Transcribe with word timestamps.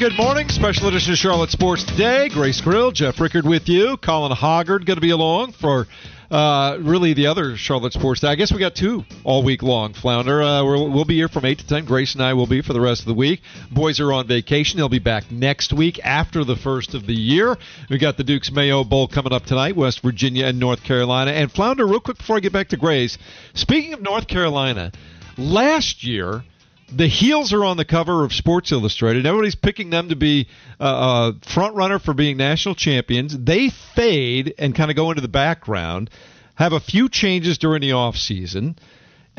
good 0.00 0.16
morning. 0.16 0.48
Special 0.48 0.88
edition 0.88 1.12
of 1.12 1.18
Charlotte 1.18 1.50
Sports 1.50 1.84
Today. 1.84 2.30
Grace 2.30 2.62
Grill, 2.62 2.90
Jeff 2.90 3.20
Rickard 3.20 3.46
with 3.46 3.68
you. 3.68 3.98
Colin 3.98 4.32
Hoggard 4.32 4.86
going 4.86 4.96
to 4.96 5.00
be 5.02 5.10
along 5.10 5.52
for 5.52 5.86
uh, 6.30 6.78
really 6.80 7.12
the 7.12 7.26
other 7.26 7.54
Charlotte 7.58 7.92
Sports 7.92 8.22
Day. 8.22 8.28
I 8.28 8.34
guess 8.34 8.50
we 8.50 8.58
got 8.58 8.74
two 8.74 9.04
all 9.24 9.44
week 9.44 9.62
long, 9.62 9.92
Flounder. 9.92 10.42
Uh, 10.42 10.64
we'll, 10.64 10.90
we'll 10.90 11.04
be 11.04 11.16
here 11.16 11.28
from 11.28 11.44
8 11.44 11.58
to 11.58 11.66
10. 11.66 11.84
Grace 11.84 12.14
and 12.14 12.22
I 12.22 12.32
will 12.32 12.46
be 12.46 12.62
for 12.62 12.72
the 12.72 12.80
rest 12.80 13.02
of 13.02 13.08
the 13.08 13.14
week. 13.14 13.42
Boys 13.70 14.00
are 14.00 14.10
on 14.10 14.26
vacation. 14.26 14.78
They'll 14.78 14.88
be 14.88 15.00
back 15.00 15.30
next 15.30 15.70
week 15.70 16.00
after 16.02 16.44
the 16.44 16.56
first 16.56 16.94
of 16.94 17.06
the 17.06 17.12
year. 17.12 17.58
We 17.90 17.98
got 17.98 18.16
the 18.16 18.24
Duke's 18.24 18.50
Mayo 18.50 18.84
Bowl 18.84 19.06
coming 19.06 19.34
up 19.34 19.44
tonight, 19.44 19.76
West 19.76 20.00
Virginia 20.00 20.46
and 20.46 20.58
North 20.58 20.82
Carolina. 20.82 21.32
And 21.32 21.52
Flounder, 21.52 21.86
real 21.86 22.00
quick 22.00 22.16
before 22.16 22.38
I 22.38 22.40
get 22.40 22.54
back 22.54 22.68
to 22.68 22.78
Grace, 22.78 23.18
speaking 23.52 23.92
of 23.92 24.00
North 24.00 24.28
Carolina, 24.28 24.92
last 25.36 26.04
year– 26.04 26.42
the 26.94 27.06
heels 27.06 27.52
are 27.52 27.64
on 27.64 27.76
the 27.76 27.84
cover 27.84 28.24
of 28.24 28.32
Sports 28.32 28.72
Illustrated. 28.72 29.26
Everybody's 29.26 29.54
picking 29.54 29.90
them 29.90 30.08
to 30.08 30.16
be 30.16 30.48
uh, 30.80 31.32
a 31.32 31.48
front 31.52 31.74
runner 31.74 31.98
for 31.98 32.14
being 32.14 32.36
national 32.36 32.74
champions. 32.74 33.36
They 33.38 33.70
fade 33.94 34.54
and 34.58 34.74
kind 34.74 34.90
of 34.90 34.96
go 34.96 35.10
into 35.10 35.22
the 35.22 35.28
background. 35.28 36.10
Have 36.54 36.72
a 36.72 36.80
few 36.80 37.08
changes 37.08 37.58
during 37.58 37.80
the 37.80 37.92
off 37.92 38.16
season. 38.16 38.76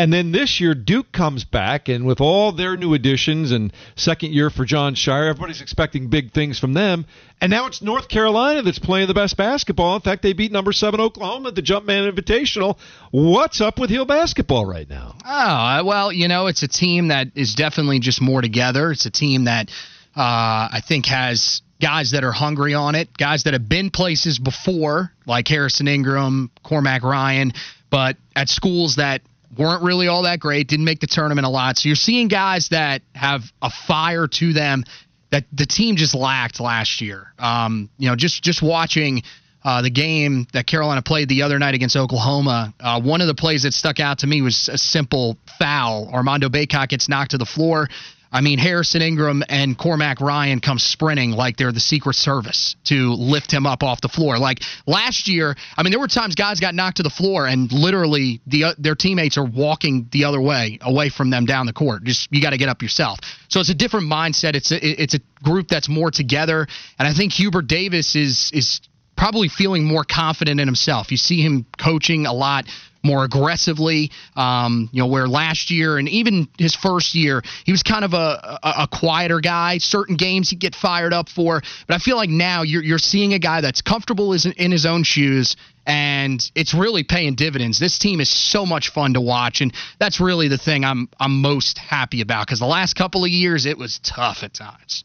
And 0.02 0.12
then 0.12 0.32
this 0.32 0.60
year, 0.60 0.74
Duke 0.74 1.12
comes 1.12 1.44
back, 1.44 1.88
and 1.88 2.08
with 2.08 2.22
all 2.22 2.52
their 2.52 2.76
new 2.76 2.96
additions 2.96 3.52
and 3.52 3.72
second 3.96 4.34
year 4.34 4.50
for 4.50 4.66
Jon 4.66 4.96
Scheyer, 4.96 5.30
everybody's 5.30 5.62
expecting 5.62 6.08
big 6.08 6.34
things 6.34 6.58
from 6.58 6.74
them. 6.74 7.06
And 7.40 7.52
now 7.52 7.68
it's 7.68 7.84
North 7.84 8.08
Carolina 8.08 8.64
that's 8.64 8.80
playing 8.80 9.10
the 9.10 9.14
best 9.14 9.38
basketball. 9.38 9.96
In 9.96 10.02
fact, 10.02 10.24
they 10.24 10.34
beat 10.34 10.52
number 10.52 10.72
seven 10.72 11.00
Oklahoma 11.00 11.50
at 11.50 11.56
the 11.56 11.62
Jumpman 11.62 12.12
Invitational. 12.12 12.80
What's 13.12 13.62
up 13.62 13.78
with 13.78 13.92
Hill 13.92 14.06
basketball 14.06 14.66
right 14.66 14.90
now? 14.90 15.14
Oh, 15.24 15.86
well, 15.86 16.12
you 16.12 16.28
know, 16.28 16.48
it's 16.48 16.64
a 16.64 16.68
team 16.68 17.10
that 17.10 17.28
is 17.36 17.54
definitely 17.54 18.00
just 18.00 18.24
more 18.24 18.42
together. 18.42 18.92
It's 18.92 19.06
a 19.06 19.12
team 19.12 19.44
that 19.44 19.70
uh, 20.18 20.66
I 20.74 20.82
think 20.84 21.06
has 21.06 21.62
guys 21.80 22.10
that 22.14 22.24
are 22.24 22.32
hungry 22.32 22.74
on 22.74 22.96
it, 22.96 23.16
guys 23.16 23.44
that 23.44 23.54
have 23.54 23.70
been 23.70 23.92
places 23.92 24.40
before, 24.40 25.12
like 25.28 25.48
Harrison 25.48 25.88
Ingram, 25.88 26.50
Cormac 26.64 27.04
Ryan, 27.04 27.54
but 27.92 28.18
at 28.36 28.50
schools 28.50 28.96
that 28.96 29.22
weren't 29.58 29.84
really 29.84 30.08
all 30.08 30.24
that 30.24 30.40
great, 30.40 30.68
didn't 30.68 30.86
make 30.86 31.00
the 31.00 31.08
tournament 31.08 31.46
a 31.46 31.50
lot. 31.50 31.78
So 31.78 31.90
you're 31.90 31.96
seeing 31.96 32.28
guys 32.28 32.70
that 32.70 33.02
have 33.14 33.44
a 33.62 33.70
fire 33.70 34.28
to 34.28 34.54
them 34.54 34.84
that 35.32 35.46
the 35.52 35.66
team 35.66 35.96
just 35.96 36.14
lacked 36.14 36.60
last 36.60 37.02
year. 37.02 37.34
Um, 37.40 37.90
you 37.98 38.10
know, 38.10 38.16
just 38.16 38.44
just 38.44 38.62
watching 38.62 39.24
uh, 39.64 39.82
the 39.82 39.90
game 39.90 40.48
that 40.54 40.68
Carolina 40.68 41.02
played 41.02 41.30
the 41.30 41.44
other 41.44 41.60
night 41.60 41.76
against 41.76 41.96
Oklahoma, 41.96 42.74
uh, 42.80 43.02
one 43.02 43.22
of 43.22 43.28
the 43.28 43.36
plays 43.36 43.64
that 43.64 43.74
stuck 43.74 44.00
out 44.00 44.20
to 44.20 44.28
me 44.28 44.42
was 44.42 44.70
a 44.72 44.78
simple 44.78 45.38
foul. 45.60 46.10
Armando 46.12 46.50
Bacot 46.50 46.90
gets 46.90 47.08
knocked 47.08 47.32
to 47.32 47.38
the 47.38 47.46
floor. 47.46 47.88
I 48.32 48.42
mean, 48.42 48.60
Harrison 48.60 49.02
Ingram 49.02 49.44
and 49.50 49.78
Cormac 49.78 50.22
Ryan 50.22 50.62
come 50.62 50.80
sprinting 50.80 51.32
like 51.32 51.58
they're 51.58 51.74
the 51.74 51.82
Secret 51.82 52.16
Service 52.16 52.76
to 52.86 53.14
lift 53.14 53.52
him 53.52 53.66
up 53.66 53.84
off 53.84 54.00
the 54.00 54.08
floor. 54.08 54.38
Like 54.38 54.60
last 54.88 55.28
year, 55.28 55.56
I 55.76 55.84
mean, 55.84 55.92
there 55.92 56.00
were 56.00 56.08
times 56.08 56.36
guys 56.36 56.60
got 56.60 56.74
knocked 56.74 56.98
to 56.98 57.04
the 57.04 57.10
floor 57.10 57.46
and 57.48 57.72
literally 57.72 58.40
the 58.48 58.64
uh, 58.66 58.74
their 58.78 58.96
teammates 58.96 59.38
are 59.38 59.46
walking 59.46 60.08
the 60.12 60.24
other 60.24 60.40
way, 60.40 60.80
away 60.82 61.10
from 61.10 61.30
them 61.30 61.46
down 61.46 61.66
the 61.66 61.74
court. 61.74 62.04
Just 62.06 62.30
you 62.32 62.42
got 62.42 62.52
to 62.52 62.58
get 62.58 62.70
up 62.70 62.82
yourself. 62.82 63.20
So 63.50 63.60
it's 63.60 63.70
a 63.70 63.76
different 63.76 64.10
mindset. 64.10 64.56
It's 64.56 64.72
a, 64.72 64.80
it's 64.82 65.14
a 65.14 65.20
group 65.44 65.68
that's 65.68 65.90
more 65.90 66.10
together, 66.10 66.68
and 66.98 67.08
I 67.08 67.14
think 67.14 67.34
Hubert 67.34 67.68
Davis 67.68 68.16
is 68.16 68.50
is 68.54 68.80
probably 69.18 69.50
feeling 69.50 69.84
more 69.86 70.04
confident 70.04 70.60
in 70.60 70.68
himself. 70.68 71.12
You 71.12 71.18
see 71.18 71.42
him 71.42 71.66
coaching 71.78 72.26
a 72.26 72.34
lot 72.34 72.66
more 73.04 73.24
aggressively. 73.24 74.12
Um, 74.36 74.90
you 74.92 75.02
know, 75.02 75.08
where 75.08 75.28
last 75.28 75.72
year 75.72 75.98
and 75.98 76.08
even 76.10 76.48
his 76.58 76.76
first 76.76 77.16
year, 77.16 77.42
he 77.66 77.72
was 77.72 77.84
kind 77.84 78.06
of 78.06 78.14
a, 78.14 78.60
a, 78.64 78.74
a, 78.84 78.88
quieter 78.88 79.40
guy. 79.40 79.78
Certain 79.78 80.16
games 80.16 80.50
he'd 80.50 80.60
get 80.60 80.76
fired 80.76 81.14
up 81.14 81.30
for, 81.30 81.62
but 81.88 81.94
I 81.94 81.98
feel 81.98 82.16
like 82.16 82.30
now 82.30 82.64
you're 82.64 82.84
you're 82.84 83.00
seeing 83.00 83.34
a 83.34 83.40
guy 83.40 83.62
that's 83.62 83.82
comfortable 83.82 84.34
in 84.34 84.72
his 84.72 84.86
own 84.86 85.04
shoes. 85.04 85.56
And 85.88 86.40
it's 86.54 86.76
really 86.76 87.04
paying 87.04 87.34
dividends. 87.34 87.80
This 87.80 87.98
team 87.98 88.22
is 88.22 88.30
so 88.30 88.68
much 88.68 88.90
fun 88.90 89.16
to 89.16 89.22
watch, 89.22 89.62
and 89.62 89.74
that's 90.00 90.20
really 90.20 90.48
the 90.48 90.60
thing 90.60 90.86
I'm 90.86 91.10
I'm 91.20 91.42
most 91.42 91.80
happy 91.80 92.22
about. 92.22 92.46
Because 92.46 92.60
the 92.60 92.68
last 92.68 92.94
couple 92.94 93.24
of 93.24 93.32
years, 93.32 93.66
it 93.66 93.80
was 93.80 94.00
tough 94.04 94.44
at 94.44 94.54
times. 94.54 95.04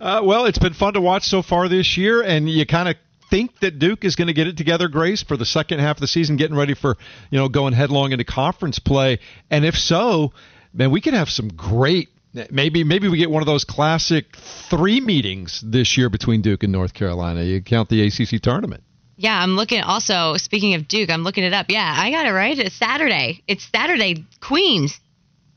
Uh, 0.00 0.20
well, 0.22 0.44
it's 0.44 0.58
been 0.58 0.74
fun 0.74 0.92
to 0.92 1.00
watch 1.00 1.24
so 1.24 1.40
far 1.40 1.68
this 1.68 1.96
year, 1.96 2.20
and 2.20 2.50
you 2.50 2.66
kind 2.66 2.88
of 2.88 2.96
think 3.34 3.58
that 3.60 3.80
Duke 3.80 4.04
is 4.04 4.14
going 4.14 4.28
to 4.28 4.32
get 4.32 4.46
it 4.46 4.56
together, 4.56 4.86
Grace, 4.86 5.24
for 5.24 5.36
the 5.36 5.44
second 5.44 5.80
half 5.80 5.96
of 5.96 6.00
the 6.00 6.06
season, 6.06 6.36
getting 6.36 6.56
ready 6.56 6.74
for 6.74 6.96
you 7.30 7.38
know 7.38 7.48
going 7.48 7.72
headlong 7.72 8.12
into 8.12 8.24
conference 8.24 8.78
play? 8.78 9.18
And 9.50 9.64
if 9.64 9.74
so, 9.74 10.32
man, 10.72 10.92
we 10.92 11.00
could 11.00 11.14
have 11.14 11.28
some 11.28 11.48
great. 11.48 12.10
Maybe 12.50 12.84
maybe 12.84 13.08
we 13.08 13.18
get 13.18 13.30
one 13.30 13.42
of 13.42 13.46
those 13.46 13.64
classic 13.64 14.36
three 14.70 15.00
meetings 15.00 15.62
this 15.64 15.96
year 15.96 16.08
between 16.08 16.42
Duke 16.42 16.62
and 16.62 16.72
North 16.72 16.94
Carolina. 16.94 17.42
You 17.42 17.60
count 17.60 17.88
the 17.88 18.06
ACC 18.06 18.40
tournament. 18.40 18.84
Yeah, 19.16 19.36
I'm 19.36 19.56
looking. 19.56 19.80
Also, 19.80 20.36
speaking 20.36 20.74
of 20.74 20.86
Duke, 20.86 21.10
I'm 21.10 21.22
looking 21.22 21.44
it 21.44 21.52
up. 21.52 21.66
Yeah, 21.68 21.92
I 21.96 22.10
got 22.12 22.26
it 22.26 22.32
right. 22.32 22.56
It's 22.56 22.76
Saturday. 22.76 23.42
It's 23.48 23.68
Saturday. 23.74 24.26
Queens. 24.40 25.00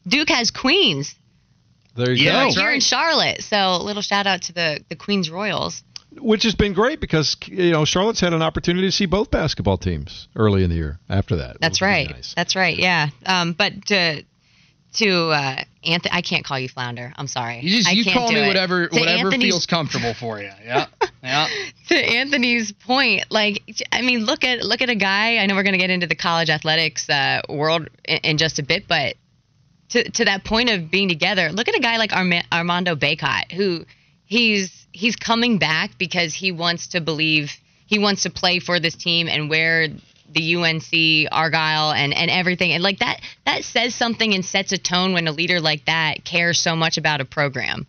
Duke 0.07 0.29
has 0.29 0.49
Queens. 0.49 1.15
There 1.95 2.11
you 2.11 2.25
yeah, 2.25 2.45
go. 2.45 2.51
Here 2.51 2.65
right. 2.65 2.75
in 2.75 2.79
Charlotte. 2.79 3.41
So, 3.41 3.77
little 3.77 4.03
shout 4.03 4.27
out 4.27 4.43
to 4.43 4.53
the 4.53 4.83
the 4.89 4.95
Queens 4.95 5.29
Royals 5.29 5.83
which 6.19 6.43
has 6.43 6.55
been 6.55 6.73
great 6.73 6.99
because 6.99 7.35
you 7.45 7.71
know 7.71 7.85
Charlotte's 7.85 8.19
had 8.19 8.33
an 8.33 8.41
opportunity 8.41 8.87
to 8.87 8.91
see 8.91 9.05
both 9.05 9.31
basketball 9.31 9.77
teams 9.77 10.27
early 10.35 10.63
in 10.63 10.69
the 10.69 10.75
year. 10.75 10.99
After 11.09 11.37
that, 11.37 11.57
that's 11.59 11.81
right. 11.81 12.09
Nice. 12.09 12.33
That's 12.35 12.55
right. 12.55 12.77
Yeah. 12.77 13.09
Um, 13.25 13.53
but 13.53 13.85
to 13.87 14.23
to 14.97 15.29
uh, 15.29 15.63
Anthony, 15.83 16.11
I 16.11 16.21
can't 16.21 16.43
call 16.43 16.59
you 16.59 16.69
flounder. 16.69 17.13
I'm 17.15 17.27
sorry. 17.27 17.59
You 17.61 17.77
just 17.77 17.91
you 17.91 18.03
call 18.11 18.31
me 18.31 18.47
whatever 18.47 18.89
whatever 18.91 19.27
Anthony's, 19.27 19.53
feels 19.53 19.65
comfortable 19.69 20.13
for 20.13 20.39
you. 20.39 20.51
Yeah. 20.63 20.87
Yeah. 21.23 21.47
to 21.89 21.95
Anthony's 21.95 22.71
point, 22.71 23.25
like 23.29 23.61
I 23.91 24.01
mean, 24.01 24.25
look 24.25 24.43
at 24.43 24.63
look 24.63 24.81
at 24.81 24.89
a 24.89 24.95
guy. 24.95 25.37
I 25.37 25.45
know 25.45 25.55
we're 25.55 25.63
going 25.63 25.73
to 25.73 25.79
get 25.79 25.89
into 25.89 26.07
the 26.07 26.15
college 26.15 26.49
athletics 26.49 27.09
uh, 27.09 27.41
world 27.49 27.89
in, 28.05 28.17
in, 28.23 28.37
just 28.37 28.59
a 28.59 28.63
bit, 28.63 28.87
but 28.87 29.15
to 29.89 30.09
to 30.11 30.25
that 30.25 30.43
point 30.43 30.69
of 30.69 30.89
being 30.89 31.09
together, 31.09 31.51
look 31.51 31.67
at 31.67 31.75
a 31.75 31.79
guy 31.79 31.97
like 31.97 32.13
Arma- 32.13 32.43
Armando 32.51 32.95
Bacot, 32.95 33.51
who 33.51 33.85
he's 34.25 34.76
he's 34.91 35.15
coming 35.15 35.57
back 35.57 35.97
because 35.97 36.33
he 36.33 36.51
wants 36.51 36.87
to 36.87 37.01
believe 37.01 37.51
he 37.85 37.99
wants 37.99 38.23
to 38.23 38.29
play 38.29 38.59
for 38.59 38.79
this 38.79 38.95
team 38.95 39.27
and 39.27 39.49
wear 39.49 39.87
the 40.33 40.55
UNC 40.55 41.31
Argyle 41.31 41.91
and 41.91 42.13
and 42.13 42.29
everything 42.29 42.71
and 42.71 42.83
like 42.83 42.99
that 42.99 43.21
that 43.45 43.63
says 43.63 43.95
something 43.95 44.33
and 44.33 44.43
sets 44.43 44.71
a 44.71 44.77
tone 44.77 45.13
when 45.13 45.27
a 45.27 45.31
leader 45.31 45.59
like 45.59 45.85
that 45.85 46.23
cares 46.25 46.59
so 46.59 46.75
much 46.75 46.97
about 46.97 47.21
a 47.21 47.25
program. 47.25 47.87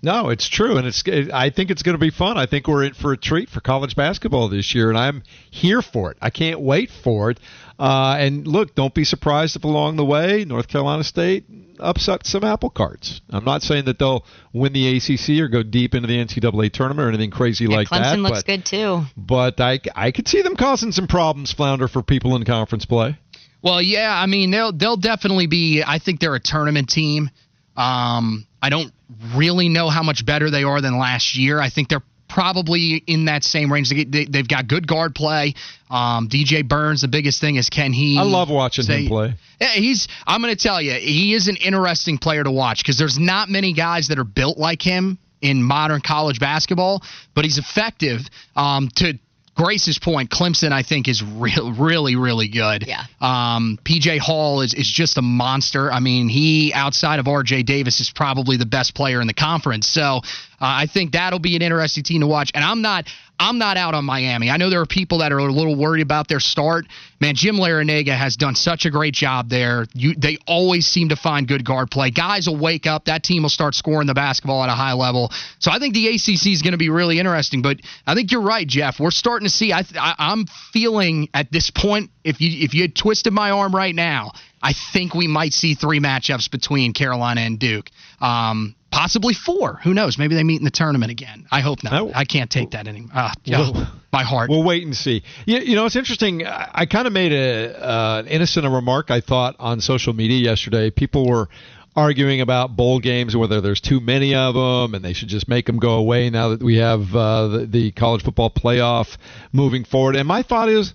No, 0.00 0.28
it's 0.28 0.48
true, 0.48 0.76
and 0.76 0.86
it's. 0.86 1.02
I 1.32 1.50
think 1.50 1.70
it's 1.70 1.82
going 1.82 1.96
to 1.96 2.00
be 2.00 2.10
fun. 2.10 2.38
I 2.38 2.46
think 2.46 2.68
we're 2.68 2.84
in 2.84 2.94
for 2.94 3.12
a 3.12 3.16
treat 3.16 3.48
for 3.48 3.60
college 3.60 3.96
basketball 3.96 4.48
this 4.48 4.72
year, 4.72 4.90
and 4.90 4.98
I'm 4.98 5.24
here 5.50 5.82
for 5.82 6.12
it. 6.12 6.18
I 6.22 6.30
can't 6.30 6.60
wait 6.60 6.90
for 7.02 7.32
it. 7.32 7.40
Uh, 7.80 8.16
and 8.18 8.46
look, 8.46 8.76
don't 8.76 8.94
be 8.94 9.02
surprised 9.02 9.56
if 9.56 9.64
along 9.64 9.96
the 9.96 10.04
way 10.04 10.44
North 10.44 10.68
Carolina 10.68 11.02
State 11.02 11.46
upset 11.80 12.26
some 12.26 12.44
apple 12.44 12.70
carts. 12.70 13.20
I'm 13.30 13.44
not 13.44 13.62
saying 13.62 13.84
that 13.86 13.98
they'll 13.98 14.24
win 14.52 14.72
the 14.72 14.96
ACC 14.96 15.40
or 15.40 15.48
go 15.48 15.62
deep 15.62 15.94
into 15.94 16.06
the 16.06 16.16
NCAA 16.16 16.72
tournament 16.72 17.06
or 17.06 17.08
anything 17.08 17.30
crazy 17.30 17.64
yeah, 17.64 17.76
like 17.76 17.88
Clemson 17.88 17.90
that. 17.90 18.16
Clemson 18.18 18.22
looks 18.22 18.42
good 18.42 18.64
too. 18.64 19.02
But 19.16 19.60
I, 19.60 19.80
I 19.94 20.10
could 20.12 20.26
see 20.28 20.42
them 20.42 20.56
causing 20.56 20.92
some 20.92 21.06
problems, 21.06 21.52
flounder 21.52 21.86
for 21.86 22.02
people 22.02 22.34
in 22.36 22.44
conference 22.44 22.84
play. 22.84 23.16
Well, 23.62 23.82
yeah, 23.82 24.12
I 24.12 24.26
mean 24.26 24.50
they'll 24.52 24.72
they'll 24.72 24.96
definitely 24.96 25.46
be. 25.46 25.82
I 25.84 25.98
think 25.98 26.20
they're 26.20 26.36
a 26.36 26.40
tournament 26.40 26.88
team. 26.88 27.30
Um, 27.76 28.47
I 28.60 28.70
don't 28.70 28.92
really 29.34 29.68
know 29.68 29.88
how 29.88 30.02
much 30.02 30.24
better 30.26 30.50
they 30.50 30.64
are 30.64 30.80
than 30.80 30.98
last 30.98 31.36
year. 31.36 31.60
I 31.60 31.70
think 31.70 31.88
they're 31.88 32.02
probably 32.28 33.02
in 33.06 33.24
that 33.24 33.42
same 33.42 33.72
range. 33.72 33.90
They, 33.90 33.98
have 33.98 34.32
they, 34.32 34.42
got 34.42 34.68
good 34.68 34.86
guard 34.86 35.14
play. 35.14 35.54
Um, 35.90 36.28
DJ 36.28 36.66
Burns, 36.66 37.00
the 37.00 37.08
biggest 37.08 37.40
thing 37.40 37.56
is 37.56 37.70
can 37.70 37.92
he? 37.92 38.18
I 38.18 38.22
love 38.22 38.50
watching 38.50 38.84
say, 38.84 39.02
him 39.02 39.08
play. 39.08 39.34
Yeah, 39.60 39.68
he's. 39.72 40.08
I'm 40.26 40.42
going 40.42 40.54
to 40.54 40.62
tell 40.62 40.80
you, 40.80 40.92
he 40.92 41.34
is 41.34 41.48
an 41.48 41.56
interesting 41.56 42.18
player 42.18 42.44
to 42.44 42.50
watch 42.50 42.78
because 42.78 42.98
there's 42.98 43.18
not 43.18 43.48
many 43.48 43.72
guys 43.72 44.08
that 44.08 44.18
are 44.18 44.24
built 44.24 44.58
like 44.58 44.82
him 44.82 45.18
in 45.40 45.62
modern 45.62 46.00
college 46.00 46.40
basketball, 46.40 47.02
but 47.34 47.44
he's 47.44 47.58
effective. 47.58 48.20
Um, 48.56 48.88
to 48.96 49.18
Grace's 49.58 49.98
point, 49.98 50.30
Clemson, 50.30 50.70
I 50.70 50.84
think, 50.84 51.08
is 51.08 51.20
real, 51.22 51.72
really, 51.72 52.14
really 52.14 52.46
good. 52.46 52.86
Yeah. 52.86 53.04
Um, 53.20 53.76
PJ 53.84 54.20
Hall 54.20 54.60
is, 54.60 54.72
is 54.72 54.86
just 54.86 55.18
a 55.18 55.22
monster. 55.22 55.90
I 55.90 55.98
mean, 55.98 56.28
he, 56.28 56.72
outside 56.72 57.18
of 57.18 57.26
RJ 57.26 57.66
Davis, 57.66 58.00
is 58.00 58.08
probably 58.14 58.56
the 58.56 58.66
best 58.66 58.94
player 58.94 59.20
in 59.20 59.26
the 59.26 59.34
conference. 59.34 59.88
So 59.88 60.20
I 60.60 60.86
think 60.86 61.12
that'll 61.12 61.38
be 61.38 61.56
an 61.56 61.62
interesting 61.62 62.02
team 62.02 62.20
to 62.22 62.26
watch. 62.26 62.50
And 62.54 62.64
I'm 62.64 62.82
not, 62.82 63.08
I'm 63.38 63.58
not 63.58 63.76
out 63.76 63.94
on 63.94 64.04
Miami. 64.04 64.50
I 64.50 64.56
know 64.56 64.70
there 64.70 64.80
are 64.80 64.86
people 64.86 65.18
that 65.18 65.30
are 65.30 65.38
a 65.38 65.52
little 65.52 65.76
worried 65.76 66.02
about 66.02 66.26
their 66.26 66.40
start. 66.40 66.86
Man, 67.20 67.36
Jim 67.36 67.56
Larrañaga 67.56 68.16
has 68.16 68.36
done 68.36 68.56
such 68.56 68.84
a 68.84 68.90
great 68.90 69.14
job 69.14 69.48
there. 69.48 69.86
You, 69.94 70.14
they 70.16 70.38
always 70.46 70.86
seem 70.86 71.10
to 71.10 71.16
find 71.16 71.46
good 71.46 71.64
guard 71.64 71.90
play. 71.90 72.10
Guys 72.10 72.48
will 72.48 72.58
wake 72.58 72.86
up. 72.86 73.04
That 73.04 73.22
team 73.22 73.42
will 73.42 73.50
start 73.50 73.76
scoring 73.76 74.08
the 74.08 74.14
basketball 74.14 74.64
at 74.64 74.68
a 74.68 74.74
high 74.74 74.94
level. 74.94 75.30
So 75.60 75.70
I 75.70 75.78
think 75.78 75.94
the 75.94 76.08
ACC 76.08 76.48
is 76.48 76.62
going 76.62 76.72
to 76.72 76.78
be 76.78 76.90
really 76.90 77.20
interesting. 77.20 77.62
But 77.62 77.78
I 78.06 78.14
think 78.14 78.32
you're 78.32 78.42
right, 78.42 78.66
Jeff. 78.66 78.98
We're 78.98 79.12
starting 79.12 79.46
to 79.46 79.54
see. 79.54 79.72
I, 79.72 79.84
I, 79.96 80.14
I'm 80.18 80.46
feeling 80.72 81.28
at 81.34 81.52
this 81.52 81.70
point, 81.70 82.10
if 82.24 82.40
you 82.40 82.64
if 82.64 82.74
you 82.74 82.82
had 82.82 82.96
twisted 82.96 83.32
my 83.32 83.52
arm 83.52 83.74
right 83.74 83.94
now, 83.94 84.32
I 84.60 84.74
think 84.92 85.14
we 85.14 85.28
might 85.28 85.52
see 85.52 85.74
three 85.74 86.00
matchups 86.00 86.50
between 86.50 86.92
Carolina 86.92 87.42
and 87.42 87.58
Duke. 87.58 87.90
Um, 88.20 88.74
possibly 88.90 89.34
four. 89.34 89.80
Who 89.84 89.94
knows? 89.94 90.18
Maybe 90.18 90.34
they 90.34 90.44
meet 90.44 90.58
in 90.58 90.64
the 90.64 90.70
tournament 90.70 91.10
again. 91.10 91.46
I 91.50 91.60
hope 91.60 91.82
not. 91.84 91.92
I, 91.92 92.20
I 92.20 92.24
can't 92.24 92.50
take 92.50 92.70
that 92.70 92.88
anymore. 92.88 93.10
Uh, 93.14 93.32
well, 93.46 93.92
my 94.12 94.22
heart. 94.22 94.50
We'll 94.50 94.64
wait 94.64 94.84
and 94.84 94.96
see. 94.96 95.22
You, 95.46 95.58
you 95.58 95.76
know, 95.76 95.86
it's 95.86 95.96
interesting. 95.96 96.46
I, 96.46 96.70
I 96.72 96.86
kind 96.86 97.06
of 97.06 97.12
made 97.12 97.32
a 97.32 97.78
uh, 97.78 98.22
innocent 98.26 98.66
remark 98.66 99.10
I 99.10 99.20
thought 99.20 99.56
on 99.58 99.80
social 99.80 100.12
media 100.12 100.38
yesterday. 100.38 100.90
People 100.90 101.28
were 101.28 101.48
arguing 101.96 102.40
about 102.40 102.76
bowl 102.76 103.00
games, 103.00 103.36
whether 103.36 103.60
there's 103.60 103.80
too 103.80 103.98
many 104.00 104.34
of 104.34 104.54
them, 104.54 104.94
and 104.94 105.04
they 105.04 105.12
should 105.12 105.28
just 105.28 105.48
make 105.48 105.66
them 105.66 105.78
go 105.78 105.94
away 105.94 106.30
now 106.30 106.50
that 106.50 106.62
we 106.62 106.76
have 106.76 107.14
uh, 107.14 107.48
the, 107.48 107.66
the 107.66 107.90
college 107.92 108.22
football 108.22 108.50
playoff 108.50 109.16
moving 109.52 109.84
forward. 109.84 110.14
And 110.14 110.28
my 110.28 110.42
thought 110.42 110.68
is, 110.68 110.94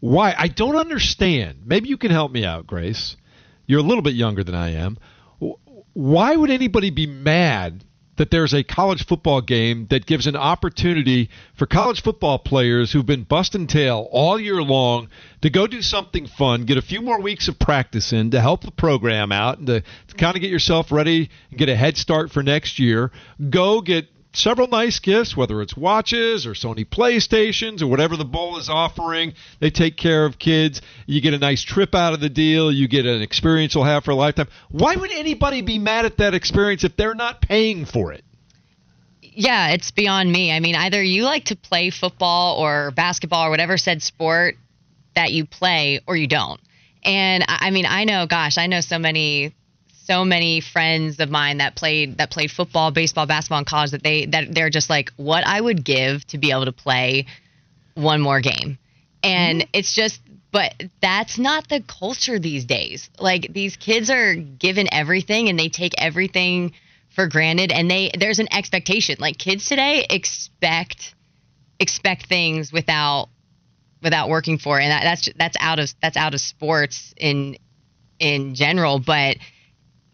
why? 0.00 0.34
I 0.36 0.48
don't 0.48 0.76
understand. 0.76 1.62
Maybe 1.64 1.88
you 1.88 1.96
can 1.96 2.10
help 2.10 2.30
me 2.32 2.44
out, 2.44 2.66
Grace. 2.66 3.16
You're 3.66 3.80
a 3.80 3.84
little 3.84 4.02
bit 4.02 4.14
younger 4.14 4.44
than 4.44 4.54
I 4.54 4.74
am. 4.74 4.98
Why 5.94 6.34
would 6.34 6.50
anybody 6.50 6.90
be 6.90 7.06
mad 7.06 7.84
that 8.16 8.30
there's 8.30 8.52
a 8.52 8.62
college 8.62 9.06
football 9.06 9.40
game 9.40 9.86
that 9.90 10.06
gives 10.06 10.26
an 10.26 10.36
opportunity 10.36 11.30
for 11.54 11.66
college 11.66 12.02
football 12.02 12.38
players 12.38 12.92
who've 12.92 13.06
been 13.06 13.24
busting 13.24 13.66
tail 13.66 14.08
all 14.12 14.38
year 14.38 14.62
long 14.62 15.08
to 15.40 15.50
go 15.50 15.66
do 15.66 15.80
something 15.80 16.26
fun, 16.26 16.64
get 16.64 16.76
a 16.76 16.82
few 16.82 17.00
more 17.00 17.20
weeks 17.20 17.48
of 17.48 17.58
practice 17.58 18.12
in 18.12 18.30
to 18.30 18.40
help 18.40 18.62
the 18.62 18.70
program 18.70 19.32
out 19.32 19.58
and 19.58 19.66
to, 19.66 19.80
to 19.80 20.14
kind 20.16 20.36
of 20.36 20.42
get 20.42 20.50
yourself 20.50 20.92
ready 20.92 21.30
and 21.50 21.58
get 21.58 21.68
a 21.68 21.76
head 21.76 21.96
start 21.96 22.30
for 22.30 22.42
next 22.42 22.78
year. 22.78 23.10
Go 23.50 23.80
get 23.80 24.08
several 24.32 24.68
nice 24.68 24.98
gifts, 24.98 25.36
whether 25.36 25.60
it's 25.62 25.76
watches 25.76 26.46
or 26.46 26.52
Sony 26.52 26.86
PlayStations 26.86 27.82
or 27.82 27.86
whatever 27.86 28.16
the 28.16 28.24
bowl 28.24 28.58
is 28.58 28.68
offering. 28.68 29.34
They 29.60 29.70
take 29.70 29.96
care 29.96 30.24
of 30.24 30.38
kids. 30.38 30.80
You 31.06 31.20
get 31.20 31.34
a 31.34 31.38
nice 31.38 31.62
trip 31.62 31.94
out 31.94 32.14
of 32.14 32.20
the 32.20 32.28
deal. 32.28 32.72
You 32.72 32.88
get 32.88 33.06
an 33.06 33.22
experience 33.22 33.74
you'll 33.74 33.84
have 33.84 34.04
for 34.04 34.12
a 34.12 34.14
lifetime. 34.14 34.48
Why 34.70 34.96
would 34.96 35.12
anybody 35.12 35.62
be 35.62 35.78
mad 35.78 36.04
at 36.04 36.18
that 36.18 36.34
experience 36.34 36.84
if 36.84 36.96
they're 36.96 37.14
not 37.14 37.40
paying 37.40 37.84
for 37.84 38.12
it? 38.12 38.24
Yeah, 39.20 39.70
it's 39.70 39.90
beyond 39.90 40.30
me. 40.30 40.52
I 40.52 40.60
mean, 40.60 40.74
either 40.74 41.02
you 41.02 41.24
like 41.24 41.46
to 41.46 41.56
play 41.56 41.90
football 41.90 42.58
or 42.58 42.90
basketball 42.90 43.46
or 43.46 43.50
whatever 43.50 43.78
said 43.78 44.02
sport 44.02 44.56
that 45.14 45.32
you 45.32 45.46
play 45.46 46.00
or 46.06 46.16
you 46.16 46.26
don't. 46.26 46.60
And 47.04 47.44
I 47.48 47.70
mean, 47.70 47.86
I 47.86 48.04
know, 48.04 48.26
gosh, 48.26 48.58
I 48.58 48.66
know 48.66 48.80
so 48.80 48.98
many 48.98 49.54
so 50.04 50.24
many 50.24 50.60
friends 50.60 51.20
of 51.20 51.30
mine 51.30 51.58
that 51.58 51.76
played 51.76 52.18
that 52.18 52.30
played 52.30 52.50
football, 52.50 52.90
baseball, 52.90 53.26
basketball 53.26 53.60
in 53.60 53.64
college 53.64 53.92
that 53.92 54.02
they 54.02 54.26
that 54.26 54.54
they're 54.54 54.70
just 54.70 54.90
like 54.90 55.12
what 55.16 55.46
I 55.46 55.60
would 55.60 55.84
give 55.84 56.26
to 56.28 56.38
be 56.38 56.50
able 56.50 56.64
to 56.64 56.72
play 56.72 57.26
one 57.94 58.20
more 58.20 58.40
game. 58.40 58.78
And 59.22 59.60
mm-hmm. 59.60 59.70
it's 59.72 59.94
just 59.94 60.20
but 60.50 60.74
that's 61.00 61.38
not 61.38 61.68
the 61.68 61.80
culture 61.80 62.38
these 62.38 62.64
days. 62.64 63.08
Like 63.18 63.52
these 63.52 63.76
kids 63.76 64.10
are 64.10 64.34
given 64.34 64.86
everything 64.92 65.48
and 65.48 65.58
they 65.58 65.68
take 65.68 65.92
everything 65.98 66.72
for 67.14 67.26
granted 67.26 67.72
and 67.72 67.90
they 67.90 68.10
there's 68.18 68.38
an 68.38 68.52
expectation. 68.52 69.16
Like 69.18 69.38
kids 69.38 69.68
today 69.68 70.06
expect 70.10 71.14
expect 71.78 72.26
things 72.26 72.72
without 72.72 73.28
without 74.02 74.28
working 74.28 74.58
for 74.58 74.80
it. 74.80 74.84
and 74.84 74.92
that, 74.92 75.02
that's 75.02 75.28
that's 75.36 75.56
out 75.60 75.78
of 75.78 75.90
that's 76.02 76.16
out 76.16 76.34
of 76.34 76.40
sports 76.40 77.14
in 77.16 77.56
in 78.18 78.54
general, 78.54 78.98
but 78.98 79.36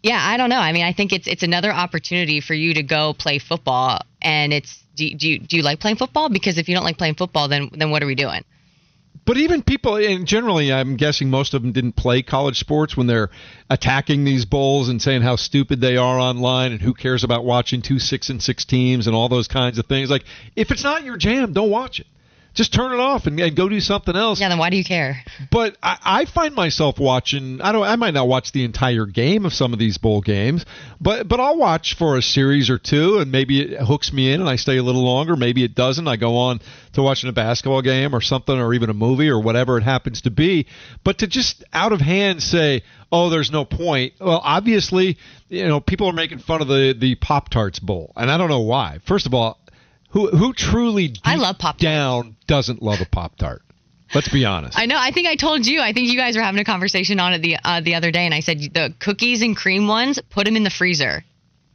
yeah, 0.01 0.19
I 0.21 0.37
don't 0.37 0.49
know. 0.49 0.59
I 0.59 0.71
mean, 0.71 0.85
I 0.85 0.93
think 0.93 1.11
it's 1.11 1.27
it's 1.27 1.43
another 1.43 1.71
opportunity 1.71 2.39
for 2.39 2.53
you 2.53 2.73
to 2.75 2.83
go 2.83 3.13
play 3.13 3.39
football, 3.39 4.01
and 4.21 4.53
it's 4.53 4.81
do, 4.95 5.13
do 5.13 5.29
you 5.29 5.39
do 5.39 5.57
you 5.57 5.63
like 5.63 5.79
playing 5.79 5.97
football? 5.97 6.29
Because 6.29 6.57
if 6.57 6.69
you 6.69 6.75
don't 6.75 6.85
like 6.85 6.97
playing 6.97 7.15
football, 7.15 7.47
then 7.47 7.69
then 7.73 7.91
what 7.91 8.01
are 8.01 8.05
we 8.05 8.15
doing? 8.15 8.43
But 9.25 9.37
even 9.37 9.61
people, 9.61 9.97
and 9.97 10.25
generally, 10.25 10.73
I'm 10.73 10.95
guessing 10.95 11.29
most 11.29 11.53
of 11.53 11.61
them 11.61 11.71
didn't 11.71 11.91
play 11.91 12.23
college 12.23 12.57
sports 12.57 12.97
when 12.97 13.05
they're 13.05 13.29
attacking 13.69 14.23
these 14.23 14.45
bowls 14.45 14.89
and 14.89 15.01
saying 15.01 15.21
how 15.21 15.35
stupid 15.35 15.81
they 15.81 15.97
are 15.97 16.17
online 16.17 16.71
and 16.71 16.81
who 16.81 16.93
cares 16.93 17.23
about 17.23 17.43
watching 17.43 17.81
two 17.81 17.99
six 17.99 18.29
and 18.29 18.41
six 18.41 18.65
teams 18.65 19.05
and 19.05 19.15
all 19.15 19.29
those 19.29 19.47
kinds 19.47 19.77
of 19.77 19.85
things. 19.85 20.09
Like, 20.09 20.23
if 20.55 20.71
it's 20.71 20.83
not 20.83 21.03
your 21.03 21.17
jam, 21.17 21.53
don't 21.53 21.69
watch 21.69 21.99
it 21.99 22.07
just 22.53 22.73
turn 22.73 22.91
it 22.93 22.99
off 22.99 23.27
and, 23.27 23.39
and, 23.39 23.55
go 23.55 23.69
do 23.69 23.79
something 23.79 24.15
else. 24.15 24.39
Yeah, 24.39 24.49
then 24.49 24.57
why 24.57 24.69
do 24.69 24.77
you 24.77 24.83
care? 24.83 25.23
But 25.51 25.77
I, 25.83 25.97
I, 26.03 26.25
find 26.25 26.55
myself 26.55 26.99
watching. 26.99 27.61
I 27.61 27.71
don't. 27.71 27.83
I 27.83 27.95
might 27.95 28.13
not 28.13 28.27
watch 28.27 28.51
the 28.51 28.63
entire 28.63 29.05
game 29.05 29.45
of 29.45 29.53
some 29.53 29.73
of 29.73 29.79
these 29.79 29.97
bowl 29.97 30.21
games, 30.21 30.65
but 30.99 31.27
but 31.27 31.39
I'll 31.39 31.57
watch 31.57 31.95
for 31.95 32.17
a 32.17 32.21
series 32.21 32.69
or 32.69 32.77
two, 32.77 33.19
and 33.19 33.31
maybe 33.31 33.61
it 33.61 33.81
hooks 33.81 34.11
me 34.11 34.31
in, 34.31 34.41
and 34.41 34.49
I 34.49 34.55
stay 34.55 34.77
a 34.77 34.83
little 34.83 35.03
longer. 35.03 35.35
Maybe 35.35 35.63
it 35.63 35.75
doesn't. 35.75 36.07
I 36.07 36.15
go 36.15 36.37
on 36.37 36.59
to 36.93 37.03
watching 37.03 37.29
a 37.29 37.33
basketball 37.33 37.81
game 37.81 38.15
or 38.15 38.21
something, 38.21 38.57
or 38.57 38.73
even 38.73 38.89
a 38.89 38.93
movie 38.93 39.29
or 39.29 39.39
whatever 39.39 39.77
it 39.77 39.83
happens 39.83 40.21
to 40.21 40.31
be. 40.31 40.65
But 41.03 41.19
to 41.19 41.27
just 41.27 41.63
out 41.71 41.93
of 41.93 42.01
hand 42.01 42.41
say, 42.41 42.83
"Oh, 43.11 43.29
there's 43.29 43.51
no 43.51 43.63
point." 43.63 44.13
Well, 44.19 44.41
obviously, 44.43 45.17
you 45.49 45.67
know, 45.67 45.79
people 45.79 46.07
are 46.07 46.13
making 46.13 46.39
fun 46.39 46.61
of 46.61 46.67
the 46.67 46.95
the 46.97 47.15
Pop 47.15 47.49
Tarts 47.49 47.79
bowl, 47.79 48.11
and 48.15 48.31
I 48.31 48.37
don't 48.37 48.49
know 48.49 48.61
why. 48.61 48.99
First 49.05 49.27
of 49.27 49.33
all, 49.33 49.58
who 50.09 50.29
who 50.29 50.53
truly 50.53 51.13
I 51.23 51.35
love 51.35 51.57
pop 51.57 51.77
down 51.77 52.35
doesn't 52.47 52.81
love 52.81 52.99
a 53.01 53.05
pop 53.05 53.37
tart. 53.37 53.61
Let's 54.13 54.29
be 54.29 54.43
honest. 54.45 54.77
I 54.77 54.87
know. 54.87 54.97
I 54.97 55.11
think 55.11 55.27
I 55.27 55.35
told 55.35 55.67
you. 55.67 55.81
I 55.81 55.93
think 55.93 56.07
you 56.07 56.17
guys 56.17 56.35
were 56.35 56.41
having 56.41 56.59
a 56.59 56.65
conversation 56.65 57.19
on 57.19 57.33
it 57.33 57.41
the 57.41 57.57
uh, 57.63 57.81
the 57.81 57.95
other 57.95 58.11
day, 58.11 58.25
and 58.25 58.33
I 58.33 58.39
said 58.39 58.59
the 58.59 58.93
cookies 58.99 59.41
and 59.41 59.55
cream 59.55 59.87
ones, 59.87 60.19
put 60.31 60.45
them 60.45 60.55
in 60.55 60.63
the 60.63 60.71
freezer. 60.71 61.23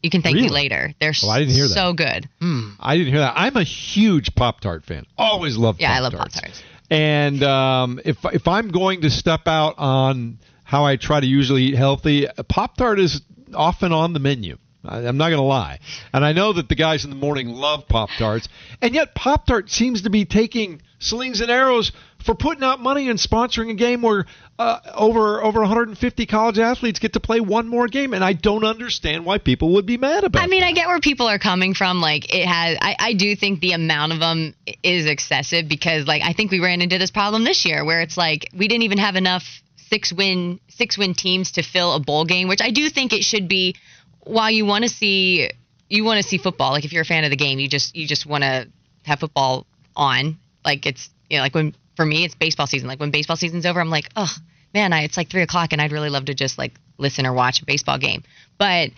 You 0.03 0.11
can 0.11 0.21
thank 0.21 0.35
really? 0.35 0.49
me 0.49 0.53
later. 0.53 0.93
They're 1.01 1.15
well, 1.23 1.31
I 1.31 1.39
didn't 1.39 1.55
hear 1.55 1.67
so 1.67 1.93
that. 1.93 1.97
good. 1.97 2.29
Hmm. 2.41 2.71
I 2.79 2.97
didn't 2.97 3.13
hear 3.13 3.21
that. 3.21 3.35
I'm 3.37 3.57
a 3.57 3.63
huge 3.63 4.35
Pop 4.35 4.61
Tart 4.61 4.85
fan. 4.85 5.07
Always 5.17 5.57
loved. 5.57 5.81
Yeah. 5.81 5.93
I 5.93 6.01
love 6.01 6.13
Pop 6.13 6.31
Tarts. 6.31 6.63
And 6.91 7.43
um, 7.43 8.01
if 8.05 8.19
if 8.25 8.49
I'm 8.49 8.69
going 8.69 9.03
to 9.03 9.11
step 9.11 9.47
out 9.47 9.77
on 9.79 10.39
how 10.65 10.85
I 10.85 10.97
try 10.97 11.21
to 11.21 11.27
usually 11.27 11.63
eat 11.63 11.77
healthy, 11.77 12.27
Pop 12.49 12.77
Tart 12.77 12.99
is 12.99 13.23
often 13.55 13.93
on 13.93 14.13
the 14.13 14.19
menu. 14.19 14.59
I'm 14.87 15.17
not 15.17 15.29
going 15.29 15.39
to 15.39 15.43
lie. 15.43 15.81
And 16.13 16.25
I 16.25 16.33
know 16.33 16.53
that 16.53 16.69
the 16.69 16.75
guys 16.75 17.05
in 17.05 17.11
the 17.11 17.17
morning 17.17 17.49
love 17.49 17.89
Pop 17.89 18.11
Tarts, 18.19 18.49
and 18.83 18.95
yet 18.95 19.15
Pop 19.15 19.47
Tart 19.47 19.71
seems 19.71 20.03
to 20.03 20.11
be 20.11 20.25
taking 20.25 20.83
slings 20.99 21.41
and 21.41 21.51
arrows 21.51 21.93
for 22.25 22.35
putting 22.35 22.65
out 22.65 22.81
money 22.81 23.11
and 23.11 23.19
sponsoring 23.19 23.71
a 23.71 23.75
game 23.75 24.01
where 24.01 24.25
uh, 24.59 24.79
over 24.95 25.43
over 25.43 25.61
150 25.61 26.27
college 26.27 26.59
athletes 26.59 26.99
get 26.99 27.13
to 27.13 27.21
play 27.21 27.41
one 27.41 27.69
more 27.69 27.87
game, 27.87 28.15
and 28.15 28.25
I 28.25 28.33
don't 28.33 28.65
understand 28.65 29.27
why 29.27 29.39
people 29.39 29.75
would 29.75 29.87
be 29.87 29.97
mad 29.97 30.25
about. 30.25 30.43
It. 30.43 30.45
I 30.45 30.49
mean, 30.49 30.63
I 30.63 30.73
get 30.73 30.87
where 30.87 31.01
people 31.01 31.27
are 31.27 31.39
coming 31.39 31.75
from. 31.75 32.01
Like 32.01 32.33
it 32.35 32.47
has, 32.47 32.79
I, 32.81 32.97
I 32.99 33.13
do 33.15 33.37
think 33.37 33.61
the 33.61 33.73
amount 33.73 34.13
of 34.13 34.21
them 34.21 34.55
is 34.83 35.07
excessive 35.07 35.69
because, 35.69 36.07
like, 36.07 36.23
I 36.23 36.33
think 36.33 36.51
we 36.51 36.61
ran 36.61 36.81
into 36.81 36.99
this 36.99 37.11
problem 37.11 37.45
this 37.45 37.65
year 37.65 37.85
where 37.85 38.01
it's 38.01 38.17
like 38.17 38.49
we 38.57 38.69
didn't 38.69 38.85
even 38.85 38.99
have 38.99 39.17
enough 39.17 39.45
six 39.77 40.13
win 40.13 40.61
six 40.69 40.97
win 40.97 41.15
teams 41.15 41.53
to 41.53 41.63
fill 41.63 41.95
a 41.95 42.01
bowl 42.01 42.25
game, 42.25 42.49
which 42.49 42.63
I 42.63 42.71
do 42.71 42.89
think 42.89 43.13
it 43.13 43.23
should 43.23 43.49
be 43.49 43.77
while 44.25 44.51
you 44.51 44.65
want 44.65 44.85
to 44.85 44.91
see 44.91 45.51
you 45.89 46.05
want 46.05 46.23
to 46.23 46.29
see 46.29 46.39
football, 46.39 46.73
like 46.73 46.85
if 46.85 46.93
you're 46.93 47.03
a 47.03 47.07
fan 47.07 47.25
of 47.25 47.31
the 47.31 47.37
game, 47.37 47.59
you 47.59 47.69
just 47.69 47.95
you 47.95 48.07
just 48.07 48.27
want 48.27 48.43
to 48.43 48.69
have 49.05 49.21
football 49.21 49.67
on. 49.95 50.39
Like 50.65 50.87
it's 50.87 51.11
you 51.29 51.39
know 51.39 51.43
like 51.43 51.55
when 51.55 51.75
for 51.97 52.05
me 52.05 52.25
it's 52.25 52.35
baseball 52.35 52.67
season. 52.67 52.89
Like 52.89 53.01
when 53.01 53.11
baseball 53.11 53.37
season's 53.37 53.67
over, 53.67 53.81
I'm 53.81 53.91
like, 53.91 54.09
oh 54.17 54.33
man, 54.73 54.93
I, 54.93 55.03
it's 55.03 55.17
like 55.17 55.31
three 55.31 55.43
o'clock, 55.43 55.73
and 55.73 55.81
I'd 55.81 55.93
really 55.93 56.11
love 56.11 56.27
to 56.27 56.35
just 56.35 56.59
like 56.59 56.73
listen 56.99 57.27
or 57.27 57.33
watch 57.33 57.63
a 57.63 57.65
baseball 57.65 57.99
game. 57.99 58.23
But 58.59 58.91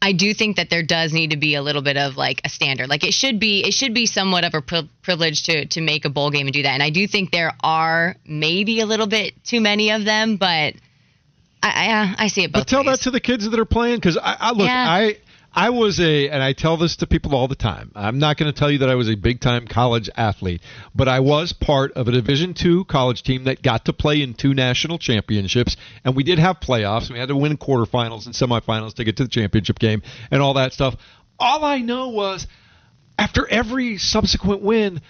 I 0.00 0.12
do 0.12 0.32
think 0.32 0.56
that 0.56 0.70
there 0.70 0.82
does 0.82 1.12
need 1.12 1.30
to 1.30 1.36
be 1.36 1.54
a 1.54 1.62
little 1.62 1.82
bit 1.82 1.96
of 1.96 2.16
like 2.16 2.42
a 2.44 2.48
standard. 2.48 2.88
Like 2.88 3.02
it 3.02 3.14
should 3.14 3.40
be 3.40 3.64
it 3.64 3.72
should 3.72 3.94
be 3.94 4.06
somewhat 4.06 4.44
of 4.44 4.54
a 4.54 4.62
pri- 4.62 4.88
privilege 5.02 5.44
to 5.44 5.66
to 5.66 5.80
make 5.80 6.04
a 6.04 6.10
bowl 6.10 6.30
game 6.30 6.46
and 6.46 6.54
do 6.54 6.62
that. 6.62 6.74
And 6.74 6.82
I 6.82 6.90
do 6.90 7.06
think 7.08 7.32
there 7.32 7.54
are 7.62 8.14
maybe 8.24 8.80
a 8.80 8.86
little 8.86 9.08
bit 9.08 9.42
too 9.44 9.60
many 9.60 9.90
of 9.90 10.04
them, 10.04 10.36
but 10.36 10.74
I, 11.62 12.14
I, 12.18 12.24
I 12.24 12.28
see 12.28 12.44
it 12.44 12.52
both. 12.52 12.62
But 12.62 12.68
tell 12.68 12.84
ways. 12.84 12.98
that 12.98 13.04
to 13.04 13.10
the 13.10 13.20
kids 13.20 13.48
that 13.48 13.58
are 13.58 13.64
playing 13.64 13.96
because 13.96 14.16
I, 14.16 14.36
I 14.38 14.50
look 14.52 14.66
Yeah. 14.66 14.86
I 14.88 15.16
I 15.52 15.70
was 15.70 15.98
a 15.98 16.28
and 16.28 16.42
I 16.42 16.52
tell 16.52 16.76
this 16.76 16.96
to 16.96 17.06
people 17.06 17.34
all 17.34 17.48
the 17.48 17.56
time. 17.56 17.90
I'm 17.94 18.18
not 18.18 18.36
going 18.36 18.52
to 18.52 18.56
tell 18.56 18.70
you 18.70 18.78
that 18.78 18.90
I 18.90 18.94
was 18.94 19.08
a 19.08 19.16
big 19.16 19.40
time 19.40 19.66
college 19.66 20.10
athlete, 20.16 20.62
but 20.94 21.08
I 21.08 21.20
was 21.20 21.52
part 21.52 21.92
of 21.92 22.06
a 22.06 22.12
Division 22.12 22.54
two 22.54 22.84
college 22.84 23.22
team 23.22 23.44
that 23.44 23.62
got 23.62 23.86
to 23.86 23.92
play 23.92 24.22
in 24.22 24.34
two 24.34 24.54
national 24.54 24.98
championships, 24.98 25.76
and 26.04 26.14
we 26.14 26.22
did 26.22 26.38
have 26.38 26.60
playoffs. 26.60 27.10
We 27.10 27.18
had 27.18 27.28
to 27.28 27.36
win 27.36 27.56
quarterfinals 27.56 28.26
and 28.26 28.34
semifinals 28.34 28.94
to 28.94 29.04
get 29.04 29.16
to 29.16 29.24
the 29.24 29.30
championship 29.30 29.78
game 29.78 30.02
and 30.30 30.42
all 30.42 30.54
that 30.54 30.72
stuff. 30.72 30.96
All 31.40 31.64
I 31.64 31.78
know 31.78 32.10
was 32.10 32.46
after 33.18 33.48
every 33.48 33.98
subsequent 33.98 34.62
win, 34.62 35.00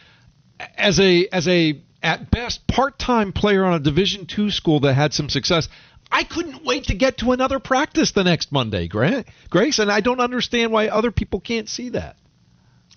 as 0.76 0.98
a 1.00 1.26
as 1.32 1.48
a 1.48 1.82
at 2.02 2.30
best 2.30 2.66
part-time 2.68 3.32
player 3.32 3.64
on 3.64 3.74
a 3.74 3.80
division 3.80 4.24
2 4.24 4.52
school 4.52 4.80
that 4.80 4.94
had 4.94 5.12
some 5.12 5.28
success 5.28 5.68
I 6.10 6.24
couldn't 6.24 6.64
wait 6.64 6.84
to 6.84 6.94
get 6.94 7.18
to 7.18 7.32
another 7.32 7.58
practice 7.58 8.12
the 8.12 8.24
next 8.24 8.50
Monday, 8.50 8.88
Gra- 8.88 9.24
Grace, 9.50 9.78
and 9.78 9.90
I 9.90 10.00
don't 10.00 10.20
understand 10.20 10.72
why 10.72 10.88
other 10.88 11.10
people 11.10 11.40
can't 11.40 11.68
see 11.68 11.90
that. 11.90 12.16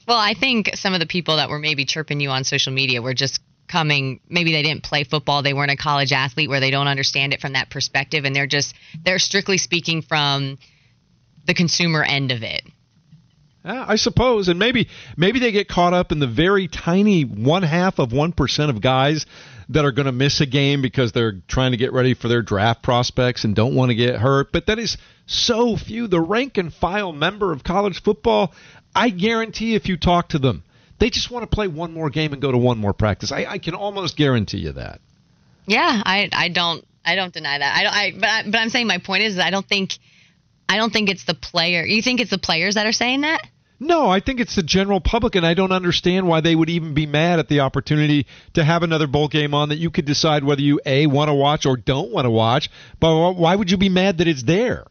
Well, 0.08 0.18
I 0.18 0.34
think 0.34 0.72
some 0.75 0.94
of 0.94 1.00
the 1.00 1.06
people 1.06 1.38
that 1.38 1.50
were 1.50 1.60
maybe 1.60 1.86
chirping 1.86 2.20
you 2.20 2.30
on 2.30 2.44
social 2.44 2.74
media 2.74 3.01
were 3.01 3.13
just 3.13 3.41
coming 3.68 4.20
maybe 4.30 4.51
they 4.51 4.63
didn't 4.63 4.84
play 4.84 5.03
football, 5.03 5.41
they 5.41 5.53
weren't 5.53 5.72
a 5.72 5.77
college 5.77 6.12
athlete 6.12 6.50
where 6.50 6.60
they 6.60 6.72
don't 6.72 6.88
understand 6.88 7.34
it 7.34 7.39
from 7.39 7.53
that 7.53 7.70
perspective 7.70 8.25
and 8.25 8.36
they're 8.36 8.48
just 8.48 8.75
they're 9.06 9.20
strictly 9.20 9.58
speaking 9.58 10.01
from 10.01 10.58
the 11.48 11.53
consumer 11.53 12.03
end 12.03 12.32
of 12.32 12.44
it. 12.44 12.63
Yeah, 13.63 13.86
I 13.88 13.96
suppose, 13.96 14.48
and 14.48 14.58
maybe 14.58 14.89
maybe 15.15 15.39
they 15.39 15.51
get 15.51 15.68
caught 15.68 15.94
up 15.94 16.12
in 16.12 16.20
the 16.20 16.27
very 16.27 16.68
tiny 16.68 17.24
one 17.24 17.63
half 17.63 18.00
of 18.00 18.12
one 18.12 18.32
percent 18.32 18.72
of 18.72 18.82
guys 18.82 19.25
that 19.72 19.86
are 19.86 19.92
going 19.92 20.06
to 20.06 20.12
miss 20.12 20.42
a 20.42 20.46
game 20.46 20.82
because 20.82 21.12
they're 21.12 21.42
trying 21.48 21.72
to 21.72 21.78
get 21.78 21.94
ready 21.94 22.13
for 22.13 22.28
their 22.28 22.42
draft 22.42 22.84
prospects 22.84 23.44
and 23.44 23.56
don't 23.56 23.75
want 23.75 23.90
to 23.90 23.96
get 23.96 24.16
hurt. 24.16 24.51
But 24.51 24.68
that 24.68 24.80
is 24.80 24.98
so 25.25 25.78
few. 25.78 26.08
The 26.08 26.20
rank 26.20 26.58
and 26.58 26.74
file 26.74 27.13
member 27.13 27.51
of 27.51 27.63
college 27.63 28.01
football, 28.01 28.54
I 28.96 29.10
guarantee 29.10 29.75
if 29.75 29.88
you 29.88 29.98
talk 29.98 30.30
to 30.30 30.40
them, 30.40 30.63
they 31.00 31.10
just 31.10 31.32
want 31.32 31.44
to 31.44 31.48
play 31.48 31.68
one 31.68 31.94
more 31.94 32.10
game 32.10 32.34
and 32.34 32.42
go 32.42 32.51
to 32.51 32.58
one 32.58 32.78
more 32.78 32.94
practice. 32.94 33.32
I, 33.32 33.46
I 33.46 33.58
can 33.58 33.74
almost 33.74 34.18
guarantee 34.18 34.60
you 34.60 34.74
that. 34.74 35.01
Yeah, 35.66 36.01
I 36.06 36.30
I 36.32 36.50
don't 36.50 36.86
I 37.06 37.16
don't 37.16 37.34
deny 37.34 37.58
that. 37.58 37.75
I 37.75 37.84
don't. 37.84 37.94
I 37.94 38.12
but 38.20 38.30
I, 38.30 38.51
but 38.51 38.58
I'm 38.58 38.70
saying 38.70 38.88
my 38.88 38.98
point 38.98 39.24
is 39.24 39.40
I 39.40 39.50
don't 39.50 39.68
think 39.68 39.98
I 40.68 40.78
don't 40.78 40.92
think 40.92 41.10
it's 41.10 41.25
the 41.25 41.34
player. 41.34 41.84
You 41.86 42.01
think 42.01 42.20
it's 42.20 42.32
the 42.32 42.38
players 42.38 42.75
that 42.75 42.86
are 42.86 42.92
saying 42.92 43.22
that? 43.22 43.42
No, 43.84 44.08
I 44.08 44.20
think 44.20 44.40
it's 44.40 44.56
the 44.56 44.62
general 44.62 45.02
public, 45.02 45.34
and 45.34 45.44
I 45.44 45.56
don't 45.56 45.72
understand 45.72 46.28
why 46.28 46.40
they 46.42 46.54
would 46.56 46.70
even 46.70 46.94
be 46.94 47.08
mad 47.08 47.40
at 47.40 47.48
the 47.48 47.62
opportunity 47.62 48.28
to 48.54 48.64
have 48.64 48.84
another 48.84 49.08
bowl 49.08 49.28
game 49.28 49.56
on 49.56 49.70
that 49.70 49.80
you 49.80 49.90
could 49.90 50.06
decide 50.06 50.44
whether 50.44 50.62
you 50.62 50.80
a 50.86 51.08
want 51.08 51.30
to 51.30 51.34
watch 51.34 51.66
or 51.66 51.78
don't 51.78 52.12
want 52.12 52.26
to 52.26 52.30
watch. 52.30 52.70
But 53.00 53.34
why 53.34 53.56
would 53.56 53.72
you 53.72 53.78
be 53.78 53.90
mad 53.90 54.20
that 54.20 54.28
it's 54.28 54.44
there? 54.44 54.86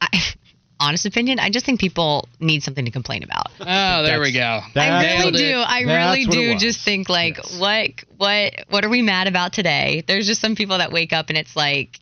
I, 0.00 0.08
honest 0.80 1.06
opinion, 1.06 1.38
I 1.38 1.50
just 1.50 1.66
think 1.66 1.78
people 1.78 2.28
need 2.40 2.64
something 2.64 2.84
to 2.84 2.90
complain 2.90 3.22
about. 3.22 3.52
Oh, 3.60 4.02
there 4.02 4.20
we 4.20 4.32
go. 4.32 4.60
I 4.74 5.20
really 5.20 5.38
do. 5.38 5.58
I 5.58 5.82
really 5.82 6.24
That's 6.24 6.36
what 6.36 6.36
it 6.36 6.54
do 6.54 6.58
just 6.58 6.84
think 6.84 7.08
like 7.08 7.36
Yes. 7.36 7.60
what 7.60 7.90
what 8.16 8.54
what 8.70 8.84
are 8.84 8.88
we 8.90 9.02
mad 9.02 9.28
about 9.28 9.52
today? 9.52 10.02
There's 10.04 10.26
just 10.26 10.40
some 10.40 10.56
people 10.56 10.78
that 10.78 10.90
wake 10.90 11.12
up 11.12 11.28
and 11.28 11.38
it's 11.38 11.54
like 11.54 12.00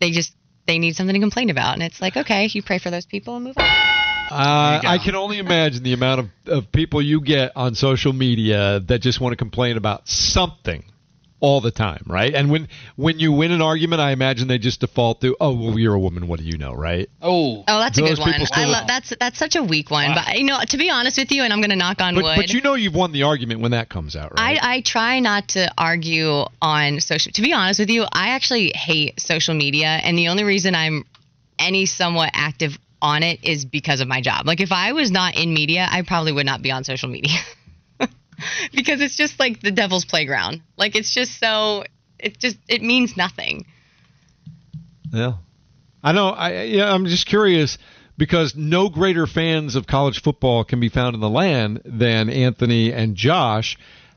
they 0.00 0.10
just 0.10 0.34
they 0.66 0.80
need 0.80 0.96
something 0.96 1.14
to 1.14 1.20
complain 1.20 1.50
about 1.50 1.74
and 1.74 1.82
it's 1.84 2.00
like 2.00 2.16
okay, 2.16 2.48
you 2.52 2.60
pray 2.60 2.80
for 2.80 2.90
those 2.90 3.06
people 3.06 3.36
and 3.36 3.44
move 3.44 3.54
on. 3.56 3.83
Uh. 4.30 4.80
I 4.84 4.98
can 4.98 5.14
only 5.14 5.38
imagine 5.38 5.82
the 5.82 5.92
amount 5.92 6.20
of, 6.20 6.28
of 6.46 6.72
people 6.72 7.00
you 7.02 7.20
get 7.20 7.52
on 7.56 7.74
social 7.74 8.12
media 8.12 8.80
that 8.80 9.00
just 9.00 9.20
want 9.20 9.32
to 9.32 9.36
complain 9.36 9.76
about 9.76 10.08
something 10.08 10.84
all 11.44 11.60
the 11.60 11.70
time, 11.70 12.02
right? 12.06 12.34
And 12.34 12.50
when 12.50 12.68
when 12.96 13.18
you 13.18 13.30
win 13.30 13.52
an 13.52 13.60
argument, 13.60 14.00
I 14.00 14.12
imagine 14.12 14.48
they 14.48 14.56
just 14.56 14.80
default 14.80 15.20
to, 15.20 15.36
"Oh, 15.38 15.52
well, 15.54 15.78
you're 15.78 15.92
a 15.92 16.00
woman. 16.00 16.26
What 16.26 16.40
do 16.40 16.46
you 16.46 16.56
know, 16.56 16.72
right?" 16.72 17.10
Oh, 17.20 17.64
Oh, 17.68 17.78
that's 17.78 17.98
a 17.98 18.00
good 18.00 18.18
one. 18.18 18.32
I 18.52 18.64
love 18.64 18.86
that's 18.86 19.12
that's 19.20 19.38
such 19.38 19.54
a 19.54 19.62
weak 19.62 19.90
one. 19.90 20.08
Wow. 20.08 20.22
But 20.26 20.38
you 20.38 20.44
know, 20.44 20.58
to 20.66 20.76
be 20.78 20.88
honest 20.88 21.18
with 21.18 21.30
you, 21.32 21.42
and 21.42 21.52
I'm 21.52 21.60
gonna 21.60 21.76
knock 21.76 22.00
on 22.00 22.14
But, 22.14 22.24
wood. 22.24 22.36
but 22.36 22.50
you 22.50 22.62
know 22.62 22.74
you've 22.74 22.94
won 22.94 23.12
the 23.12 23.24
argument 23.24 23.60
when 23.60 23.72
that 23.72 23.90
comes 23.90 24.16
out, 24.16 24.32
right? 24.38 24.58
I, 24.62 24.76
I 24.76 24.80
try 24.80 25.20
not 25.20 25.48
to 25.48 25.70
argue 25.76 26.44
on 26.62 27.00
social. 27.00 27.30
To 27.32 27.42
be 27.42 27.52
honest 27.52 27.78
with 27.78 27.90
you, 27.90 28.06
I 28.10 28.28
actually 28.30 28.72
hate 28.74 29.20
social 29.20 29.54
media, 29.54 29.88
and 29.88 30.16
the 30.16 30.28
only 30.28 30.44
reason 30.44 30.74
I'm 30.74 31.04
any 31.58 31.84
somewhat 31.84 32.30
active 32.32 32.78
on 33.04 33.22
it 33.22 33.44
is 33.44 33.66
because 33.66 34.00
of 34.00 34.08
my 34.08 34.22
job. 34.22 34.46
Like 34.46 34.60
if 34.60 34.72
I 34.72 34.92
was 34.92 35.10
not 35.10 35.36
in 35.36 35.52
media, 35.52 35.86
I 35.88 36.02
probably 36.02 36.32
would 36.32 36.46
not 36.46 36.62
be 36.62 36.70
on 36.70 36.84
social 36.84 37.10
media 37.10 37.38
because 38.72 39.02
it's 39.02 39.16
just 39.16 39.38
like 39.38 39.60
the 39.60 39.70
devil's 39.70 40.06
playground. 40.06 40.62
Like 40.78 40.96
it's 40.96 41.12
just 41.12 41.38
so 41.38 41.84
it 42.18 42.38
just 42.38 42.56
it 42.66 42.82
means 42.82 43.14
nothing. 43.16 43.66
Yeah, 45.12 45.34
I 46.02 46.12
know. 46.12 46.30
I 46.30 46.62
yeah, 46.62 46.92
I'm 46.92 47.04
just 47.04 47.26
curious 47.26 47.76
because 48.16 48.56
no 48.56 48.88
greater 48.88 49.26
fans 49.26 49.76
of 49.76 49.86
college 49.86 50.22
football 50.22 50.64
can 50.64 50.80
be 50.80 50.88
found 50.88 51.14
in 51.14 51.20
the 51.20 51.28
land 51.28 51.82
than 51.84 52.30
Anthony 52.30 52.90
and 52.90 53.14
Josh. 53.16 53.76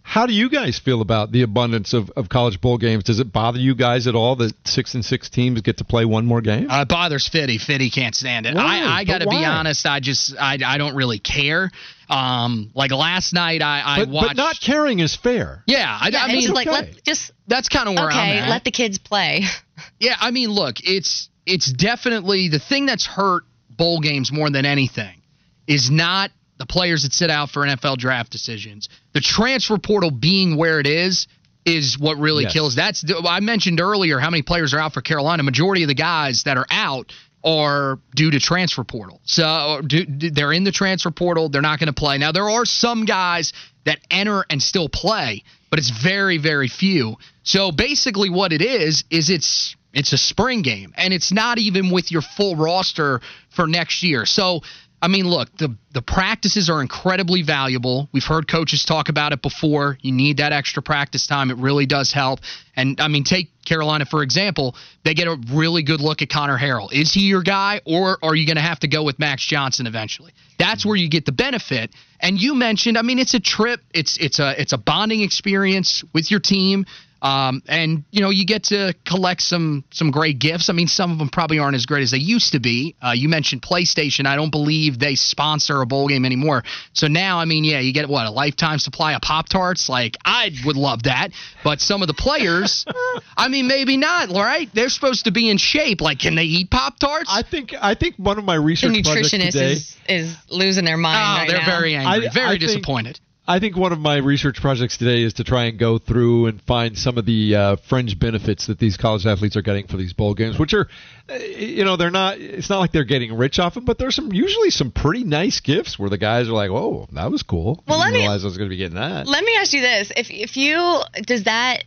How 0.09 0.25
do 0.25 0.31
you 0.33 0.49
guys 0.49 0.79
feel 0.79 1.01
about 1.01 1.33
the 1.33 1.41
abundance 1.41 1.91
of, 1.93 2.09
of 2.15 2.29
college 2.29 2.61
bowl 2.61 2.77
games? 2.77 3.03
Does 3.03 3.19
it 3.19 3.33
bother 3.33 3.59
you 3.59 3.75
guys 3.75 4.07
at 4.07 4.15
all 4.15 4.37
that 4.37 4.53
six 4.65 4.93
and 4.93 5.03
six 5.03 5.29
teams 5.29 5.59
get 5.59 5.77
to 5.79 5.83
play 5.83 6.05
one 6.05 6.25
more 6.25 6.39
game? 6.39 6.71
Uh, 6.71 6.83
it 6.83 6.87
bothers 6.87 7.27
Fitty. 7.27 7.57
Fitty 7.57 7.89
can't 7.89 8.15
stand 8.15 8.45
it. 8.45 8.55
Why? 8.55 8.83
I, 8.83 8.99
I 8.99 9.03
got 9.03 9.17
to 9.17 9.27
be 9.27 9.43
honest. 9.43 9.85
I 9.85 9.99
just 9.99 10.33
I, 10.39 10.59
I 10.65 10.77
don't 10.77 10.95
really 10.95 11.19
care. 11.19 11.69
Um, 12.09 12.71
like 12.73 12.91
last 12.91 13.33
night 13.33 13.61
I, 13.61 13.81
I 13.85 13.99
but, 14.05 14.07
watched. 14.09 14.27
but 14.29 14.37
not 14.37 14.55
caring 14.61 14.99
is 14.99 15.13
fair. 15.13 15.61
yeah, 15.67 15.97
I, 16.01 16.07
Yeah, 16.07 16.23
I 16.23 16.27
mean 16.29 16.51
like 16.53 16.67
okay. 16.67 16.75
let 16.75 17.03
just 17.03 17.31
that's 17.47 17.67
kind 17.67 17.89
of 17.89 17.95
where 17.95 18.09
I'm 18.09 18.29
okay, 18.29 18.39
at. 18.39 18.49
let 18.49 18.63
the 18.63 18.71
kids 18.71 18.97
play. 18.97 19.43
Yeah, 19.99 20.15
I 20.19 20.31
mean, 20.31 20.49
look, 20.49 20.77
it's 20.83 21.29
it's 21.45 21.71
definitely 21.71 22.47
the 22.49 22.59
thing 22.59 22.85
that's 22.87 23.05
hurt 23.05 23.43
bowl 23.69 23.99
games 23.99 24.31
more 24.31 24.49
than 24.49 24.65
anything 24.65 25.21
is 25.67 25.91
not 25.91 26.31
the 26.57 26.65
players 26.65 27.03
that 27.03 27.13
sit 27.13 27.29
out 27.29 27.49
for 27.49 27.63
NFL 27.63 27.97
draft 27.97 28.31
decisions. 28.31 28.89
The 29.13 29.21
transfer 29.21 29.77
portal 29.77 30.11
being 30.11 30.57
where 30.57 30.79
it 30.79 30.87
is 30.87 31.27
is 31.65 31.99
what 31.99 32.17
really 32.17 32.43
Yes. 32.43 32.53
kills. 32.53 32.75
That's 32.75 33.03
I 33.27 33.39
mentioned 33.41 33.79
earlier 33.81 34.19
how 34.19 34.29
many 34.29 34.41
players 34.41 34.73
are 34.73 34.79
out 34.79 34.93
for 34.93 35.01
Carolina. 35.01 35.43
Majority 35.43 35.83
of 35.83 35.87
the 35.89 35.95
guys 35.95 36.43
that 36.43 36.57
are 36.57 36.65
out 36.71 37.11
are 37.43 37.99
due 38.15 38.31
to 38.31 38.39
transfer 38.39 38.83
portal. 38.83 39.21
So 39.23 39.43
uh, 39.45 39.81
do, 39.81 40.05
do- 40.05 40.31
they're 40.31 40.53
in 40.53 40.63
the 40.63 40.71
transfer 40.71 41.11
portal. 41.11 41.49
They're 41.49 41.61
not 41.61 41.79
going 41.79 41.87
to 41.87 41.93
play. 41.93 42.17
Now 42.17 42.31
there 42.31 42.49
are 42.49 42.65
some 42.65 43.05
guys 43.05 43.53
that 43.85 43.99
enter 44.09 44.43
and 44.49 44.61
still 44.61 44.89
play, 44.89 45.43
but 45.69 45.79
it's 45.79 45.89
very 45.89 46.37
very 46.37 46.67
few. 46.67 47.17
So 47.43 47.71
basically 47.71 48.29
what 48.29 48.51
it 48.53 48.61
is 48.61 49.03
is 49.09 49.29
it's 49.29 49.75
it's 49.93 50.13
a 50.13 50.17
spring 50.17 50.61
game 50.61 50.93
and 50.97 51.13
it's 51.13 51.31
not 51.31 51.57
even 51.57 51.91
with 51.91 52.11
your 52.11 52.21
full 52.21 52.55
roster 52.55 53.21
for 53.49 53.67
next 53.67 54.03
year. 54.03 54.25
So 54.25 54.61
I 54.99 55.07
mean, 55.09 55.27
look, 55.27 55.55
the 55.57 55.75
the 55.93 56.01
practices 56.01 56.69
are 56.69 56.81
incredibly 56.81 57.43
valuable. 57.43 58.09
We've 58.11 58.23
heard 58.23 58.47
coaches 58.47 58.83
talk 58.83 59.09
about 59.09 59.31
it 59.31 59.43
before. 59.43 59.97
You 60.01 60.11
need 60.11 60.37
that 60.37 60.53
extra 60.53 60.81
practice 60.81 61.27
time. 61.27 61.51
It 61.51 61.57
really 61.57 61.85
does 61.85 62.11
help. 62.11 62.39
And 62.75 62.99
I 62.99 63.07
mean, 63.07 63.23
take 63.23 63.49
Carolina 63.63 64.05
for 64.05 64.23
example. 64.23 64.75
They 65.03 65.13
get 65.13 65.27
a 65.27 65.37
really 65.53 65.83
good 65.83 66.01
look 66.01 66.23
at 66.23 66.29
Conner 66.29 66.57
Harrell. 66.57 66.91
Is 66.91 67.13
he 67.13 67.21
your 67.21 67.43
guy, 67.43 67.81
or 67.85 68.17
are 68.23 68.35
you 68.35 68.47
going 68.47 68.57
to 68.57 68.61
have 68.61 68.79
to 68.79 68.87
go 68.87 69.03
with 69.03 69.19
Max 69.19 69.45
Johnson 69.45 69.85
eventually? 69.85 70.33
That's 70.57 70.83
where 70.83 70.95
you 70.95 71.09
get 71.09 71.25
the 71.25 71.31
benefit. 71.31 71.91
And 72.19 72.39
you 72.41 72.55
mentioned, 72.55 72.97
I 72.97 73.03
mean, 73.03 73.19
it's 73.19 73.35
a 73.35 73.39
trip. 73.39 73.81
It's 73.93 74.17
it's 74.17 74.39
a 74.39 74.59
it's 74.59 74.73
a 74.73 74.77
bonding 74.79 75.21
experience 75.21 76.03
with 76.13 76.31
your 76.31 76.39
team. 76.39 76.85
Um, 77.21 77.63
and 77.67 78.03
you 78.11 78.21
know 78.21 78.29
you 78.29 78.45
get 78.45 78.65
to 78.65 78.93
collect 79.05 79.41
some 79.41 79.83
some 79.91 80.11
great 80.11 80.39
gifts. 80.39 80.69
I 80.69 80.73
mean, 80.73 80.87
some 80.87 81.11
of 81.11 81.17
them 81.17 81.29
probably 81.29 81.59
aren't 81.59 81.75
as 81.75 81.85
great 81.85 82.03
as 82.03 82.11
they 82.11 82.17
used 82.19 82.51
to 82.53 82.59
be. 82.59 82.95
Uh, 83.01 83.11
you 83.15 83.27
mentioned 83.29 83.61
PlayStation. 83.61 84.25
I 84.27 84.35
don't 84.35 84.51
believe 84.51 84.99
they 84.99 85.15
sponsor 85.15 85.81
a 85.81 85.85
bowl 85.85 86.07
game 86.07 86.25
anymore. 86.25 86.63
So 86.93 87.07
now, 87.07 87.39
I 87.39 87.45
mean, 87.45 87.63
yeah, 87.63 87.79
you 87.79 87.91
get 87.93 88.07
what 88.07 88.25
a 88.27 88.31
lifetime 88.31 88.77
supply 88.79 89.13
of 89.13 89.21
Pop 89.21 89.49
Tarts. 89.49 89.89
Like 89.89 90.15
I 90.25 90.51
would 90.65 90.75
love 90.77 91.03
that, 91.03 91.29
but 91.63 91.81
some 91.81 92.01
of 92.01 92.07
the 92.07 92.13
players, 92.13 92.85
I 93.37 93.47
mean, 93.47 93.67
maybe 93.67 93.97
not. 93.97 94.29
Right? 94.29 94.69
They're 94.73 94.89
supposed 94.89 95.25
to 95.25 95.31
be 95.31 95.49
in 95.49 95.57
shape. 95.57 96.01
Like, 96.01 96.19
can 96.19 96.35
they 96.35 96.43
eat 96.45 96.69
Pop 96.69 96.99
Tarts? 96.99 97.29
I 97.31 97.41
think 97.41 97.73
I 97.79 97.95
think 97.95 98.15
one 98.17 98.37
of 98.37 98.45
my 98.45 98.55
research 98.55 98.91
projects 99.03 99.33
nutritionist 99.33 99.51
today. 99.53 99.71
is 99.73 99.97
is 100.07 100.35
losing 100.49 100.85
their 100.85 100.97
mind 100.97 101.17
Oh, 101.17 101.39
right 101.41 101.47
they're 101.49 101.59
now. 101.59 101.65
very 101.79 101.95
angry, 101.95 102.27
I- 102.27 102.31
very 102.31 102.45
I 102.45 102.49
think- 102.51 102.61
disappointed. 102.61 103.19
I 103.49 103.59
think 103.59 103.77
one 103.77 103.93
of 103.93 103.99
my 103.99 104.17
research 104.17 104.59
projects 104.59 104.97
today 104.97 105.23
is 105.23 105.35
to 105.35 105.43
try 105.45 105.65
and 105.65 105.79
go 105.79 105.97
through 105.99 106.47
and 106.47 106.61
find 106.61 106.97
some 106.97 107.17
of 107.17 107.25
the 107.25 107.55
uh, 107.55 107.75
fringe 107.77 108.19
benefits 108.19 108.67
that 108.67 108.77
these 108.77 108.97
college 108.97 109.25
athletes 109.25 109.55
are 109.55 109.61
getting 109.61 109.87
for 109.87 109.95
these 109.95 110.11
bowl 110.11 110.33
games, 110.33 110.59
which 110.59 110.73
are, 110.73 110.89
uh, 111.29 111.35
you 111.35 111.85
know, 111.85 111.95
they're 111.95 112.11
not. 112.11 112.39
It's 112.39 112.69
not 112.69 112.79
like 112.79 112.91
they're 112.91 113.05
getting 113.05 113.37
rich 113.37 113.57
off 113.57 113.75
them, 113.75 113.85
but 113.85 113.97
there's 113.97 114.15
some 114.15 114.33
usually 114.33 114.69
some 114.69 114.91
pretty 114.91 115.23
nice 115.23 115.61
gifts 115.61 115.97
where 115.97 116.09
the 116.09 116.17
guys 116.17 116.49
are 116.49 116.53
like, 116.53 116.71
"Whoa, 116.71 117.07
that 117.13 117.31
was 117.31 117.41
cool." 117.41 117.81
Well, 117.87 117.99
I 117.99 118.01
let 118.01 118.05
didn't 118.07 118.13
me- 118.15 118.25
realize 118.25 118.43
I 118.43 118.47
was 118.47 118.57
going 118.57 118.69
to 118.69 118.73
be 118.73 118.77
getting 118.77 118.97
that. 118.97 119.27
Let 119.27 119.43
me 119.45 119.55
ask 119.57 119.71
you 119.71 119.79
this: 119.81 120.11
if 120.17 120.29
if 120.29 120.57
you 120.57 120.99
does 121.25 121.45
that 121.45 121.85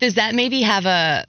does 0.00 0.16
that 0.16 0.34
maybe 0.34 0.60
have 0.62 0.84
a 0.84 1.24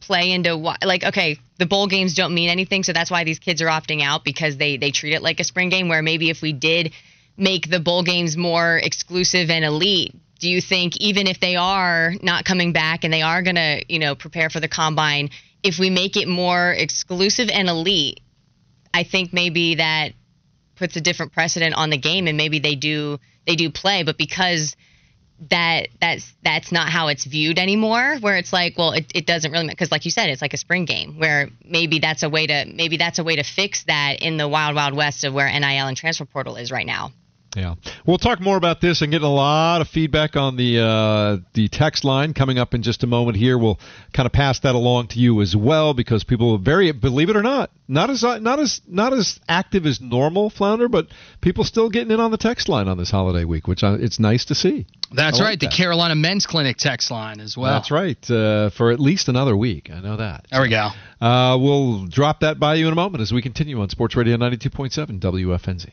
play 0.00 0.30
into 0.32 0.56
why 0.56 0.76
like 0.84 1.04
okay 1.04 1.38
the 1.58 1.66
bowl 1.66 1.86
games 1.86 2.14
don't 2.14 2.34
mean 2.34 2.48
anything 2.50 2.82
so 2.82 2.92
that's 2.92 3.08
why 3.08 3.22
these 3.22 3.38
kids 3.38 3.62
are 3.62 3.68
opting 3.68 4.02
out 4.02 4.24
because 4.24 4.56
they 4.56 4.76
they 4.76 4.90
treat 4.90 5.12
it 5.14 5.22
like 5.22 5.38
a 5.38 5.44
spring 5.44 5.68
game 5.68 5.88
where 5.88 6.02
maybe 6.02 6.28
if 6.28 6.42
we 6.42 6.52
did 6.52 6.92
make 7.36 7.70
the 7.70 7.80
bowl 7.80 8.02
games 8.02 8.36
more 8.36 8.78
exclusive 8.78 9.50
and 9.50 9.64
elite 9.64 10.14
do 10.38 10.48
you 10.48 10.60
think 10.60 10.96
even 10.98 11.26
if 11.26 11.38
they 11.38 11.54
are 11.56 12.14
not 12.20 12.44
coming 12.44 12.72
back 12.72 13.04
and 13.04 13.12
they 13.12 13.22
are 13.22 13.42
going 13.42 13.54
to 13.54 13.82
you 13.88 13.98
know 13.98 14.14
prepare 14.14 14.50
for 14.50 14.60
the 14.60 14.68
combine 14.68 15.30
if 15.62 15.78
we 15.78 15.88
make 15.88 16.16
it 16.16 16.28
more 16.28 16.72
exclusive 16.72 17.48
and 17.48 17.68
elite 17.68 18.20
i 18.92 19.04
think 19.04 19.32
maybe 19.32 19.76
that 19.76 20.12
puts 20.76 20.96
a 20.96 21.00
different 21.00 21.32
precedent 21.32 21.74
on 21.74 21.90
the 21.90 21.98
game 21.98 22.26
and 22.26 22.36
maybe 22.36 22.58
they 22.58 22.74
do 22.74 23.18
they 23.46 23.56
do 23.56 23.70
play 23.70 24.02
but 24.02 24.18
because 24.18 24.76
that 25.50 25.88
that's 26.00 26.32
that's 26.44 26.70
not 26.70 26.88
how 26.88 27.08
it's 27.08 27.24
viewed 27.24 27.58
anymore 27.58 28.16
where 28.20 28.36
it's 28.36 28.52
like 28.52 28.76
well 28.76 28.92
it, 28.92 29.10
it 29.14 29.26
doesn't 29.26 29.50
really 29.50 29.68
because 29.68 29.90
like 29.90 30.04
you 30.04 30.10
said 30.10 30.28
it's 30.28 30.42
like 30.42 30.54
a 30.54 30.58
spring 30.58 30.84
game 30.84 31.18
where 31.18 31.48
maybe 31.64 31.98
that's 31.98 32.22
a 32.22 32.28
way 32.28 32.46
to 32.46 32.64
maybe 32.72 32.96
that's 32.96 33.18
a 33.18 33.24
way 33.24 33.36
to 33.36 33.42
fix 33.42 33.84
that 33.84 34.22
in 34.22 34.36
the 34.36 34.48
wild 34.48 34.76
wild 34.76 34.94
west 34.94 35.24
of 35.24 35.34
where 35.34 35.48
nil 35.48 35.88
and 35.88 35.96
transfer 35.96 36.24
portal 36.24 36.56
is 36.56 36.70
right 36.70 36.86
now 36.86 37.12
Yeah, 37.56 37.74
we'll 38.06 38.18
talk 38.18 38.40
more 38.40 38.56
about 38.56 38.80
this 38.80 39.02
and 39.02 39.12
get 39.12 39.22
a 39.22 39.28
lot 39.28 39.82
of 39.82 39.88
feedback 39.88 40.36
on 40.36 40.56
the 40.56 40.80
uh, 40.80 41.36
the 41.52 41.68
text 41.68 42.02
line 42.02 42.32
coming 42.32 42.58
up 42.58 42.72
in 42.72 42.82
just 42.82 43.02
a 43.02 43.06
moment. 43.06 43.36
Here, 43.36 43.58
we'll 43.58 43.78
kind 44.14 44.26
of 44.26 44.32
pass 44.32 44.60
that 44.60 44.74
along 44.74 45.08
to 45.08 45.18
you 45.18 45.42
as 45.42 45.54
well 45.54 45.92
because 45.92 46.24
people 46.24 46.52
are 46.52 46.58
very, 46.58 46.90
believe 46.92 47.28
it 47.28 47.36
or 47.36 47.42
not, 47.42 47.70
not 47.88 48.08
as 48.08 48.22
not 48.22 48.58
as 48.58 48.80
not 48.88 49.12
as 49.12 49.38
active 49.48 49.84
as 49.84 50.00
normal, 50.00 50.48
Flounder, 50.48 50.88
but 50.88 51.08
people 51.42 51.64
still 51.64 51.90
getting 51.90 52.10
in 52.10 52.20
on 52.20 52.30
the 52.30 52.38
text 52.38 52.70
line 52.70 52.88
on 52.88 52.96
this 52.96 53.10
holiday 53.10 53.44
week, 53.44 53.66
which 53.68 53.84
I, 53.84 53.94
it's 53.94 54.18
nice 54.18 54.46
to 54.46 54.54
see. 54.54 54.86
That's 55.12 55.38
like 55.38 55.46
right. 55.46 55.60
The. 55.60 55.68
Carolina 55.68 56.14
Men's 56.14 56.46
Clinic 56.46 56.78
text 56.78 57.10
line 57.10 57.38
as 57.40 57.54
well. 57.54 57.74
That's 57.74 57.90
right, 57.90 58.30
uh, 58.30 58.70
for 58.70 58.90
at 58.90 58.98
least 59.00 59.28
another 59.28 59.54
week. 59.54 59.90
I 59.90 60.00
know 60.00 60.16
that. 60.16 60.46
There 60.50 60.62
we 60.62 60.70
go. 60.70 60.88
Uh, 61.20 61.58
we'll 61.60 62.06
drop 62.06 62.40
that 62.40 62.58
by 62.58 62.76
you 62.76 62.86
in 62.86 62.92
a 62.92 62.96
moment 62.96 63.20
as 63.20 63.30
we 63.30 63.42
continue 63.42 63.80
on 63.80 63.90
Sports 63.90 64.16
Radio 64.16 64.38
92.7 64.38 65.20
WFNZ. 65.20 65.90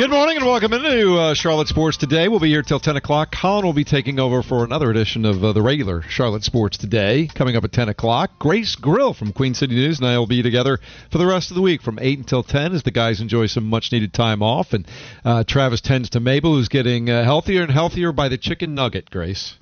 Good 0.00 0.08
morning 0.08 0.38
and 0.38 0.46
welcome 0.46 0.72
into 0.72 1.18
uh, 1.18 1.34
Charlotte 1.34 1.68
Sports 1.68 1.98
Today. 1.98 2.28
We'll 2.28 2.40
be 2.40 2.48
here 2.48 2.62
till 2.62 2.80
10 2.80 2.96
o'clock. 2.96 3.36
Colin 3.38 3.66
will 3.66 3.74
be 3.74 3.84
taking 3.84 4.18
over 4.18 4.42
for 4.42 4.64
another 4.64 4.90
edition 4.90 5.26
of 5.26 5.44
uh, 5.44 5.52
the 5.52 5.60
regular 5.60 6.00
Charlotte 6.00 6.42
Sports 6.42 6.78
Today. 6.78 7.28
Coming 7.34 7.54
up 7.54 7.64
at 7.64 7.72
10 7.72 7.90
o'clock, 7.90 8.38
Grace 8.38 8.76
Grill 8.76 9.12
from 9.12 9.34
Queen 9.34 9.52
City 9.52 9.74
News 9.74 9.98
and 9.98 10.08
I 10.08 10.16
will 10.16 10.26
be 10.26 10.42
together 10.42 10.78
for 11.12 11.18
the 11.18 11.26
rest 11.26 11.50
of 11.50 11.54
the 11.54 11.60
week 11.60 11.82
from 11.82 11.98
8 11.98 12.18
until 12.18 12.42
10 12.42 12.72
as 12.72 12.82
the 12.82 12.90
guys 12.90 13.20
enjoy 13.20 13.44
some 13.44 13.68
much 13.68 13.92
needed 13.92 14.14
time 14.14 14.42
off. 14.42 14.72
And 14.72 14.88
uh, 15.22 15.44
Travis 15.44 15.82
tends 15.82 16.08
to 16.10 16.20
Mabel, 16.20 16.54
who's 16.54 16.70
getting 16.70 17.10
uh, 17.10 17.22
healthier 17.22 17.60
and 17.60 17.70
healthier 17.70 18.10
by 18.10 18.30
the 18.30 18.38
chicken 18.38 18.74
nugget, 18.74 19.10
Grace. 19.10 19.56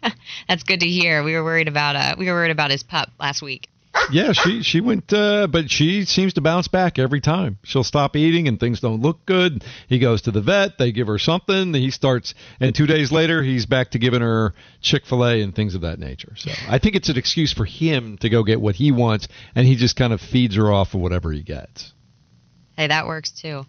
That's 0.48 0.62
good 0.62 0.78
to 0.78 0.86
hear. 0.86 1.24
We 1.24 1.34
were 1.34 1.42
worried 1.42 1.66
about 1.66 1.96
uh, 1.96 2.14
we 2.16 2.26
were 2.26 2.34
worried 2.34 2.52
about 2.52 2.70
his 2.70 2.84
pup 2.84 3.10
last 3.18 3.42
week. 3.42 3.68
Yeah, 4.10 4.32
she 4.32 4.62
she 4.62 4.80
went, 4.80 5.12
uh, 5.12 5.46
but 5.46 5.70
she 5.70 6.04
seems 6.04 6.34
to 6.34 6.40
bounce 6.40 6.68
back 6.68 6.98
every 6.98 7.20
time. 7.20 7.58
She'll 7.62 7.84
stop 7.84 8.16
eating 8.16 8.48
and 8.48 8.58
things 8.58 8.80
don't 8.80 9.00
look 9.00 9.24
good. 9.26 9.64
He 9.88 9.98
goes 9.98 10.22
to 10.22 10.30
the 10.30 10.40
vet. 10.40 10.78
They 10.78 10.92
give 10.92 11.06
her 11.06 11.18
something. 11.18 11.74
He 11.74 11.90
starts, 11.90 12.34
and 12.60 12.74
two 12.74 12.86
days 12.86 13.12
later, 13.12 13.42
he's 13.42 13.66
back 13.66 13.90
to 13.92 13.98
giving 13.98 14.20
her 14.20 14.54
Chick 14.80 15.04
Fil 15.06 15.24
A 15.24 15.42
and 15.42 15.54
things 15.54 15.74
of 15.74 15.82
that 15.82 15.98
nature. 15.98 16.32
So 16.36 16.50
I 16.68 16.78
think 16.78 16.96
it's 16.96 17.08
an 17.08 17.18
excuse 17.18 17.52
for 17.52 17.64
him 17.64 18.18
to 18.18 18.28
go 18.28 18.42
get 18.42 18.60
what 18.60 18.74
he 18.74 18.92
wants, 18.92 19.28
and 19.54 19.66
he 19.66 19.76
just 19.76 19.96
kind 19.96 20.12
of 20.12 20.20
feeds 20.20 20.56
her 20.56 20.72
off 20.72 20.94
of 20.94 21.00
whatever 21.00 21.30
he 21.30 21.42
gets. 21.42 21.92
Hey, 22.76 22.86
that 22.86 23.06
works 23.06 23.30
too. 23.30 23.64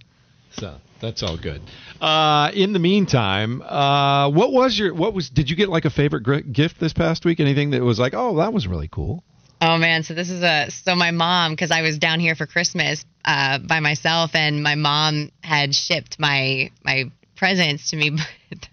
So 0.51 0.75
that's 1.01 1.24
all 1.24 1.38
good. 1.38 1.62
Uh, 2.00 2.51
in 2.53 2.74
the 2.74 2.80
meantime, 2.80 3.62
uh, 3.62 4.30
what 4.30 4.53
was 4.53 4.77
your 4.77 4.94
what 4.94 5.13
was? 5.13 5.30
Did 5.30 5.50
you 5.50 5.56
get 5.56 5.70
like 5.70 5.86
a 5.86 5.89
favorite 5.89 6.53
gift 6.53 6.80
this 6.80 6.94
past 6.94 7.25
week? 7.25 7.39
Anything 7.39 7.72
that 7.72 7.82
was 7.82 8.00
like, 8.00 8.13
oh, 8.15 8.38
that 8.38 8.53
was 8.53 8.68
really 8.68 8.88
cool. 8.88 9.24
Oh 9.65 9.77
man, 9.77 10.03
so 10.03 10.13
this 10.13 10.29
is 10.29 10.43
a 10.43 10.70
so 10.70 10.93
my 10.93 11.12
mom 11.12 11.53
because 11.53 11.72
I 11.72 11.84
was 11.84 11.98
down 11.98 12.20
here 12.20 12.36
for 12.36 12.46
Christmas 12.46 13.05
uh, 13.24 13.60
by 13.60 13.79
myself, 13.79 14.36
and 14.36 14.62
my 14.62 14.75
mom 14.75 15.32
had 15.41 15.74
shipped 15.74 16.20
my 16.20 16.70
my 16.84 17.05
presents 17.38 17.89
to 17.91 17.96
me. 17.96 18.12
But 18.50 18.67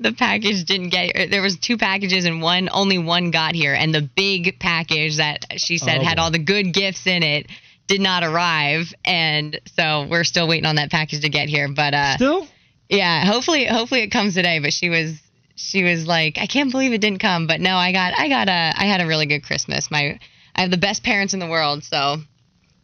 the 0.00 0.12
package 0.12 0.64
didn't 0.64 0.88
get. 0.88 1.30
There 1.30 1.42
was 1.42 1.56
two 1.56 1.76
packages, 1.76 2.24
and 2.24 2.42
one 2.42 2.68
only 2.72 2.98
one 2.98 3.30
got 3.30 3.54
here, 3.54 3.72
and 3.74 3.94
the 3.94 4.02
big 4.02 4.58
package 4.58 5.18
that 5.18 5.46
she 5.58 5.78
said 5.78 6.00
Oh, 6.00 6.04
had 6.04 6.18
all 6.18 6.32
the 6.32 6.40
good 6.40 6.72
gifts 6.72 7.06
in 7.06 7.22
it 7.22 7.46
did 7.86 8.00
not 8.00 8.24
arrive, 8.24 8.92
and 9.04 9.60
so 9.76 10.08
we're 10.10 10.24
still 10.24 10.48
waiting 10.48 10.66
on 10.66 10.76
that 10.76 10.90
package 10.90 11.20
to 11.20 11.28
get 11.28 11.48
here. 11.48 11.68
But 11.68 11.94
uh, 11.94 12.14
Still, 12.16 12.48
yeah, 12.88 13.24
hopefully 13.24 13.66
hopefully 13.66 14.02
it 14.02 14.08
comes 14.10 14.34
today. 14.34 14.58
But 14.58 14.72
she 14.72 14.88
was 14.88 15.20
she 15.56 15.82
was 15.82 16.06
like, 16.06 16.38
I 16.38 16.46
can't 16.46 16.70
believe 16.70 16.92
it 16.92 17.00
didn't 17.00 17.20
come. 17.20 17.46
But 17.46 17.60
no, 17.60 17.76
I 17.76 17.92
got 17.92 18.14
I 18.18 18.28
got 18.28 18.48
a 18.48 18.72
I 18.76 18.84
had 18.86 19.00
a 19.00 19.06
really 19.06 19.26
good 19.26 19.42
Christmas. 19.42 19.90
My 19.90 20.18
I 20.54 20.60
have 20.62 20.70
the 20.70 20.76
best 20.78 21.02
parents 21.02 21.34
in 21.34 21.40
the 21.40 21.48
world, 21.48 21.84
so 21.84 22.16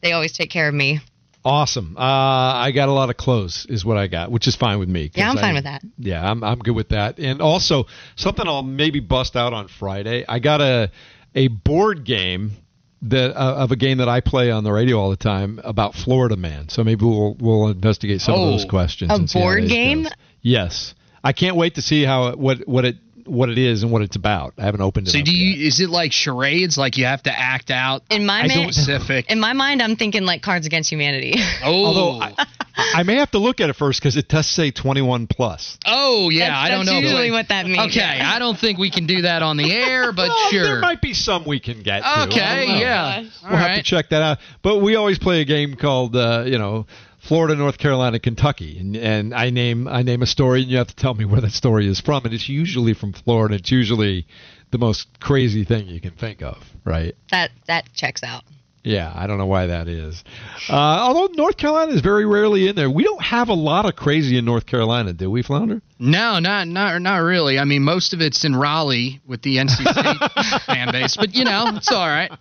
they 0.03 0.13
always 0.13 0.33
take 0.33 0.51
care 0.51 0.69
of 0.69 0.75
me. 0.75 1.01
Awesome. 1.45 1.97
Uh, 1.97 2.03
I 2.03 2.73
got 2.75 2.89
a 2.89 2.93
lot 2.93 3.11
of 3.11 3.17
clothes, 3.17 3.65
is 3.69 3.85
what 3.85 3.97
I 3.97 4.07
got, 4.09 4.31
which 4.31 4.47
is 4.49 4.57
fine 4.57 4.79
with 4.81 4.89
me. 4.89 5.11
Yeah, 5.15 5.31
I'm 5.31 5.39
I- 5.39 5.41
fine 5.41 5.55
with 5.55 5.65
that. 5.65 5.83
Yeah, 5.97 6.29
I'm 6.31 6.43
I'm 6.45 6.59
good 6.59 6.75
with 6.75 6.91
that. 6.91 7.19
And 7.19 7.41
also 7.41 7.87
something 8.17 8.47
I'll 8.47 8.63
maybe 8.63 9.01
bust 9.01 9.37
out 9.37 9.53
on 9.53 9.69
Friday. 9.69 10.25
I 10.29 10.39
got 10.41 10.61
a 10.61 10.91
a 11.35 11.49
board 11.49 12.05
game 12.05 12.53
that 13.03 13.31
uh, 13.37 13.55
of 13.63 13.71
a 13.71 13.77
game 13.77 13.99
that 13.99 14.09
I 14.09 14.21
play 14.21 14.51
on 14.51 14.65
the 14.65 14.73
radio 14.73 14.99
all 14.99 15.11
the 15.11 15.17
time 15.17 15.61
about 15.63 15.95
Florida 15.95 16.37
Man. 16.37 16.69
So 16.69 16.83
maybe 16.83 17.05
we'll 17.05 17.35
we'll 17.39 17.69
investigate 17.69 18.21
some 18.21 18.35
of 18.35 18.41
those 18.53 18.65
Oh. 18.65 18.69
questions. 18.69 19.11
A 19.11 19.15
and 19.15 19.31
see 19.31 19.39
how 19.39 19.45
board 19.45 19.69
game? 19.69 20.03
goes. 20.03 20.13
Yes, 20.43 20.95
I 21.23 21.33
can't 21.33 21.57
wait 21.57 21.75
to 21.77 21.83
see 21.83 22.05
how 22.05 22.35
what 22.37 22.67
what 22.69 22.85
it 22.85 22.97
what 23.27 23.51
it 23.51 23.59
is 23.59 23.83
and 23.83 23.93
what 23.93 24.01
it's 24.01 24.17
about. 24.17 24.55
I 24.57 24.63
haven't 24.63 24.81
opened 24.81 25.07
it. 25.09 25.11
So 25.11 25.19
up 25.19 25.25
do 25.27 25.33
yet. 25.33 25.59
you? 25.59 25.67
Is 25.67 25.81
it 25.81 25.91
like 25.91 26.13
charades? 26.13 26.79
Like 26.79 26.97
you 26.97 27.05
have 27.05 27.23
to 27.25 27.39
act 27.39 27.71
out 27.71 28.03
In 28.09 28.25
my 28.25 28.41
I 28.41 28.47
ma- 28.49 28.55
don't- 28.55 28.73
specific? 28.73 29.31
in 29.31 29.39
my 29.39 29.53
mind, 29.53 29.83
I'm 29.83 29.97
thinking 29.97 30.23
like 30.25 30.41
Cards 30.41 30.67
Against 30.67 30.91
Humanity. 30.91 31.35
Oh, 31.63 31.85
Although 31.85 32.21
I, 32.23 32.47
I 32.95 33.03
may 33.03 33.17
have 33.17 33.31
to 33.33 33.39
look 33.39 33.61
at 33.61 33.69
it 33.69 33.77
first 33.77 34.01
because 34.01 34.17
it 34.17 34.29
does 34.29 34.47
say 34.47 34.71
21 34.71 35.27
plus. 35.27 35.77
oh 35.85 36.31
yeah. 36.31 36.47
That's- 36.49 36.65
I 36.65 36.69
don't 36.71 36.79
that's 36.87 36.89
know. 36.91 37.01
the 37.03 37.07
usually 37.07 37.31
what 37.31 37.49
that 37.49 37.67
means. 37.67 37.95
Okay, 37.95 38.01
I 38.01 38.39
don't 38.39 38.59
think 38.59 38.79
we 38.79 38.91
can 38.91 39.07
do 39.07 39.23
that 39.23 39.43
on 39.43 39.59
the 39.59 39.71
air, 39.73 40.11
but 40.17 40.29
Well, 40.29 40.51
sure. 40.51 40.63
There 40.65 40.81
might 40.81 41.03
be 41.03 41.13
some 41.13 41.45
we 41.45 41.61
can 41.61 41.83
get 41.83 42.01
to. 42.01 42.07
I 42.07 42.17
don't 42.25 42.29
Okay, 42.33 42.67
know. 42.69 42.79
yeah. 42.79 43.21
We'll 43.21 43.31
have 43.51 43.67
right. 43.67 43.77
to 43.77 43.83
check 43.83 44.09
that 44.09 44.23
out. 44.23 44.39
But 44.63 44.79
we 44.79 44.97
always 44.97 45.19
play 45.19 45.43
a 45.43 45.45
game 45.45 45.75
called, 45.75 46.17
uh, 46.17 46.45
you 46.47 46.57
know, 46.59 46.87
Florida, 47.29 47.55
North 47.55 47.77
Carolina, 47.77 48.19
Kentucky, 48.19 48.79
and 48.79 48.97
and 48.97 49.35
I 49.35 49.51
name 49.51 49.87
I 49.87 50.03
name 50.03 50.23
a 50.23 50.27
story, 50.27 50.63
and 50.63 50.71
you 50.71 50.79
have 50.79 50.87
to 50.87 50.97
tell 50.97 51.13
me 51.13 51.27
where 51.27 51.43
that 51.43 51.53
story 51.53 51.87
is 51.87 52.01
from. 52.01 52.25
And 52.25 52.33
it's 52.33 52.49
usually 52.49 52.95
from 52.95 53.13
Florida. 53.13 53.57
It's 53.57 53.71
usually 53.71 54.27
the 54.71 54.79
most 54.79 55.21
crazy 55.21 55.63
thing 55.65 55.89
you 55.89 56.01
can 56.01 56.13
think 56.13 56.41
of, 56.41 56.57
right? 56.87 57.15
That 57.31 57.51
that 57.67 57.93
checks 57.93 58.23
out. 58.23 58.45
Yeah, 58.85 59.13
I 59.15 59.27
don't 59.27 59.39
know 59.39 59.47
why 59.47 59.67
that 59.67 59.89
is. 59.89 60.23
Uh, 60.69 60.73
although 60.75 61.33
North 61.35 61.57
Carolina 61.57 61.93
is 61.93 62.01
very 62.01 62.25
rarely 62.25 62.69
in 62.69 62.77
there. 62.77 62.89
We 62.89 63.03
don't 63.05 63.21
have 63.23 63.49
a 63.49 63.55
lot 63.55 63.85
of 63.87 63.97
crazy 63.97 64.39
in 64.39 64.45
North 64.45 64.67
Carolina, 64.67 65.13
do 65.13 65.31
we, 65.31 65.43
Flounder? 65.43 65.83
No, 65.99 66.39
not 66.39 66.69
not 66.69 67.03
not 67.03 67.17
really. 67.19 67.59
I 67.59 67.65
mean, 67.65 67.83
most 67.83 68.15
of 68.15 68.21
it's 68.21 68.45
in 68.45 68.55
Raleigh 68.57 69.21
with 69.27 69.43
the 69.43 69.57
NC 69.57 69.83
State 69.83 70.63
fan 70.67 70.93
base, 70.93 71.17
but 71.17 71.35
you 71.35 71.45
know, 71.45 71.73
it's 71.75 71.91
all 71.91 72.07
right. 72.07 72.31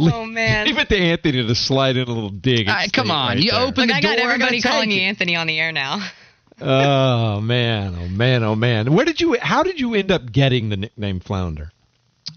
Oh 0.00 0.24
man. 0.24 0.66
Leave 0.66 0.78
it 0.78 0.88
to 0.88 0.96
Anthony 0.96 1.46
to 1.46 1.54
slide 1.54 1.96
in 1.96 2.08
a 2.08 2.12
little 2.12 2.30
dig. 2.30 2.66
at 2.66 2.70
All 2.72 2.74
right, 2.76 2.92
come 2.92 3.10
on, 3.10 3.28
right 3.36 3.38
you 3.38 3.50
there. 3.52 3.60
open 3.60 3.86
Look, 3.86 3.88
the 3.90 3.94
I 3.94 4.00
got 4.00 4.16
door. 4.16 4.26
everybody 4.30 4.56
I'm 4.56 4.62
gonna 4.62 4.72
calling 4.74 4.90
you. 4.90 5.00
Anthony 5.02 5.36
on 5.36 5.46
the 5.46 5.58
air 5.60 5.70
now. 5.72 6.08
Oh 6.60 7.40
man, 7.40 7.94
oh 7.96 8.08
man, 8.08 8.42
oh 8.42 8.56
man. 8.56 8.92
Where 8.92 9.04
did 9.04 9.20
you? 9.20 9.38
How 9.40 9.62
did 9.62 9.78
you 9.78 9.94
end 9.94 10.10
up 10.10 10.32
getting 10.32 10.70
the 10.70 10.76
nickname 10.76 11.20
Flounder? 11.20 11.70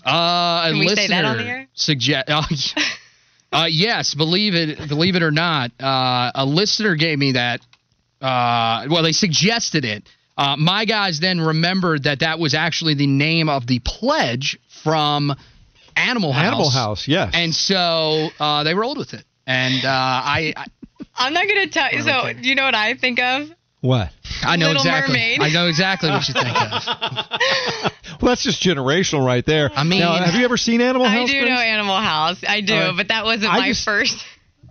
Uh, 0.05 0.09
a 0.09 0.69
Can 0.69 0.79
we 0.79 0.85
listener 0.87 1.01
say 1.01 1.07
that 1.07 1.25
on 1.25 1.37
the 1.37 1.43
air? 1.43 1.67
Suggest. 1.73 2.29
Uh, 2.29 2.43
uh, 3.53 3.65
yes, 3.69 4.13
believe 4.13 4.55
it, 4.55 4.87
believe 4.87 5.15
it 5.15 5.23
or 5.23 5.31
not, 5.31 5.71
uh, 5.79 6.31
a 6.35 6.45
listener 6.45 6.95
gave 6.95 7.17
me 7.17 7.33
that. 7.33 7.61
Uh, 8.21 8.85
well, 8.89 9.03
they 9.03 9.11
suggested 9.11 9.83
it. 9.83 10.03
Uh, 10.37 10.55
my 10.57 10.85
guys 10.85 11.19
then 11.19 11.39
remembered 11.39 12.03
that 12.03 12.19
that 12.19 12.39
was 12.39 12.53
actually 12.53 12.93
the 12.93 13.07
name 13.07 13.49
of 13.49 13.67
the 13.67 13.79
pledge 13.79 14.57
from 14.83 15.35
Animal 15.95 16.31
House. 16.31 16.45
Animal 16.45 16.69
House, 16.69 17.07
yes. 17.07 17.31
And 17.33 17.53
so 17.53 18.29
uh, 18.39 18.63
they 18.63 18.73
rolled 18.73 18.97
with 18.97 19.13
it. 19.13 19.25
And 19.45 19.83
uh, 19.83 19.89
I, 19.89 20.53
I, 20.55 20.65
I'm 21.15 21.33
not 21.33 21.47
gonna 21.47 21.67
tell 21.67 21.91
you. 21.91 22.01
So, 22.03 22.31
do 22.33 22.47
you 22.47 22.55
know 22.55 22.63
what 22.63 22.75
I 22.75 22.95
think 22.95 23.19
of? 23.19 23.49
What? 23.81 24.09
I 24.43 24.55
know 24.55 24.67
Little 24.67 24.81
exactly. 24.81 25.13
Mermaid. 25.19 25.41
I 25.41 25.49
know 25.49 25.67
exactly 25.67 26.09
what 26.09 26.27
you 26.27 26.33
think 26.33 26.47
of. 26.61 27.91
Well, 28.21 28.29
that's 28.29 28.43
just 28.43 28.61
generational 28.61 29.25
right 29.25 29.43
there. 29.43 29.71
I 29.75 29.83
mean- 29.83 29.99
now, 30.01 30.13
have 30.13 30.35
you 30.35 30.45
ever 30.45 30.55
seen 30.57 30.79
Animal 30.79 31.07
House? 31.07 31.27
I 31.27 31.31
do 31.31 31.39
Grace? 31.39 31.49
know 31.49 31.55
Animal 31.59 31.97
House. 31.97 32.43
I 32.47 32.61
do, 32.61 32.73
All 32.75 32.79
right. 32.89 32.97
but 32.97 33.07
that 33.07 33.23
wasn't 33.25 33.51
I 33.51 33.57
my 33.57 33.67
just- 33.69 33.83
first. 33.83 34.23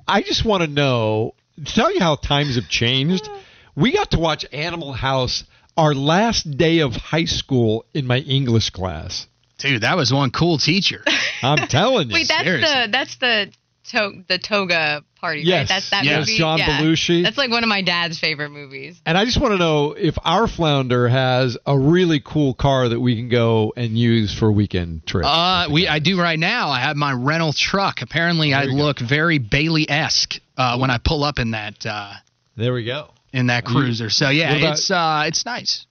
I 0.06 0.22
just 0.22 0.44
want 0.44 0.62
to 0.62 0.68
know. 0.68 1.34
To 1.56 1.64
tell 1.74 1.92
you 1.92 1.98
how 1.98 2.14
times 2.14 2.54
have 2.54 2.68
changed. 2.68 3.28
We 3.74 3.92
got 3.92 4.12
to 4.12 4.20
watch 4.20 4.44
Animal 4.52 4.92
House 4.92 5.42
our 5.76 5.94
last 5.94 6.56
day 6.56 6.78
of 6.80 6.92
high 6.94 7.24
school 7.24 7.84
in 7.92 8.06
my 8.06 8.18
English 8.18 8.70
class. 8.70 9.26
Dude, 9.58 9.82
that 9.82 9.96
was 9.96 10.12
one 10.12 10.30
cool 10.30 10.58
teacher. 10.58 11.02
I'm 11.42 11.66
telling 11.66 12.08
you. 12.08 12.14
Wait, 12.14 12.28
that's 12.28 12.44
seriously. 12.44 12.72
the 12.86 12.88
that's 12.92 13.16
the 13.16 13.52
to- 13.90 14.24
the 14.28 14.38
toga 14.38 15.02
party, 15.20 15.42
Yes, 15.42 15.58
right? 15.60 15.68
That's 15.76 15.90
that 15.90 16.04
yes. 16.04 16.20
movie. 16.20 16.38
John 16.38 16.58
yeah. 16.58 16.80
Belushi. 16.80 17.22
That's 17.22 17.38
like 17.38 17.50
one 17.50 17.62
of 17.62 17.68
my 17.68 17.82
dad's 17.82 18.18
favorite 18.18 18.50
movies. 18.50 19.00
And 19.06 19.16
I 19.18 19.24
just 19.24 19.40
want 19.40 19.52
to 19.52 19.58
know 19.58 19.92
if 19.92 20.16
our 20.24 20.46
flounder 20.48 21.08
has 21.08 21.56
a 21.66 21.78
really 21.78 22.20
cool 22.24 22.54
car 22.54 22.88
that 22.88 23.00
we 23.00 23.16
can 23.16 23.28
go 23.28 23.72
and 23.76 23.96
use 23.98 24.36
for 24.36 24.50
weekend 24.50 25.06
trips. 25.06 25.26
Uh, 25.28 25.66
we 25.70 25.86
I 25.86 25.98
do 25.98 26.18
right 26.20 26.38
now. 26.38 26.70
I 26.70 26.80
have 26.80 26.96
my 26.96 27.12
rental 27.12 27.52
truck. 27.52 28.02
Apparently, 28.02 28.54
I 28.54 28.62
There 28.62 28.70
you 28.70 28.76
go. 28.78 28.84
look 28.84 28.98
very 28.98 29.38
Bailey 29.38 29.88
esque 29.88 30.34
uh, 30.56 30.78
when 30.78 30.90
I 30.90 30.98
pull 31.04 31.22
up 31.24 31.38
in 31.38 31.52
that 31.52 31.84
uh, 31.86 32.12
there 32.56 32.72
we 32.72 32.84
go. 32.84 33.10
in 33.32 33.46
that 33.48 33.64
cruiser. 33.64 34.10
So 34.10 34.28
yeah, 34.30 34.56
about- 34.56 34.72
it's 34.72 34.90
uh, 34.90 35.24
it's 35.26 35.44
nice. 35.46 35.86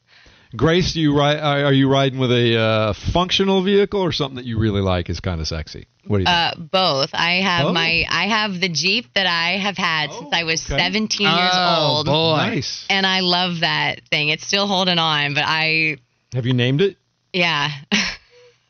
Grace, 0.55 0.95
you 0.95 1.13
ri- 1.13 1.37
are 1.39 1.65
are 1.65 1.73
you 1.73 1.87
riding 1.87 2.17
with 2.17 2.31
a 2.31 2.57
uh, 2.57 2.93
functional 3.13 3.63
vehicle 3.63 4.01
or 4.01 4.11
something 4.11 4.37
that 4.37 4.45
you 4.45 4.57
really 4.57 4.81
like 4.81 5.09
is 5.09 5.19
kind 5.19 5.39
of 5.39 5.47
sexy? 5.47 5.87
What 6.07 6.17
do 6.17 6.23
you? 6.23 6.27
Uh, 6.29 6.55
both. 6.57 7.11
I 7.13 7.41
have 7.41 7.67
Oh. 7.67 7.73
my 7.73 8.03
I 8.09 8.25
have 8.27 8.59
the 8.59 8.69
Jeep 8.69 9.13
that 9.13 9.27
I 9.27 9.57
have 9.57 9.77
had 9.77 10.11
since 10.11 10.29
I 10.33 10.43
was 10.45 10.65
okay. 10.65 10.79
17 10.81 11.27
years 11.27 11.51
oh 11.53 11.95
old, 11.97 12.05
boy, 12.07 12.37
nice. 12.37 12.83
and 12.89 13.05
I 13.05 13.19
love 13.19 13.59
that 13.59 14.01
thing. 14.09 14.29
It's 14.29 14.45
still 14.47 14.65
holding 14.65 14.97
on, 14.97 15.35
but 15.35 15.43
I 15.45 15.97
Have 16.33 16.47
you 16.47 16.53
named 16.53 16.81
it? 16.81 16.97
yeah. 17.31 17.69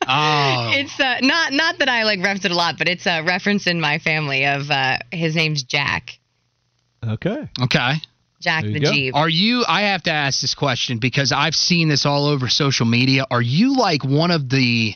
oh, 0.06 0.70
It's 0.74 0.98
uh, 1.00 1.16
not 1.22 1.52
not 1.54 1.78
that 1.78 1.88
I 1.88 2.02
like 2.04 2.18
reference 2.18 2.44
it 2.44 2.50
a 2.50 2.54
lot, 2.54 2.76
but 2.76 2.88
it's 2.88 3.06
a 3.06 3.22
reference 3.22 3.66
in 3.66 3.80
my 3.80 3.98
family 3.98 4.44
of 4.44 4.70
uh, 4.70 4.98
his 5.10 5.34
name's 5.34 5.62
Jack. 5.62 6.18
Okay. 7.02 7.48
okay. 7.62 7.92
Jack 8.40 8.64
There 8.64 8.72
the 8.72 8.80
go. 8.80 8.92
Jeep. 8.92 9.14
Are 9.14 9.28
you? 9.28 9.64
I 9.68 9.82
have 9.82 10.02
to 10.04 10.10
ask 10.10 10.40
this 10.40 10.54
question 10.54 10.98
because 10.98 11.30
I've 11.32 11.54
seen 11.54 11.88
this 11.88 12.06
all 12.06 12.26
over 12.26 12.48
social 12.48 12.86
media. 12.86 13.26
Are 13.30 13.42
you 13.42 13.76
like 13.76 14.02
one 14.04 14.30
of 14.30 14.48
the 14.48 14.94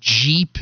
Jeep 0.00 0.58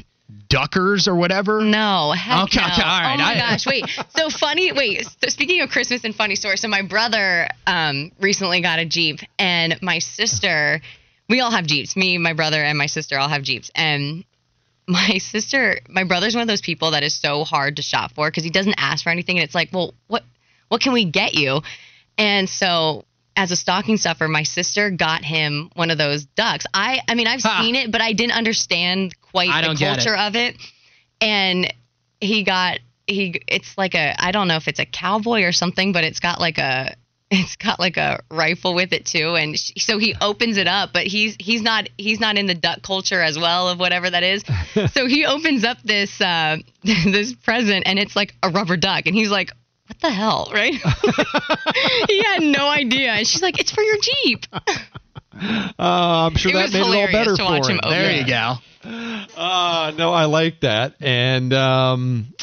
duckers 0.49 1.09
or 1.09 1.15
whatever? 1.15 1.61
No, 1.63 2.13
heck 2.13 2.45
Okay, 2.45 2.61
no. 2.61 2.67
okay, 2.67 2.83
all 2.83 3.01
right, 3.01 3.15
Oh 3.15 3.23
my 3.23 3.35
I- 3.35 3.39
gosh, 3.51 3.67
wait. 3.67 3.85
So 4.17 4.31
funny. 4.31 4.73
Wait. 4.73 5.05
So 5.05 5.29
speaking 5.29 5.61
of 5.63 5.71
Christmas 5.71 6.05
and 6.05 6.15
funny 6.15 6.37
stories, 6.37 6.61
so 6.61 6.69
my 6.69 6.83
brother 6.83 7.49
um, 7.67 8.13
recently 8.21 8.61
got 8.61 8.79
a 8.79 8.85
Jeep, 8.85 9.21
and 9.39 9.77
my 9.83 9.99
sister. 9.99 10.81
We 11.29 11.41
all 11.41 11.51
have 11.51 11.65
Jeeps. 11.67 11.97
Me, 11.97 12.19
my 12.19 12.35
brother, 12.35 12.63
and 12.63 12.77
my 12.77 12.85
sister 12.87 13.19
all 13.19 13.29
have 13.31 13.43
Jeeps, 13.43 13.71
and 13.75 14.25
my 14.87 15.17
sister, 15.19 15.81
my 15.89 16.05
brother's 16.05 16.35
one 16.35 16.43
of 16.43 16.49
those 16.49 16.61
people 16.61 16.91
that 16.91 17.03
is 17.03 17.15
so 17.15 17.45
hard 17.45 17.77
to 17.77 17.83
shop 17.83 18.13
for 18.13 18.29
because 18.31 18.45
he 18.45 18.51
doesn't 18.51 18.75
ask 18.77 19.03
for 19.05 19.09
anything, 19.11 19.39
and 19.39 19.45
it's 19.45 19.55
like, 19.55 19.71
well, 19.73 19.95
what? 20.07 20.23
what 20.69 20.81
can 20.83 20.93
we 20.93 21.05
get 21.07 21.33
you? 21.35 21.63
And 22.19 22.49
so 22.49 23.05
as 23.37 23.51
a 23.51 23.57
stocking 23.57 23.97
stuffer, 23.97 24.29
my 24.29 24.45
sister 24.45 24.91
got 24.91 25.25
him 25.25 25.71
one 25.75 25.91
of 25.91 25.99
those 25.99 26.25
ducks. 26.25 26.67
I 26.73 27.01
I 27.09 27.15
mean 27.15 27.27
I've 27.27 27.43
Ha. 27.43 27.61
seen 27.63 27.75
it, 27.75 27.91
but 27.91 28.01
I 28.01 28.13
didn't 28.13 28.37
understand 28.37 29.15
quite 29.21 29.51
I 29.51 29.63
the 29.67 29.75
get 29.75 29.99
it. 29.99 30.05
culture 30.05 30.17
of 30.17 30.37
it. 30.37 30.57
And 31.21 31.73
he 32.21 32.45
got 32.45 32.79
he 33.07 33.41
it's 33.49 33.77
like 33.77 33.95
a 33.95 34.15
I 34.23 34.31
don't 34.33 34.49
know 34.49 34.57
if 34.57 34.69
it's 34.69 34.79
a 34.81 34.87
cowboy 34.87 35.43
or 35.43 35.53
something, 35.53 35.93
but 35.93 36.05
it's 36.05 36.21
got 36.21 36.41
like 36.41 36.59
a 36.59 36.95
it's 37.31 37.57
got 37.57 37.81
like 37.81 37.97
a 37.97 38.21
rifle 38.31 38.75
with 38.75 38.93
it 38.93 39.07
too 39.07 39.35
and 39.35 39.59
sh 39.59 39.73
so 39.79 39.99
he 39.99 40.15
opens 40.21 40.57
it 40.59 40.69
up 40.69 40.91
but 40.93 41.05
he's 41.07 41.35
he's 41.41 41.63
not 41.63 41.89
he's 41.97 42.21
not 42.21 42.37
in 42.37 42.47
the 42.47 42.55
duck 42.55 42.83
culture 42.83 43.21
as 43.21 43.37
well 43.39 43.69
of 43.71 43.79
whatever 43.79 44.09
that 44.11 44.23
is 44.23 44.45
so 44.93 45.07
he 45.07 45.25
opens 45.25 45.65
up 45.65 45.79
this 45.83 46.21
uh 46.21 46.59
this 46.85 47.33
present 47.35 47.85
and 47.87 47.99
it's 47.99 48.15
like 48.15 48.35
a 48.43 48.51
rubber 48.51 48.77
duck 48.77 49.07
and 49.07 49.17
he's 49.17 49.31
like 49.31 49.51
what 49.87 50.01
the 50.01 50.11
hell 50.11 50.51
right 50.53 50.75
he 52.09 52.23
had 52.25 52.43
no 52.43 52.69
idea 52.69 53.11
and 53.13 53.27
she's 53.27 53.43
like 53.43 53.59
it's 53.61 53.71
for 53.71 53.83
your 53.83 53.97
jeep 54.01 54.47
Uh, 55.37 55.73
I'm 55.79 56.37
sure 56.37 56.53
It 56.53 56.55
that 56.55 56.73
made 56.73 56.81
it 56.81 56.85
all 56.85 57.13
better 57.13 57.37
to 57.37 57.45
watch 57.45 57.65
for 57.67 57.73
him 57.73 57.81
him. 57.83 57.91
There 57.91 58.13
you 58.13 58.27
go. 58.27 58.55
Uh, 59.37 59.93
no, 59.97 60.13
I 60.13 60.27
like 60.27 60.61
that, 60.61 60.95
and 61.01 61.53
um, 61.53 62.35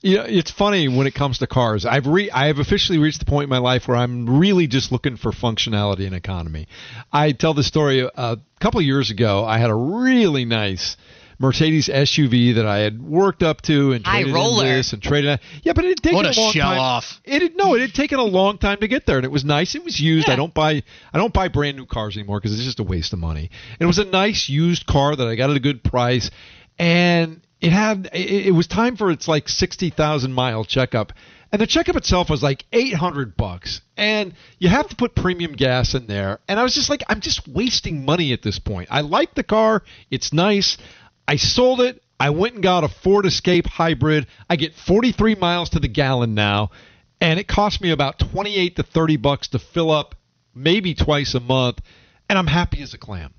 you 0.00 0.16
know, 0.16 0.24
it's 0.26 0.50
funny 0.50 0.88
when 0.88 1.06
it 1.06 1.14
comes 1.14 1.38
to 1.38 1.46
cars. 1.46 1.84
I've 1.84 2.06
re- 2.06 2.30
I 2.30 2.46
have 2.46 2.58
officially 2.58 2.98
reached 2.98 3.18
the 3.18 3.26
point 3.26 3.44
in 3.44 3.50
my 3.50 3.58
life 3.58 3.88
where 3.88 3.96
I'm 3.96 4.38
really 4.38 4.66
just 4.66 4.92
looking 4.92 5.16
for 5.16 5.32
functionality 5.32 6.06
and 6.06 6.14
economy. 6.14 6.68
I 7.12 7.32
tell 7.32 7.52
the 7.52 7.64
story 7.64 8.00
a 8.00 8.38
couple 8.60 8.80
of 8.80 8.86
years 8.86 9.10
ago. 9.10 9.44
I 9.44 9.58
had 9.58 9.70
a 9.70 9.74
really 9.74 10.44
nice 10.44 10.96
Mercedes 11.40 11.88
SUV 11.88 12.56
that 12.56 12.66
I 12.66 12.78
had 12.78 13.00
worked 13.00 13.42
up 13.44 13.62
to 13.62 13.92
and 13.92 14.04
traded 14.04 14.34
in 14.34 14.56
this 14.64 14.92
and 14.92 15.00
traded. 15.00 15.30
that. 15.30 15.40
Yeah, 15.62 15.72
but 15.72 15.84
it 15.84 15.90
had 15.90 16.02
taken 16.02 16.16
What 16.16 16.26
a, 16.26 16.38
a 16.38 16.40
long 16.40 16.52
show 16.52 16.60
time. 16.60 16.78
off. 16.78 17.20
It 17.24 17.42
had, 17.42 17.56
no, 17.56 17.74
it 17.74 17.80
had 17.80 17.94
taken 17.94 18.18
a 18.18 18.24
long 18.24 18.58
time 18.58 18.78
to 18.78 18.88
get 18.88 19.06
there, 19.06 19.16
and 19.16 19.24
it 19.24 19.30
was 19.30 19.44
nice. 19.44 19.74
It 19.74 19.84
was 19.84 20.00
used. 20.00 20.26
Yeah. 20.26 20.34
I 20.34 20.36
don't 20.36 20.52
buy 20.52 20.82
I 21.12 21.18
don't 21.18 21.32
buy 21.32 21.48
brand 21.48 21.76
new 21.76 21.86
cars 21.86 22.16
anymore 22.16 22.40
because 22.40 22.54
it's 22.54 22.64
just 22.64 22.80
a 22.80 22.84
waste 22.84 23.12
of 23.12 23.20
money. 23.20 23.50
And 23.72 23.80
it 23.80 23.86
was 23.86 23.98
a 23.98 24.04
nice 24.04 24.48
used 24.48 24.86
car 24.86 25.14
that 25.14 25.26
I 25.26 25.36
got 25.36 25.50
at 25.50 25.56
a 25.56 25.60
good 25.60 25.84
price, 25.84 26.30
and 26.78 27.40
it 27.60 27.70
had 27.72 28.10
it, 28.12 28.48
it 28.48 28.52
was 28.54 28.66
time 28.66 28.96
for 28.96 29.10
its 29.10 29.28
like 29.28 29.48
sixty 29.48 29.90
thousand 29.90 30.32
mile 30.32 30.64
checkup. 30.64 31.12
And 31.50 31.62
the 31.62 31.66
checkup 31.66 31.96
itself 31.96 32.28
was 32.28 32.42
like 32.42 32.66
800 32.74 33.34
bucks. 33.34 33.80
And 33.96 34.34
you 34.58 34.68
have 34.68 34.86
to 34.90 34.96
put 34.96 35.14
premium 35.14 35.52
gas 35.52 35.94
in 35.94 36.06
there. 36.06 36.40
And 36.46 36.60
I 36.60 36.62
was 36.62 36.74
just 36.74 36.90
like, 36.90 37.02
I'm 37.08 37.22
just 37.22 37.48
wasting 37.48 38.04
money 38.04 38.34
at 38.34 38.42
this 38.42 38.58
point. 38.58 38.88
I 38.90 39.00
like 39.00 39.34
the 39.34 39.42
car. 39.42 39.82
It's 40.10 40.30
nice. 40.30 40.76
I 41.28 41.36
sold 41.36 41.80
it. 41.80 42.02
I 42.18 42.30
went 42.30 42.54
and 42.54 42.62
got 42.62 42.82
a 42.82 42.88
Ford 42.88 43.26
Escape 43.26 43.66
hybrid. 43.66 44.26
I 44.50 44.56
get 44.56 44.74
43 44.74 45.36
miles 45.36 45.70
to 45.70 45.78
the 45.78 45.86
gallon 45.86 46.34
now, 46.34 46.70
and 47.20 47.38
it 47.38 47.46
cost 47.46 47.80
me 47.80 47.90
about 47.92 48.18
28 48.18 48.74
to 48.76 48.82
30 48.82 49.16
bucks 49.18 49.48
to 49.48 49.58
fill 49.60 49.90
up 49.92 50.16
maybe 50.54 50.94
twice 50.94 51.34
a 51.34 51.40
month, 51.40 51.80
and 52.28 52.36
I'm 52.38 52.46
happy 52.48 52.82
as 52.82 52.94
a 52.94 52.98
clam. 52.98 53.32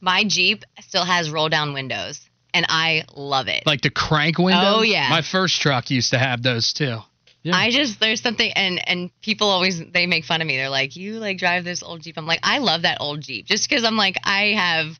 my 0.00 0.24
jeep 0.24 0.64
still 0.80 1.04
has 1.04 1.30
roll 1.30 1.48
down 1.48 1.72
windows 1.72 2.20
and 2.52 2.66
i 2.68 3.04
love 3.14 3.48
it 3.48 3.62
Like 3.66 3.80
the 3.82 3.90
crank 3.90 4.38
windows? 4.38 4.76
Oh, 4.78 4.82
yeah. 4.82 5.08
My 5.08 5.22
first 5.22 5.60
truck 5.60 5.90
used 5.90 6.10
to 6.10 6.18
have 6.18 6.42
those 6.42 6.72
too. 6.72 6.98
Yeah. 7.42 7.54
I 7.54 7.70
just 7.70 8.00
there's 8.00 8.20
something 8.20 8.50
and 8.52 8.80
and 8.88 9.10
people 9.22 9.48
always 9.48 9.80
they 9.92 10.06
make 10.06 10.24
fun 10.24 10.40
of 10.40 10.46
me. 10.48 10.56
They're 10.56 10.68
like, 10.68 10.96
"You 10.96 11.20
like 11.20 11.38
drive 11.38 11.62
this 11.64 11.82
old 11.82 12.02
Jeep." 12.02 12.16
I'm 12.18 12.26
like, 12.26 12.40
"I 12.42 12.58
love 12.58 12.82
that 12.82 12.98
old 13.00 13.20
Jeep." 13.20 13.46
Just 13.46 13.70
cuz 13.70 13.84
I'm 13.84 13.96
like 13.96 14.16
I 14.24 14.54
have 14.56 14.98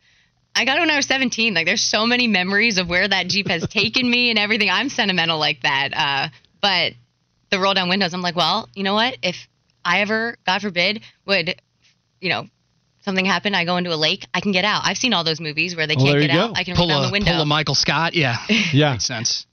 I 0.56 0.64
got 0.64 0.78
it 0.78 0.80
when 0.80 0.90
I 0.90 0.96
was 0.96 1.06
17. 1.06 1.54
Like 1.54 1.66
there's 1.66 1.82
so 1.82 2.06
many 2.06 2.26
memories 2.26 2.78
of 2.78 2.88
where 2.88 3.06
that 3.06 3.28
Jeep 3.28 3.48
has 3.48 3.66
taken 3.68 4.08
me 4.10 4.30
and 4.30 4.38
everything. 4.38 4.70
I'm 4.70 4.88
sentimental 4.88 5.38
like 5.38 5.60
that. 5.62 5.90
Uh 5.94 6.28
but 6.60 6.94
the 7.50 7.60
roll 7.60 7.74
down 7.74 7.88
windows, 7.88 8.12
I'm 8.14 8.22
like, 8.22 8.34
"Well, 8.34 8.68
you 8.74 8.82
know 8.82 8.94
what? 8.94 9.16
If 9.22 9.36
I 9.84 10.00
ever 10.00 10.36
god 10.46 10.62
forbid 10.62 11.02
would 11.26 11.60
you 12.20 12.30
know 12.30 12.48
something 13.04 13.24
happen, 13.24 13.54
I 13.54 13.64
go 13.64 13.76
into 13.76 13.92
a 13.92 13.96
lake, 13.96 14.26
I 14.34 14.40
can 14.40 14.50
get 14.50 14.64
out. 14.64 14.82
I've 14.84 14.96
seen 14.96 15.12
all 15.12 15.22
those 15.22 15.40
movies 15.40 15.76
where 15.76 15.86
they 15.86 15.94
Well, 15.94 16.06
can't 16.06 16.20
get 16.20 16.32
you 16.32 16.40
out. 16.40 16.58
I 16.58 16.64
can 16.64 16.74
Pull 16.74 16.88
roll 16.88 16.96
down 16.96 17.04
a 17.04 17.06
the 17.08 17.12
window. 17.12 17.32
pull 17.32 17.42
a 17.42 17.46
Michael 17.46 17.74
Scott. 17.76 18.14
Yeah. 18.14 18.36
Yeah. 18.72 18.92
Makes 18.92 19.04
sense. 19.04 19.46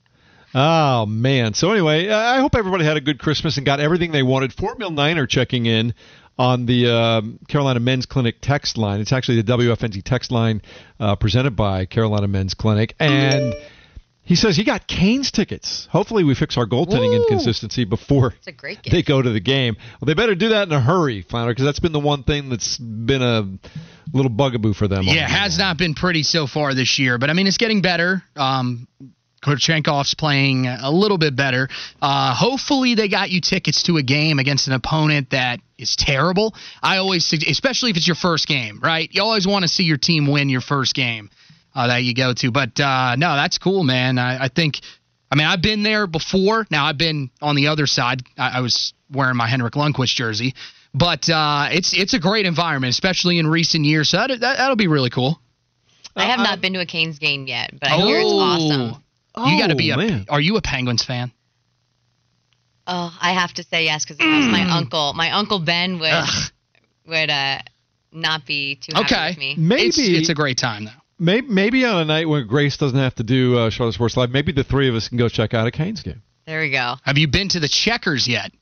Oh 0.56 1.04
man. 1.06 1.54
So 1.54 1.70
anyway, 1.72 2.08
uh, 2.08 2.16
I 2.16 2.38
hope 2.40 2.54
everybody 2.54 2.84
had 2.84 2.96
a 2.96 3.00
good 3.00 3.18
Christmas 3.18 3.56
and 3.56 3.66
got 3.66 3.80
everything 3.80 4.12
they 4.12 4.22
wanted. 4.22 4.52
Fort 4.52 4.78
Mill 4.78 4.90
Niner 4.90 5.26
checking 5.26 5.66
in 5.66 5.94
on 6.38 6.66
the 6.66 6.90
um, 6.90 7.38
Carolina 7.48 7.80
Men's 7.80 8.06
Clinic 8.06 8.36
text 8.40 8.76
line. 8.76 9.00
It's 9.00 9.12
actually 9.12 9.42
the 9.42 9.52
WFNZ 9.52 10.02
text 10.04 10.30
line 10.32 10.62
uh, 10.98 11.16
presented 11.16 11.56
by 11.56 11.86
Carolina 11.86 12.28
Men's 12.28 12.54
Clinic, 12.54 12.94
and 12.98 13.54
he 14.22 14.36
says 14.36 14.56
he 14.56 14.64
got 14.64 14.86
Canes 14.86 15.30
tickets. 15.30 15.86
Hopefully, 15.90 16.24
we 16.24 16.34
fix 16.34 16.56
our 16.56 16.66
goaltending 16.66 17.10
Woo. 17.10 17.22
inconsistency 17.22 17.84
before 17.84 18.32
it's 18.38 18.46
a 18.46 18.52
great 18.52 18.82
gift. 18.82 18.92
they 18.92 19.02
go 19.02 19.20
to 19.20 19.30
the 19.30 19.40
game. 19.40 19.76
Well, 20.00 20.06
they 20.06 20.14
better 20.14 20.34
do 20.34 20.50
that 20.50 20.66
in 20.66 20.72
a 20.72 20.80
hurry, 20.80 21.22
Flounder, 21.22 21.52
because 21.52 21.64
that's 21.64 21.80
been 21.80 21.92
the 21.92 22.00
one 22.00 22.22
thing 22.22 22.48
that's 22.48 22.78
been 22.78 23.22
a 23.22 23.46
little 24.12 24.30
bugaboo 24.30 24.72
for 24.72 24.88
them. 24.88 25.02
Yeah, 25.04 25.28
has 25.28 25.58
not 25.58 25.76
been 25.76 25.94
pretty 25.94 26.22
so 26.22 26.46
far 26.46 26.74
this 26.74 26.98
year, 26.98 27.18
but 27.18 27.30
I 27.30 27.34
mean 27.34 27.46
it's 27.46 27.58
getting 27.58 27.82
better. 27.82 28.22
Um, 28.34 28.88
Kochetkov's 29.44 30.14
playing 30.14 30.66
a 30.66 30.90
little 30.90 31.18
bit 31.18 31.36
better. 31.36 31.68
Uh, 32.00 32.34
hopefully, 32.34 32.94
they 32.94 33.08
got 33.08 33.30
you 33.30 33.40
tickets 33.40 33.82
to 33.84 33.98
a 33.98 34.02
game 34.02 34.38
against 34.38 34.66
an 34.66 34.72
opponent 34.72 35.30
that 35.30 35.60
is 35.78 35.94
terrible. 35.96 36.54
I 36.82 36.96
always, 36.96 37.26
sug- 37.26 37.46
especially 37.48 37.90
if 37.90 37.96
it's 37.96 38.06
your 38.06 38.16
first 38.16 38.48
game, 38.48 38.80
right? 38.82 39.08
You 39.12 39.22
always 39.22 39.46
want 39.46 39.62
to 39.62 39.68
see 39.68 39.84
your 39.84 39.98
team 39.98 40.26
win 40.26 40.48
your 40.48 40.60
first 40.62 40.94
game 40.94 41.30
uh, 41.74 41.88
that 41.88 42.02
you 42.04 42.14
go 42.14 42.32
to. 42.32 42.50
But 42.50 42.80
uh, 42.80 43.16
no, 43.16 43.34
that's 43.36 43.58
cool, 43.58 43.84
man. 43.84 44.18
I, 44.18 44.44
I 44.44 44.48
think. 44.48 44.80
I 45.30 45.36
mean, 45.36 45.46
I've 45.48 45.62
been 45.62 45.82
there 45.82 46.06
before. 46.06 46.64
Now 46.70 46.86
I've 46.86 46.98
been 46.98 47.28
on 47.42 47.56
the 47.56 47.66
other 47.66 47.86
side. 47.86 48.22
I, 48.38 48.58
I 48.58 48.60
was 48.60 48.94
wearing 49.10 49.36
my 49.36 49.48
Henrik 49.48 49.74
Lundqvist 49.74 50.14
jersey, 50.14 50.54
but 50.94 51.28
uh, 51.28 51.68
it's 51.72 51.92
it's 51.92 52.14
a 52.14 52.20
great 52.20 52.46
environment, 52.46 52.92
especially 52.92 53.38
in 53.38 53.46
recent 53.48 53.84
years. 53.84 54.10
So 54.10 54.18
that, 54.18 54.28
that 54.28 54.56
that'll 54.58 54.76
be 54.76 54.86
really 54.86 55.10
cool. 55.10 55.40
I 56.14 56.26
have 56.26 56.38
Uh, 56.38 56.44
not 56.44 56.60
been 56.60 56.72
to 56.74 56.80
a 56.80 56.86
Canes 56.86 57.18
game 57.18 57.48
yet, 57.48 57.72
but 57.80 57.90
I 57.90 57.96
hear 57.96 58.20
it's 58.20 58.98
Oh. 59.34 59.46
you 59.50 59.58
got 59.60 59.68
to 59.68 59.74
be 59.74 59.90
a. 59.90 59.96
man. 59.96 60.26
Are 60.28 60.40
you 60.40 60.56
a 60.56 60.62
Penguins 60.62 61.04
fan? 61.04 61.32
Oh, 62.86 63.16
I 63.20 63.32
have 63.32 63.52
to 63.54 63.62
say 63.62 63.84
yes 63.84 64.04
because 64.04 64.18
my 64.20 64.68
uncle. 64.76 65.12
My 65.14 65.30
uncle 65.32 65.58
Ben 65.58 65.98
would 66.00 66.10
Ugh. 66.12 66.50
would 67.06 67.30
uh 67.30 67.58
not 68.12 68.46
be 68.46 68.76
too 68.76 68.92
happy 68.94 69.06
Okay. 69.14 69.28
with 69.30 69.38
me. 69.38 69.54
Maybe 69.58 69.86
It's, 69.86 69.98
it's 69.98 70.28
a 70.28 70.34
great 70.34 70.58
time 70.58 70.84
though. 70.84 70.90
Maybe, 71.18 71.46
maybe 71.48 71.84
on 71.84 72.00
a 72.00 72.04
night 72.04 72.28
when 72.28 72.46
Grace 72.46 72.76
doesn't 72.76 72.98
have 72.98 73.14
to 73.16 73.22
do 73.22 73.56
uh, 73.58 73.70
Charlotte 73.70 73.94
Sports 73.94 74.16
Live, 74.16 74.30
maybe 74.30 74.52
the 74.52 74.64
three 74.64 74.88
of 74.88 74.94
us 74.96 75.08
can 75.08 75.16
go 75.16 75.28
check 75.28 75.54
out 75.54 75.66
a 75.66 75.70
Canes 75.70 76.02
game. 76.02 76.22
There 76.46 76.60
we 76.60 76.70
go. 76.70 76.94
Have 77.04 77.16
you 77.18 77.26
been 77.28 77.48
to 77.50 77.60
the 77.60 77.68
Checkers 77.68 78.28
yet? 78.28 78.52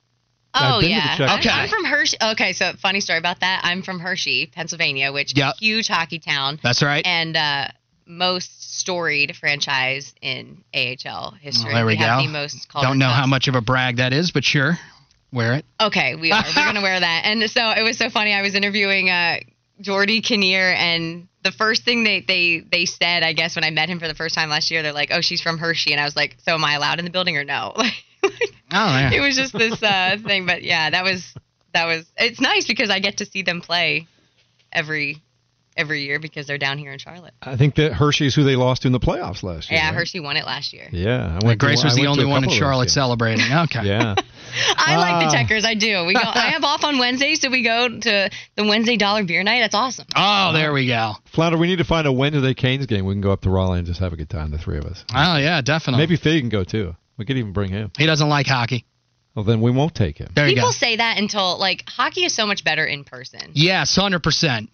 I've 0.55 0.75
Oh 0.75 0.81
been 0.81 0.91
to 0.91 0.95
the 0.95 1.01
yeah. 1.01 1.17
Czech- 1.17 1.29
I'm, 1.31 1.39
Okay. 1.41 1.49
I'm 1.51 1.69
from 1.69 1.85
Hershey. 1.85 2.17
Okay, 2.23 2.53
so 2.53 2.73
funny 2.81 3.01
story 3.01 3.19
about 3.19 3.41
that. 3.41 3.63
I'm 3.65 3.83
from 3.83 3.99
Hershey, 4.01 4.47
Pennsylvania, 4.55 5.13
which 5.13 5.37
Yep. 5.37 5.57
huge 5.59 5.89
hockey 5.89 6.19
town 6.19 6.61
That's 6.63 6.83
right. 6.83 7.05
and 7.07 7.37
uh 7.37 7.69
most 8.13 8.79
storied 8.79 9.37
franchise 9.37 10.15
in 10.21 10.63
AHL 10.75 11.33
history. 11.41 11.67
Well, 11.67 11.75
there 11.75 11.87
we, 11.87 11.97
have 11.97 12.21
go. 12.21 12.27
the 12.27 12.33
most 12.33 12.69
Don't 12.73 12.99
know 12.99 13.07
Cups. 13.07 13.19
how 13.19 13.27
much 13.27 13.49
of 13.49 13.55
a 13.55 13.61
brag 13.61 13.97
that 13.97 14.13
is, 14.13 14.31
but 14.31 14.45
sure, 14.45 14.79
wear 15.33 15.55
it. 15.55 15.65
Okay, 15.81 16.15
we 16.15 16.31
are. 16.33 16.43
We're 16.57 16.65
gonna 16.65 16.83
wear 16.83 16.99
that. 16.99 17.23
And 17.25 17.51
so 17.51 17.71
it 17.71 17.83
was 17.83 17.99
so 17.99 18.11
funny. 18.11 18.33
I 18.33 18.43
was 18.43 18.55
interviewing 18.55 19.11
uh, 19.11 19.37
Geordie 19.81 20.21
Kinnear, 20.21 20.73
and 20.73 21.29
the 21.43 21.53
first 21.53 21.85
thing 21.85 22.05
they 22.05 22.21
they 22.21 22.61
they 22.61 22.85
said, 22.87 23.23
I 23.23 23.33
guess, 23.33 23.57
when 23.57 23.65
I 23.65 23.71
met 23.71 23.89
him 23.89 23.99
for 23.99 24.09
the 24.09 24.15
first 24.15 24.35
time 24.35 24.49
last 24.51 24.71
year, 24.71 24.83
they're 24.83 24.93
like, 24.93 25.11
"Oh, 25.13 25.21
she's 25.21 25.41
from 25.41 25.59
Hershey," 25.59 25.93
and 25.93 26.01
I 26.01 26.05
was 26.05 26.17
like, 26.17 26.37
"So 26.45 26.55
am 26.55 26.65
I 26.65 26.75
allowed 26.75 26.99
in 26.99 27.05
the 27.05 27.11
building 27.11 27.37
or 27.37 27.45
no?" 27.45 27.75
Like, 28.23 28.55
Oh 28.75 28.99
yeah. 28.99 29.11
it 29.13 29.21
was 29.21 29.37
just 29.37 29.53
this 29.53 29.83
uh, 29.83 30.17
thing. 30.25 30.47
But 30.47 30.63
yeah, 30.63 30.91
that 30.91 31.03
was 31.03 31.35
that 31.75 31.87
was. 31.87 32.07
It's 32.17 32.41
nice 32.41 32.69
because 32.69 32.89
I 32.89 33.01
get 33.01 33.17
to 33.17 33.27
see 33.27 33.43
them 33.43 33.61
play 33.61 34.07
every 34.73 35.21
every 35.77 36.03
year 36.05 36.19
because 36.19 36.47
they're 36.47 36.59
down 36.59 36.79
here 36.79 36.93
in 36.93 36.99
Charlotte. 36.99 37.35
I 37.43 37.57
think 37.57 37.75
that 37.77 37.93
Hershey's 37.93 38.35
who 38.35 38.45
they 38.45 38.57
lost 38.57 38.85
in 38.85 38.93
the 38.93 39.01
playoffs 39.01 39.43
last 39.43 39.71
year. 39.71 39.81
Yeah, 39.81 39.87
right? 39.89 39.95
Hershey 39.95 40.21
won 40.21 40.37
it 40.37 40.45
last 40.47 40.73
year. 40.73 40.89
Yeah, 40.93 41.39
I 41.41 41.45
went 41.47 41.61
to- 41.61 41.67
Grace 41.67 41.83
was 41.85 41.95
I 41.95 41.97
the 41.97 42.01
went 42.03 42.11
only 42.13 42.25
one 42.27 42.39
in 42.39 42.43
couple 42.45 42.51
those 42.55 42.59
Charlotte 42.59 42.91
celebrating. 42.91 43.45
Okay. 43.53 43.87
Yeah. 43.87 44.15
I 44.77 44.97
like 44.97 45.15
Ah. 45.15 45.27
the 45.31 45.33
checkers. 45.37 45.65
I 45.65 45.75
do. 45.75 46.05
We 46.05 46.13
go. 46.15 46.21
I 46.23 46.51
have 46.51 46.63
off 46.65 46.85
on 46.85 46.99
Wednesday, 46.99 47.35
so 47.37 47.49
we 47.51 47.63
go 47.65 47.89
to 47.89 48.31
the 48.57 48.65
Wednesday 48.65 48.97
dollar 48.99 49.25
beer 49.25 49.43
night. 49.43 49.61
That's 49.61 49.75
awesome. 49.75 50.07
Oh, 50.15 50.53
there 50.53 50.73
we 50.75 50.87
go. 50.87 51.15
Flounder, 51.33 51.57
we 51.57 51.67
need 51.69 51.79
to 51.79 51.85
find 51.85 52.07
a 52.07 52.13
Wednesday 52.13 52.53
Canes 52.53 52.85
game. 52.87 53.07
We 53.07 53.15
can 53.15 53.23
go 53.23 53.31
up 53.33 53.41
to 53.43 53.51
Raleigh 53.51 53.79
and 53.79 53.87
just 53.87 54.01
have 54.01 54.13
a 54.13 54.17
good 54.17 54.29
time, 54.29 54.51
the 54.51 54.59
three 54.59 54.77
of 54.79 54.85
us. 54.85 55.05
Oh 55.15 55.37
yeah, 55.39 55.61
definitely. 55.63 56.03
Maybe 56.03 56.17
Fig 56.17 56.43
can 56.43 56.49
go 56.51 56.65
too. 56.65 56.95
We 57.17 57.25
could 57.25 57.37
even 57.39 57.53
bring 57.53 57.71
him. 57.71 57.91
he 57.97 58.05
doesn't 58.07 58.29
like 58.29 58.47
hockey. 58.47 58.85
Well, 59.35 59.45
then 59.47 59.63
we 59.63 59.71
won't 59.71 59.95
take 59.95 60.19
him. 60.19 60.31
There 60.35 60.47
you 60.47 60.55
People 60.57 60.69
go. 60.69 60.73
say 60.73 60.97
that 60.97 61.17
until 61.19 61.59
like 61.59 61.85
hockey 61.89 62.25
is 62.25 62.35
so 62.35 62.45
much 62.47 62.65
better 62.65 62.85
in 62.85 63.05
person. 63.05 63.53
Yes, 63.55 63.97
hundred 63.97 64.23
percent. 64.23 64.69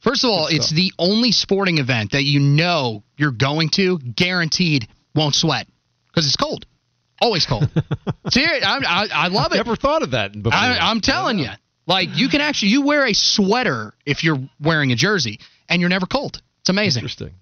First 0.00 0.24
of 0.24 0.30
all, 0.30 0.48
Good 0.48 0.56
it's 0.56 0.66
stuff. 0.66 0.76
the 0.76 0.92
only 0.98 1.32
sporting 1.32 1.78
event 1.78 2.12
that 2.12 2.24
you 2.24 2.40
know 2.40 3.02
you're 3.16 3.32
going 3.32 3.68
to, 3.70 3.98
guaranteed 3.98 4.88
won't 5.14 5.34
sweat 5.34 5.66
because 6.08 6.26
it's 6.26 6.36
cold, 6.36 6.66
always 7.20 7.46
cold. 7.46 7.68
Seriously, 8.30 8.62
I, 8.64 8.78
I, 8.78 9.08
I 9.12 9.28
love 9.28 9.52
it. 9.52 9.56
Never 9.56 9.76
thought 9.76 10.02
of 10.02 10.12
that 10.12 10.32
before. 10.32 10.54
I, 10.54 10.78
I'm 10.78 11.00
telling 11.00 11.38
you, 11.38 11.50
like 11.86 12.08
you 12.14 12.28
can 12.28 12.40
actually 12.40 12.68
you 12.68 12.82
wear 12.82 13.06
a 13.06 13.12
sweater 13.14 13.94
if 14.06 14.24
you're 14.24 14.38
wearing 14.60 14.92
a 14.92 14.96
jersey, 14.96 15.40
and 15.68 15.80
you're 15.80 15.90
never 15.90 16.06
cold. 16.06 16.40
It's 16.60 16.70
amazing. 16.70 17.00
Interesting. 17.00 17.34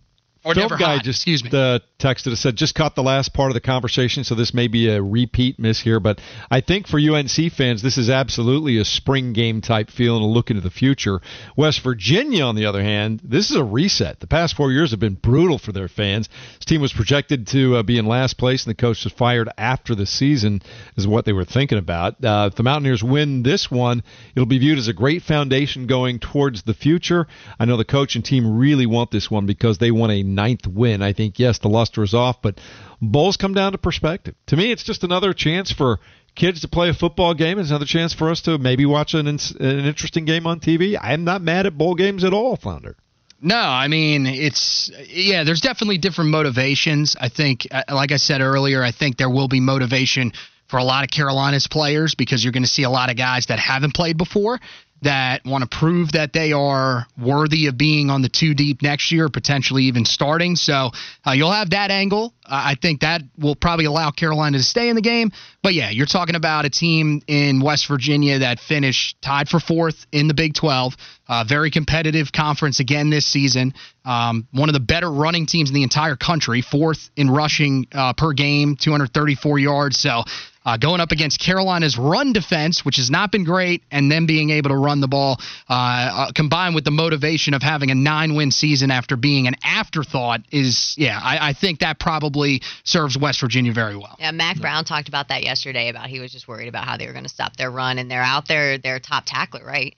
Or 0.44 0.54
Film 0.54 0.68
guy 0.68 0.96
hot, 0.96 1.02
just 1.02 1.18
excuse 1.18 1.42
me. 1.42 1.50
Uh, 1.52 1.80
texted 1.98 2.30
us 2.32 2.40
said 2.40 2.54
just 2.54 2.76
caught 2.76 2.94
the 2.94 3.02
last 3.02 3.34
part 3.34 3.50
of 3.50 3.54
the 3.54 3.60
conversation, 3.60 4.22
so 4.22 4.36
this 4.36 4.54
may 4.54 4.68
be 4.68 4.88
a 4.88 5.02
repeat 5.02 5.58
miss 5.58 5.80
here, 5.80 5.98
but 5.98 6.20
I 6.48 6.60
think 6.60 6.86
for 6.86 6.98
UNC 6.98 7.52
fans, 7.52 7.82
this 7.82 7.98
is 7.98 8.08
absolutely 8.08 8.78
a 8.78 8.84
spring 8.84 9.32
game 9.32 9.60
type 9.60 9.90
feel 9.90 10.14
and 10.14 10.24
a 10.24 10.28
look 10.28 10.50
into 10.50 10.62
the 10.62 10.70
future. 10.70 11.20
West 11.56 11.82
Virginia, 11.82 12.44
on 12.44 12.54
the 12.54 12.66
other 12.66 12.82
hand, 12.82 13.20
this 13.24 13.50
is 13.50 13.56
a 13.56 13.64
reset. 13.64 14.20
The 14.20 14.28
past 14.28 14.54
four 14.54 14.70
years 14.70 14.92
have 14.92 15.00
been 15.00 15.14
brutal 15.14 15.58
for 15.58 15.72
their 15.72 15.88
fans. 15.88 16.28
This 16.58 16.66
team 16.66 16.80
was 16.80 16.92
projected 16.92 17.48
to 17.48 17.76
uh, 17.76 17.82
be 17.82 17.98
in 17.98 18.06
last 18.06 18.38
place, 18.38 18.64
and 18.64 18.70
the 18.70 18.80
coach 18.80 19.02
was 19.02 19.12
fired 19.12 19.48
after 19.58 19.96
the 19.96 20.06
season, 20.06 20.62
is 20.96 21.08
what 21.08 21.24
they 21.24 21.32
were 21.32 21.44
thinking 21.44 21.78
about. 21.78 22.24
Uh, 22.24 22.48
if 22.50 22.56
the 22.56 22.62
Mountaineers 22.62 23.02
win 23.02 23.42
this 23.42 23.72
one, 23.72 24.04
it'll 24.36 24.46
be 24.46 24.58
viewed 24.58 24.78
as 24.78 24.86
a 24.86 24.92
great 24.92 25.22
foundation 25.22 25.88
going 25.88 26.20
towards 26.20 26.62
the 26.62 26.74
future. 26.74 27.26
I 27.58 27.64
know 27.64 27.76
the 27.76 27.84
coach 27.84 28.14
and 28.14 28.24
team 28.24 28.56
really 28.56 28.86
want 28.86 29.10
this 29.10 29.28
one 29.28 29.46
because 29.46 29.78
they 29.78 29.90
want 29.90 30.12
a 30.12 30.27
ninth 30.28 30.66
win. 30.66 31.02
I 31.02 31.12
think, 31.12 31.38
yes, 31.38 31.58
the 31.58 31.68
luster 31.68 32.02
is 32.02 32.14
off, 32.14 32.42
but 32.42 32.60
bowls 33.00 33.36
come 33.36 33.54
down 33.54 33.72
to 33.72 33.78
perspective. 33.78 34.34
To 34.46 34.56
me, 34.56 34.70
it's 34.72 34.84
just 34.84 35.04
another 35.04 35.32
chance 35.32 35.72
for 35.72 35.98
kids 36.34 36.60
to 36.60 36.68
play 36.68 36.88
a 36.88 36.94
football 36.94 37.34
game. 37.34 37.58
It's 37.58 37.70
another 37.70 37.84
chance 37.84 38.14
for 38.14 38.30
us 38.30 38.42
to 38.42 38.58
maybe 38.58 38.86
watch 38.86 39.14
an, 39.14 39.26
an 39.26 39.38
interesting 39.60 40.24
game 40.24 40.46
on 40.46 40.60
TV. 40.60 40.96
I'm 41.00 41.24
not 41.24 41.42
mad 41.42 41.66
at 41.66 41.76
bowl 41.76 41.94
games 41.94 42.24
at 42.24 42.32
all, 42.32 42.56
Flounder. 42.56 42.96
No, 43.40 43.56
I 43.56 43.86
mean 43.86 44.26
it's 44.26 44.90
yeah. 45.06 45.44
There's 45.44 45.60
definitely 45.60 45.98
different 45.98 46.30
motivations. 46.30 47.14
I 47.20 47.28
think, 47.28 47.68
uh, 47.70 47.84
like 47.88 48.10
I 48.10 48.16
said 48.16 48.40
earlier, 48.40 48.82
I 48.82 48.90
think 48.90 49.16
there 49.16 49.30
will 49.30 49.46
be 49.46 49.60
motivation 49.60 50.32
for 50.66 50.78
a 50.78 50.84
lot 50.84 51.04
of 51.04 51.10
Carolina's 51.10 51.68
players 51.68 52.16
because 52.16 52.42
you're 52.42 52.52
going 52.52 52.64
to 52.64 52.68
see 52.68 52.82
a 52.82 52.90
lot 52.90 53.10
of 53.10 53.16
guys 53.16 53.46
that 53.46 53.60
haven't 53.60 53.94
played 53.94 54.18
before 54.18 54.58
that 55.02 55.44
want 55.44 55.68
to 55.68 55.78
prove 55.78 56.12
that 56.12 56.32
they 56.32 56.52
are 56.52 57.06
worthy 57.16 57.66
of 57.66 57.78
being 57.78 58.10
on 58.10 58.22
the 58.22 58.28
two 58.28 58.54
deep 58.54 58.82
next 58.82 59.12
year, 59.12 59.28
potentially 59.28 59.84
even 59.84 60.04
starting. 60.04 60.56
So 60.56 60.90
uh, 61.26 61.32
you'll 61.32 61.52
have 61.52 61.70
that 61.70 61.90
angle. 61.90 62.34
Uh, 62.44 62.72
I 62.72 62.76
think 62.80 63.00
that 63.00 63.22
will 63.38 63.54
probably 63.54 63.84
allow 63.84 64.10
Carolina 64.10 64.58
to 64.58 64.64
stay 64.64 64.88
in 64.88 64.96
the 64.96 65.02
game. 65.02 65.30
But 65.62 65.74
yeah, 65.74 65.90
you're 65.90 66.06
talking 66.06 66.34
about 66.34 66.64
a 66.64 66.70
team 66.70 67.22
in 67.26 67.60
West 67.60 67.86
Virginia 67.88 68.40
that 68.40 68.58
finished 68.58 69.20
tied 69.22 69.48
for 69.48 69.60
fourth 69.60 70.06
in 70.12 70.28
the 70.28 70.34
Big 70.34 70.54
12. 70.54 70.94
Uh, 71.28 71.44
very 71.46 71.70
competitive 71.70 72.32
conference 72.32 72.80
again 72.80 73.10
this 73.10 73.26
season. 73.26 73.74
Um, 74.04 74.48
one 74.52 74.68
of 74.68 74.72
the 74.72 74.80
better 74.80 75.10
running 75.10 75.46
teams 75.46 75.68
in 75.68 75.74
the 75.74 75.82
entire 75.82 76.16
country, 76.16 76.62
fourth 76.62 77.10
in 77.16 77.28
rushing 77.28 77.86
uh, 77.92 78.14
per 78.14 78.32
game, 78.32 78.76
234 78.76 79.58
yards. 79.58 79.98
So 79.98 80.24
uh, 80.68 80.76
going 80.76 81.00
up 81.00 81.12
against 81.12 81.40
Carolina's 81.40 81.96
run 81.96 82.34
defense, 82.34 82.84
which 82.84 82.96
has 82.96 83.08
not 83.08 83.32
been 83.32 83.44
great, 83.44 83.82
and 83.90 84.12
them 84.12 84.26
being 84.26 84.50
able 84.50 84.68
to 84.68 84.76
run 84.76 85.00
the 85.00 85.08
ball, 85.08 85.38
uh, 85.66 85.72
uh, 85.72 86.32
combined 86.32 86.74
with 86.74 86.84
the 86.84 86.90
motivation 86.90 87.54
of 87.54 87.62
having 87.62 87.90
a 87.90 87.94
nine-win 87.94 88.50
season 88.50 88.90
after 88.90 89.16
being 89.16 89.46
an 89.46 89.54
afterthought, 89.64 90.42
is 90.52 90.94
yeah, 90.98 91.18
I, 91.22 91.48
I, 91.48 91.52
think 91.54 91.78
that 91.78 91.98
probably 91.98 92.60
serves 92.84 93.16
West 93.16 93.40
Virginia 93.40 93.72
very 93.72 93.96
well. 93.96 94.14
Yeah, 94.18 94.30
Mack 94.32 94.60
Brown 94.60 94.84
talked 94.84 95.08
about 95.08 95.28
that 95.28 95.42
yesterday. 95.42 95.88
About 95.88 96.06
he 96.08 96.20
was 96.20 96.32
just 96.32 96.46
worried 96.46 96.68
about 96.68 96.84
how 96.84 96.98
they 96.98 97.06
were 97.06 97.14
going 97.14 97.24
to 97.24 97.30
stop 97.30 97.56
their 97.56 97.70
run, 97.70 97.96
and 97.96 98.10
they're 98.10 98.20
out 98.20 98.46
there, 98.46 98.76
their 98.76 98.98
top 98.98 99.24
tackler, 99.26 99.64
right? 99.64 99.96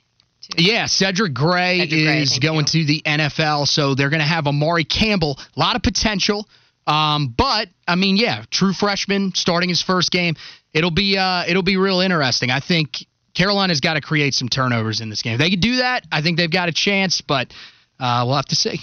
Yeah, 0.57 0.87
Cedric 0.87 1.35
Gray 1.35 1.81
Cedric 1.81 2.05
Gray, 2.05 2.23
is 2.23 2.39
going 2.39 2.67
you. 2.73 2.85
to 2.85 2.85
the 2.85 3.03
NFL, 3.05 3.67
so 3.67 3.97
they're 3.97 4.11
going 4.11 4.21
to 4.21 4.27
have 4.27 4.47
Amare 4.47 4.85
Campbell. 4.85 5.37
A 5.57 5.61
lot 5.61 5.75
of 5.75 5.83
potential. 5.83 6.47
Um, 6.91 7.33
but 7.37 7.69
I 7.87 7.95
mean, 7.95 8.17
yeah, 8.17 8.45
true 8.51 8.73
freshman 8.73 9.33
starting 9.35 9.69
his 9.69 9.81
first 9.81 10.11
game. 10.11 10.35
It'll 10.73 10.91
be 10.91 11.17
uh, 11.17 11.45
it'll 11.47 11.63
be 11.63 11.77
real 11.77 12.01
interesting. 12.01 12.51
I 12.51 12.59
think 12.59 13.07
Carolina's 13.33 13.81
got 13.81 13.95
to 13.95 14.01
create 14.01 14.35
some 14.35 14.49
turnovers 14.49 15.01
in 15.01 15.09
this 15.09 15.23
game. 15.23 15.35
If 15.35 15.39
they 15.39 15.51
could 15.51 15.61
do 15.61 15.77
that, 15.77 16.05
I 16.11 16.21
think 16.21 16.37
they've 16.37 16.51
got 16.51 16.69
a 16.69 16.73
chance. 16.73 17.21
But 17.21 17.53
uh, 18.01 18.25
we'll 18.27 18.37
have 18.37 18.47
to 18.47 18.57
see. 18.57 18.81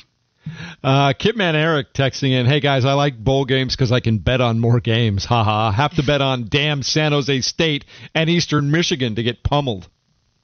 Uh, 0.81 1.11
Kitman 1.11 1.55
Eric 1.55 1.93
texting 1.93 2.31
in, 2.31 2.45
"Hey 2.45 2.61
guys, 2.61 2.85
I 2.85 2.93
like 2.93 3.21
bowl 3.21 3.43
games 3.43 3.75
because 3.75 3.91
I 3.91 3.99
can 3.99 4.19
bet 4.19 4.39
on 4.39 4.57
more 4.61 4.79
games. 4.79 5.25
Haha, 5.25 5.71
have 5.71 5.93
to 5.95 6.03
bet 6.03 6.21
on 6.21 6.47
damn 6.49 6.83
San 6.83 7.11
Jose 7.11 7.41
State 7.41 7.83
and 8.15 8.29
Eastern 8.29 8.71
Michigan 8.71 9.15
to 9.15 9.23
get 9.23 9.43
pummeled." 9.43 9.89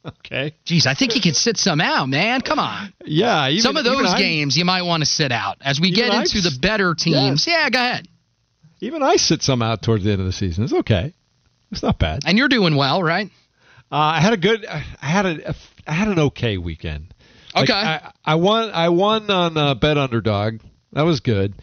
Okay. 0.05 0.53
Jeez, 0.65 0.85
I 0.85 0.95
think 0.95 1.15
you 1.15 1.21
could 1.21 1.35
sit 1.35 1.57
some 1.57 1.79
out, 1.79 2.09
man. 2.09 2.41
Come 2.41 2.59
on. 2.59 2.93
Yeah. 3.05 3.47
Even, 3.47 3.61
some 3.61 3.77
of 3.77 3.85
those 3.85 4.13
games 4.15 4.57
you 4.57 4.65
might 4.65 4.81
want 4.81 5.01
to 5.01 5.05
sit 5.05 5.31
out. 5.31 5.57
As 5.61 5.79
we 5.79 5.91
get 5.91 6.13
into 6.13 6.39
I, 6.39 6.41
the 6.41 6.57
better 6.61 6.93
teams, 6.93 7.47
yeah. 7.47 7.63
yeah, 7.63 7.69
go 7.69 7.79
ahead. 7.79 8.07
Even 8.81 9.01
I 9.01 9.15
sit 9.15 9.41
some 9.41 9.61
out 9.61 9.81
towards 9.81 10.03
the 10.03 10.11
end 10.11 10.19
of 10.19 10.25
the 10.25 10.33
season. 10.33 10.65
It's 10.65 10.73
okay. 10.73 11.13
It's 11.71 11.81
not 11.81 11.99
bad. 11.99 12.23
And 12.25 12.37
you're 12.37 12.49
doing 12.49 12.75
well, 12.75 13.01
right? 13.01 13.29
Uh, 13.91 13.95
I 13.95 14.19
had 14.21 14.33
a 14.33 14.37
good. 14.37 14.65
I 14.65 14.79
had 14.99 15.25
a. 15.25 15.55
I 15.87 15.93
had 15.93 16.07
an 16.09 16.19
okay 16.19 16.57
weekend. 16.57 17.13
Like, 17.55 17.69
okay. 17.69 17.73
I, 17.73 18.11
I, 18.25 18.35
won. 18.35 18.71
I 18.71 18.89
won 18.89 19.29
on 19.29 19.57
uh, 19.57 19.75
bet 19.75 19.97
underdog. 19.97 20.59
That 20.91 21.03
was 21.03 21.21
good. 21.21 21.53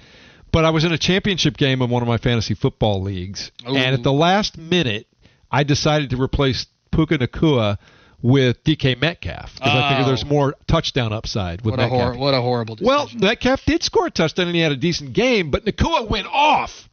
But 0.52 0.64
I 0.64 0.70
was 0.70 0.84
in 0.84 0.92
a 0.92 0.98
championship 0.98 1.56
game 1.56 1.82
in 1.82 1.90
one 1.90 2.02
of 2.02 2.08
my 2.08 2.18
fantasy 2.18 2.54
football 2.54 3.02
leagues, 3.02 3.52
Ooh. 3.68 3.76
and 3.76 3.94
at 3.94 4.02
the 4.02 4.12
last 4.12 4.56
minute, 4.56 5.06
I 5.50 5.62
decided 5.62 6.10
to 6.10 6.20
replace 6.20 6.66
Puka 6.90 7.18
Nacua 7.18 7.78
with 8.22 8.62
DK 8.64 9.00
Metcalf 9.00 9.54
because 9.54 9.72
oh. 9.74 9.78
I 9.78 9.88
figured 9.90 10.08
there's 10.08 10.24
more 10.24 10.54
touchdown 10.68 11.12
upside 11.12 11.62
with 11.62 11.72
what 11.72 11.80
Metcalf. 11.80 12.00
A 12.00 12.04
hor- 12.04 12.18
what 12.18 12.34
a 12.34 12.40
horrible 12.40 12.76
decision. 12.76 12.88
Well, 12.88 13.08
Metcalf 13.14 13.64
did 13.64 13.82
score 13.82 14.06
a 14.06 14.10
touchdown 14.10 14.46
and 14.46 14.54
he 14.54 14.62
had 14.62 14.72
a 14.72 14.76
decent 14.76 15.12
game, 15.12 15.50
but 15.50 15.64
Nacua 15.64 16.08
went 16.08 16.26
off, 16.26 16.88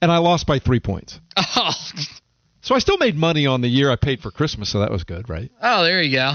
and 0.00 0.10
I 0.10 0.18
lost 0.18 0.46
by 0.46 0.58
three 0.58 0.80
points. 0.80 1.18
Oh. 1.36 1.72
So 2.60 2.74
I 2.74 2.80
still 2.80 2.98
made 2.98 3.16
money 3.16 3.46
on 3.46 3.62
the 3.62 3.68
year 3.68 3.90
I 3.90 3.96
paid 3.96 4.20
for 4.20 4.30
Christmas, 4.30 4.70
so 4.70 4.80
that 4.80 4.90
was 4.90 5.04
good, 5.04 5.30
right? 5.30 5.50
Oh, 5.62 5.84
there 5.84 6.02
you 6.02 6.16
go. 6.16 6.34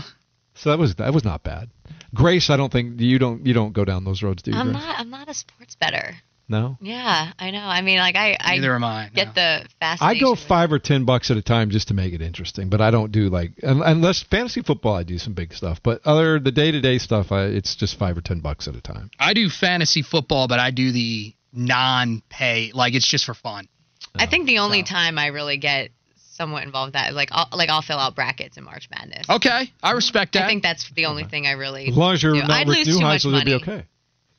So 0.55 0.71
that 0.71 0.79
was 0.79 0.95
that 0.95 1.13
was 1.13 1.23
not 1.23 1.43
bad. 1.43 1.69
Grace, 2.15 2.49
I 2.49 2.57
don't 2.57 2.71
think 2.71 2.99
you 2.99 3.19
don't 3.19 3.45
you 3.45 3.53
don't 3.53 3.73
go 3.73 3.85
down 3.85 4.03
those 4.03 4.23
roads, 4.23 4.41
do 4.41 4.51
you? 4.51 4.57
I'm 4.57 4.71
Grace? 4.71 4.81
not. 4.81 4.99
I'm 4.99 5.09
not 5.09 5.27
a 5.27 5.33
sports 5.33 5.75
better. 5.75 6.15
No. 6.47 6.77
Yeah, 6.81 7.31
I 7.39 7.51
know. 7.51 7.63
I 7.63 7.81
mean, 7.81 7.99
like 7.99 8.15
I, 8.15 8.37
I 8.39 8.55
Neither 8.55 8.75
am 8.75 8.83
I. 8.83 9.09
Get 9.13 9.27
no. 9.27 9.33
the 9.33 9.69
fast. 9.79 10.01
I 10.01 10.19
go 10.19 10.35
five 10.35 10.71
or 10.71 10.79
ten 10.79 11.05
bucks 11.05 11.31
at 11.31 11.37
a 11.37 11.41
time 11.41 11.69
just 11.69 11.87
to 11.87 11.93
make 11.93 12.13
it 12.13 12.21
interesting, 12.21 12.69
but 12.69 12.81
I 12.81 12.91
don't 12.91 13.11
do 13.11 13.29
like 13.29 13.51
unless 13.63 14.21
fantasy 14.23 14.61
football. 14.61 14.95
I 14.95 15.03
do 15.03 15.17
some 15.17 15.33
big 15.33 15.53
stuff, 15.53 15.79
but 15.81 16.01
other 16.05 16.39
the 16.39 16.51
day 16.51 16.71
to 16.71 16.81
day 16.81 16.97
stuff, 16.97 17.31
I, 17.31 17.45
it's 17.45 17.75
just 17.75 17.97
five 17.97 18.17
or 18.17 18.21
ten 18.21 18.41
bucks 18.41 18.67
at 18.67 18.75
a 18.75 18.81
time. 18.81 19.09
I 19.19 19.33
do 19.33 19.49
fantasy 19.49 20.01
football, 20.01 20.47
but 20.47 20.59
I 20.59 20.71
do 20.71 20.91
the 20.91 21.33
non-pay, 21.53 22.71
like 22.73 22.93
it's 22.93 23.07
just 23.07 23.25
for 23.25 23.33
fun. 23.33 23.67
I 24.15 24.27
think 24.27 24.45
the 24.45 24.59
only 24.59 24.85
so. 24.85 24.93
time 24.93 25.17
I 25.17 25.27
really 25.27 25.57
get 25.57 25.89
somewhat 26.33 26.63
involved 26.63 26.89
with 26.89 26.93
that 26.93 27.09
is 27.09 27.15
like 27.15 27.29
I'll, 27.31 27.47
like 27.53 27.69
I'll 27.69 27.81
fill 27.81 27.99
out 27.99 28.15
brackets 28.15 28.57
in 28.57 28.63
March 28.63 28.89
Madness. 28.91 29.29
Okay, 29.29 29.71
I 29.81 29.91
respect 29.91 30.33
that. 30.33 30.43
I 30.43 30.47
think 30.47 30.61
that's 30.61 30.91
the 30.91 31.05
only 31.05 31.23
thing 31.23 31.47
I 31.47 31.51
really. 31.51 31.87
As 31.87 31.97
long 31.97 32.13
as 32.13 32.21
you're 32.21 32.33
do. 32.33 32.41
not 32.41 32.51
I'd 32.51 32.67
Rick 32.67 32.85
lose 32.85 32.97
too 32.97 33.01
much 33.01 33.23
Neuheisel, 33.23 33.31
money. 33.31 33.51
you'll 33.51 33.59
be 33.59 33.71
okay. 33.71 33.85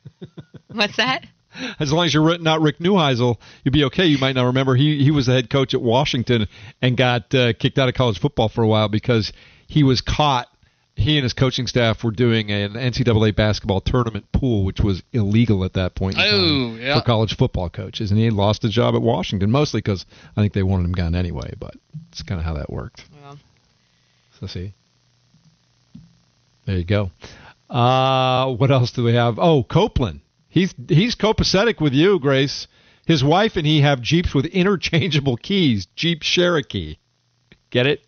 What's 0.73 0.97
that? 0.97 1.25
As 1.79 1.93
long 1.93 2.07
as 2.07 2.15
you're 2.15 2.39
not 2.39 2.61
Rick 2.61 2.79
Neuheisel, 2.79 3.37
you'll 3.65 3.73
be 3.73 3.85
okay. 3.85 4.07
You 4.07 4.19
might 4.19 4.35
not 4.35 4.47
remember 4.47 4.75
he 4.75 5.03
he 5.03 5.11
was 5.11 5.27
the 5.27 5.33
head 5.33 5.51
coach 5.51 5.75
at 5.75 5.81
Washington 5.81 6.49
and 6.83 6.97
got 6.97 7.35
uh, 7.35 7.53
kicked 7.53 7.79
out 7.79 7.89
of 7.89 7.95
college 7.95 8.19
football 8.19 8.49
for 8.49 8.63
a 8.63 8.69
while 8.69 8.89
because 8.89 9.33
he 9.67 9.83
was 9.83 10.01
caught. 10.01 10.49
He 10.97 11.17
and 11.17 11.25
his 11.25 11.33
coaching 11.33 11.67
staff 11.67 12.05
were 12.05 12.13
doing 12.13 12.53
an 12.53 12.75
NCAA 12.75 13.35
basketball 13.35 13.81
tournament 13.81 14.31
pool, 14.31 14.65
which 14.65 14.81
was 14.81 15.03
illegal 15.13 15.65
at 15.65 15.73
that 15.73 15.97
point 15.97 16.15
oh, 16.17 16.77
yeah. 16.79 17.01
for 17.01 17.05
college 17.05 17.37
football 17.37 17.69
coaches, 17.69 18.13
and 18.13 18.21
he 18.21 18.31
lost 18.31 18.63
his 18.63 18.71
job 18.71 18.95
at 18.95 19.03
Washington 19.03 19.51
mostly 19.51 19.79
because 19.79 20.07
I 20.37 20.41
think 20.41 20.53
they 20.53 20.63
wanted 20.63 20.85
him 20.85 20.93
gone 20.93 21.17
anyway. 21.17 21.53
But 21.59 21.75
it's 22.13 22.23
kind 22.23 22.39
of 22.39 22.45
how 22.45 22.55
that 22.55 22.71
worked. 22.71 23.03
Yeah. 23.21 23.35
So 24.39 24.47
see, 24.47 24.73
there 26.65 26.79
you 26.79 26.85
go. 26.85 27.11
Uh, 27.69 28.55
what 28.55 28.71
else 28.71 28.93
do 28.93 29.03
we 29.03 29.15
have? 29.15 29.39
Oh, 29.41 29.65
Copeland. 29.65 30.21
He's 30.55 30.73
he's 30.89 31.17
copacetic 31.17 31.81
with 31.81 31.95
you, 31.95 32.21
Grace. 32.21 32.69
His 33.07 33.25
wife 33.25 33.57
and 33.57 33.67
he 33.67 33.81
have 33.81 34.01
Jeeps 34.01 34.33
with 34.33 34.47
interchangeable 34.47 35.37
keys. 35.37 35.89
Jeep 35.97 36.23
Cherokee. 36.23 36.99
Get 37.71 37.89
it? 37.89 38.07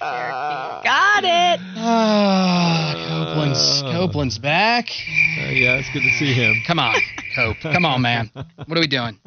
Uh, 0.00 0.82
Got 0.84 1.24
it. 1.24 1.60
Uh, 1.76 3.08
Copeland's 3.08 3.82
Copeland's 3.82 4.38
back. 4.38 4.84
Uh, 4.86 5.50
yeah, 5.50 5.78
it's 5.78 5.92
good 5.92 6.02
to 6.02 6.16
see 6.16 6.32
him. 6.32 6.62
Come 6.64 6.78
on, 6.78 6.94
Cope. 7.34 7.56
Come 7.60 7.84
on, 7.84 8.00
man. 8.00 8.30
What 8.32 8.78
are 8.78 8.80
we 8.80 8.86
doing? 8.86 9.18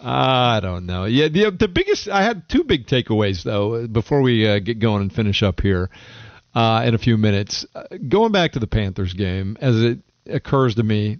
I 0.00 0.58
don't 0.60 0.86
know. 0.86 1.04
Yeah, 1.04 1.28
the 1.28 1.52
the 1.56 1.68
biggest. 1.68 2.08
I 2.08 2.24
had 2.24 2.48
two 2.48 2.64
big 2.64 2.88
takeaways 2.88 3.44
though 3.44 3.86
before 3.86 4.20
we 4.20 4.48
uh, 4.48 4.58
get 4.58 4.80
going 4.80 5.02
and 5.02 5.12
finish 5.12 5.44
up 5.44 5.60
here 5.60 5.90
uh, 6.56 6.82
in 6.86 6.94
a 6.94 6.98
few 6.98 7.18
minutes. 7.18 7.66
Uh, 7.74 7.84
going 8.08 8.32
back 8.32 8.52
to 8.52 8.58
the 8.58 8.66
Panthers 8.66 9.12
game, 9.12 9.58
as 9.60 9.80
it 9.80 9.98
occurs 10.24 10.74
to 10.76 10.82
me, 10.82 11.18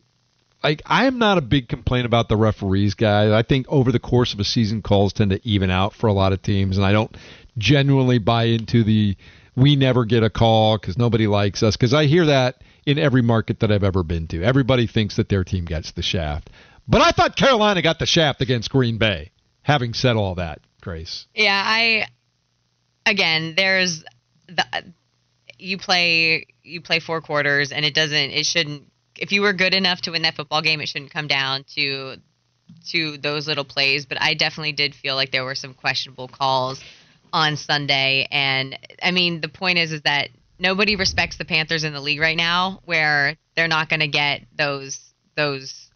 like 0.64 0.80
I 0.86 1.06
am 1.06 1.18
not 1.18 1.36
a 1.36 1.42
big 1.42 1.68
complaint 1.68 2.06
about 2.06 2.30
the 2.30 2.38
referees, 2.38 2.94
guys. 2.94 3.30
I 3.30 3.42
think 3.42 3.66
over 3.68 3.92
the 3.92 4.00
course 4.00 4.32
of 4.32 4.40
a 4.40 4.44
season, 4.44 4.80
calls 4.80 5.12
tend 5.12 5.30
to 5.30 5.46
even 5.46 5.70
out 5.70 5.92
for 5.92 6.06
a 6.06 6.12
lot 6.14 6.32
of 6.32 6.40
teams, 6.40 6.78
and 6.78 6.86
I 6.86 6.92
don't 6.92 7.14
genuinely 7.58 8.18
buy 8.18 8.44
into 8.44 8.82
the 8.82 9.16
we 9.54 9.76
never 9.76 10.06
get 10.06 10.22
a 10.22 10.30
call 10.30 10.78
because 10.78 10.96
nobody 10.96 11.26
likes 11.26 11.62
us. 11.62 11.76
Because 11.76 11.92
I 11.92 12.06
hear 12.06 12.26
that 12.26 12.62
in 12.86 12.98
every 12.98 13.22
market 13.22 13.60
that 13.60 13.70
I've 13.70 13.84
ever 13.84 14.02
been 14.02 14.26
to. 14.28 14.42
Everybody 14.42 14.86
thinks 14.86 15.16
that 15.16 15.28
their 15.28 15.44
team 15.44 15.66
gets 15.66 15.92
the 15.92 16.02
shaft, 16.02 16.48
but 16.88 17.02
I 17.02 17.10
thought 17.10 17.36
Carolina 17.36 17.82
got 17.82 17.98
the 17.98 18.06
shaft 18.06 18.40
against 18.40 18.70
Green 18.70 18.96
Bay. 18.96 19.32
Having 19.60 19.94
said 19.94 20.16
all 20.16 20.36
that, 20.36 20.60
Grace. 20.80 21.26
Yeah, 21.34 21.62
I 21.62 22.06
again, 23.04 23.52
there's 23.54 24.02
the 24.48 24.64
you 25.58 25.78
play 25.78 26.46
you 26.62 26.80
play 26.80 27.00
four 27.00 27.20
quarters 27.20 27.72
and 27.72 27.84
it 27.84 27.94
doesn't 27.94 28.30
it 28.30 28.46
shouldn't 28.46 28.84
if 29.18 29.32
you 29.32 29.42
were 29.42 29.52
good 29.52 29.74
enough 29.74 30.02
to 30.02 30.10
win 30.10 30.22
that 30.22 30.34
football 30.34 30.62
game, 30.62 30.80
it 30.80 30.88
shouldn't 30.88 31.12
come 31.12 31.26
down 31.26 31.64
to 31.74 32.16
to 32.90 33.16
those 33.18 33.46
little 33.46 33.64
plays. 33.64 34.06
But 34.06 34.20
I 34.20 34.34
definitely 34.34 34.72
did 34.72 34.94
feel 34.94 35.14
like 35.14 35.30
there 35.30 35.44
were 35.44 35.54
some 35.54 35.74
questionable 35.74 36.28
calls 36.28 36.82
on 37.32 37.56
Sunday, 37.56 38.28
and 38.30 38.78
I 39.02 39.10
mean 39.10 39.40
the 39.40 39.48
point 39.48 39.78
is 39.78 39.92
is 39.92 40.02
that 40.02 40.28
nobody 40.58 40.96
respects 40.96 41.36
the 41.38 41.44
Panthers 41.44 41.84
in 41.84 41.92
the 41.92 42.00
league 42.00 42.20
right 42.20 42.36
now, 42.36 42.80
where 42.84 43.36
they're 43.54 43.68
not 43.68 43.88
going 43.88 44.00
to 44.00 44.08
get 44.08 44.42
those 44.56 45.00
those 45.36 45.90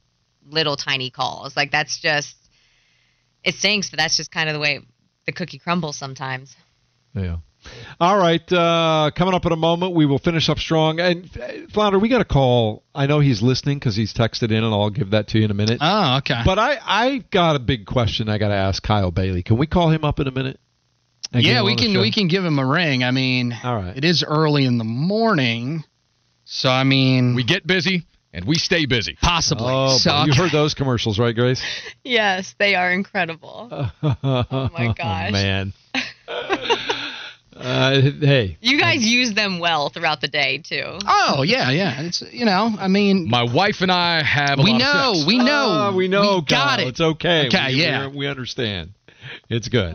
little 0.46 0.76
tiny 0.76 1.10
calls. 1.10 1.56
Like 1.56 1.70
that's 1.70 1.98
just 1.98 2.36
it 3.44 3.54
stinks, 3.54 3.90
but 3.90 3.98
that's 3.98 4.16
just 4.16 4.30
kind 4.30 4.48
of 4.48 4.54
the 4.54 4.60
way 4.60 4.80
the 5.26 5.32
cookie 5.32 5.58
crumbles 5.58 5.96
sometimes. 5.96 6.54
Yeah. 7.14 7.38
All 8.00 8.16
right. 8.18 8.50
Uh, 8.52 9.10
coming 9.14 9.34
up 9.34 9.44
in 9.46 9.52
a 9.52 9.56
moment, 9.56 9.94
we 9.94 10.06
will 10.06 10.18
finish 10.18 10.48
up 10.48 10.58
strong. 10.58 11.00
And 11.00 11.28
uh, 11.40 11.48
Flounder, 11.72 11.98
we 11.98 12.08
got 12.08 12.20
a 12.20 12.24
call. 12.24 12.82
I 12.94 13.06
know 13.06 13.20
he's 13.20 13.42
listening 13.42 13.78
because 13.78 13.96
he's 13.96 14.12
texted 14.14 14.50
in, 14.50 14.64
and 14.64 14.66
I'll 14.74 14.90
give 14.90 15.10
that 15.10 15.28
to 15.28 15.38
you 15.38 15.44
in 15.44 15.50
a 15.50 15.54
minute. 15.54 15.78
Oh, 15.80 16.16
okay. 16.18 16.42
But 16.44 16.58
I 16.58 16.78
I 16.82 17.24
got 17.30 17.56
a 17.56 17.60
big 17.60 17.86
question. 17.86 18.28
I 18.28 18.38
got 18.38 18.48
to 18.48 18.54
ask 18.54 18.82
Kyle 18.82 19.10
Bailey. 19.10 19.42
Can 19.42 19.58
we 19.58 19.66
call 19.66 19.90
him 19.90 20.04
up 20.04 20.20
in 20.20 20.26
a 20.26 20.32
minute? 20.32 20.58
Yeah, 21.32 21.62
we 21.62 21.76
can 21.76 21.98
we 22.00 22.10
can 22.10 22.26
give 22.28 22.44
him 22.44 22.58
a 22.58 22.66
ring. 22.66 23.04
I 23.04 23.10
mean, 23.12 23.56
All 23.62 23.76
right. 23.76 23.96
it 23.96 24.04
is 24.04 24.24
early 24.26 24.64
in 24.64 24.78
the 24.78 24.84
morning, 24.84 25.84
so 26.44 26.68
I 26.68 26.82
mean, 26.84 27.34
We 27.36 27.44
get 27.44 27.64
busy 27.66 28.04
and 28.32 28.44
we 28.44 28.56
stay 28.56 28.86
busy. 28.86 29.16
possibly. 29.22 29.66
Oh, 29.68 29.96
so 29.96 30.24
you 30.24 30.32
heard 30.32 30.50
those 30.50 30.74
commercials, 30.74 31.18
right, 31.20 31.34
Grace? 31.34 31.62
Yes, 32.04 32.54
they 32.58 32.74
are 32.74 32.90
incredible. 32.90 33.68
oh 34.02 34.70
my 34.72 34.92
gosh. 34.96 35.30
man. 35.32 35.72
uh, 37.60 38.00
hey, 38.20 38.56
You 38.60 38.78
guys 38.78 39.04
use 39.04 39.34
them 39.34 39.58
well 39.58 39.88
throughout 39.90 40.20
the 40.20 40.28
day 40.28 40.58
too. 40.58 40.98
Oh 41.06 41.42
yeah, 41.42 41.70
yeah. 41.70 42.02
It's 42.02 42.22
you 42.32 42.44
know, 42.44 42.70
I 42.78 42.88
mean, 42.88 43.28
My 43.28 43.42
wife 43.44 43.80
and 43.80 43.92
I 43.92 44.22
have 44.22 44.58
a 44.58 44.62
we 44.62 44.72
lot 44.72 44.78
know, 44.78 45.10
of 45.10 45.16
sex. 45.18 45.26
we 45.26 45.38
know, 45.38 45.88
Oh, 45.92 45.96
we 45.96 46.08
know. 46.08 46.36
we 46.36 46.44
got 46.46 46.78
Kyle. 46.78 46.80
it. 46.80 46.88
It's 46.88 47.00
okay. 47.00 47.46
Okay, 47.48 47.66
we, 47.68 47.82
yeah. 47.82 48.08
we, 48.08 48.16
we 48.18 48.26
understand. 48.26 48.90
It's 49.48 49.68
good. 49.68 49.94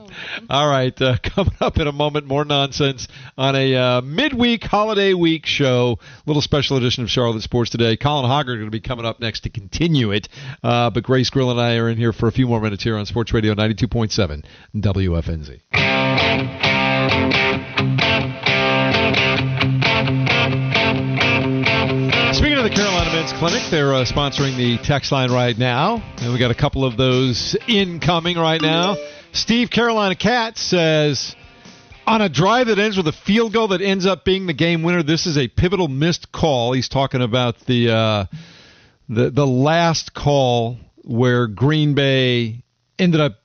All 0.49 0.67
right, 0.69 0.93
uh, 1.01 1.17
coming 1.23 1.55
up 1.59 1.77
in 1.77 1.87
a 1.87 1.91
moment, 1.91 2.25
more 2.27 2.45
nonsense 2.45 3.07
on 3.37 3.55
a 3.55 3.75
uh, 3.75 4.01
midweek 4.01 4.63
holiday 4.63 5.13
week 5.13 5.45
show. 5.45 5.97
Little 6.25 6.41
special 6.41 6.77
edition 6.77 7.03
of 7.03 7.09
Charlotte 7.09 7.41
Sports 7.41 7.69
today. 7.71 7.97
Colin 7.97 8.29
Hoggard 8.29 8.45
going 8.57 8.65
to 8.65 8.71
be 8.71 8.79
coming 8.79 9.03
up 9.05 9.19
next 9.19 9.41
to 9.41 9.49
continue 9.49 10.11
it. 10.11 10.29
Uh, 10.63 10.89
but 10.89 11.03
Grace 11.03 11.29
Grill 11.31 11.51
and 11.51 11.59
I 11.59 11.75
are 11.77 11.89
in 11.89 11.97
here 11.97 12.13
for 12.13 12.27
a 12.27 12.31
few 12.31 12.47
more 12.47 12.61
minutes 12.61 12.83
here 12.83 12.95
on 12.97 13.05
Sports 13.07 13.33
Radio 13.33 13.55
92.7 13.55 14.45
WFNZ. 14.75 15.59
Clinic, 23.33 23.63
they're 23.71 23.93
uh, 23.93 24.05
sponsoring 24.05 24.55
the 24.55 24.77
text 24.83 25.11
line 25.11 25.31
right 25.31 25.57
now, 25.57 26.03
and 26.17 26.31
we 26.31 26.39
got 26.39 26.51
a 26.51 26.55
couple 26.55 26.85
of 26.85 26.95
those 26.95 27.55
incoming 27.67 28.37
right 28.37 28.61
now. 28.61 28.95
Steve 29.33 29.69
Carolina 29.69 30.15
Cat 30.15 30.57
says, 30.57 31.35
on 32.07 32.21
a 32.21 32.29
drive 32.29 32.67
that 32.67 32.79
ends 32.79 32.97
with 32.97 33.07
a 33.07 33.11
field 33.11 33.53
goal 33.53 33.69
that 33.69 33.81
ends 33.81 34.05
up 34.05 34.25
being 34.25 34.45
the 34.45 34.53
game 34.53 34.83
winner, 34.83 35.03
this 35.03 35.25
is 35.25 35.37
a 35.37 35.47
pivotal 35.47 35.87
missed 35.87 36.31
call. 36.31 36.73
He's 36.73 36.87
talking 36.87 37.21
about 37.21 37.59
the 37.65 37.91
uh, 37.91 38.25
the 39.09 39.29
the 39.31 39.47
last 39.47 40.13
call 40.13 40.77
where 41.03 41.47
Green 41.47 41.95
Bay 41.95 42.63
ended 42.99 43.21
up 43.21 43.39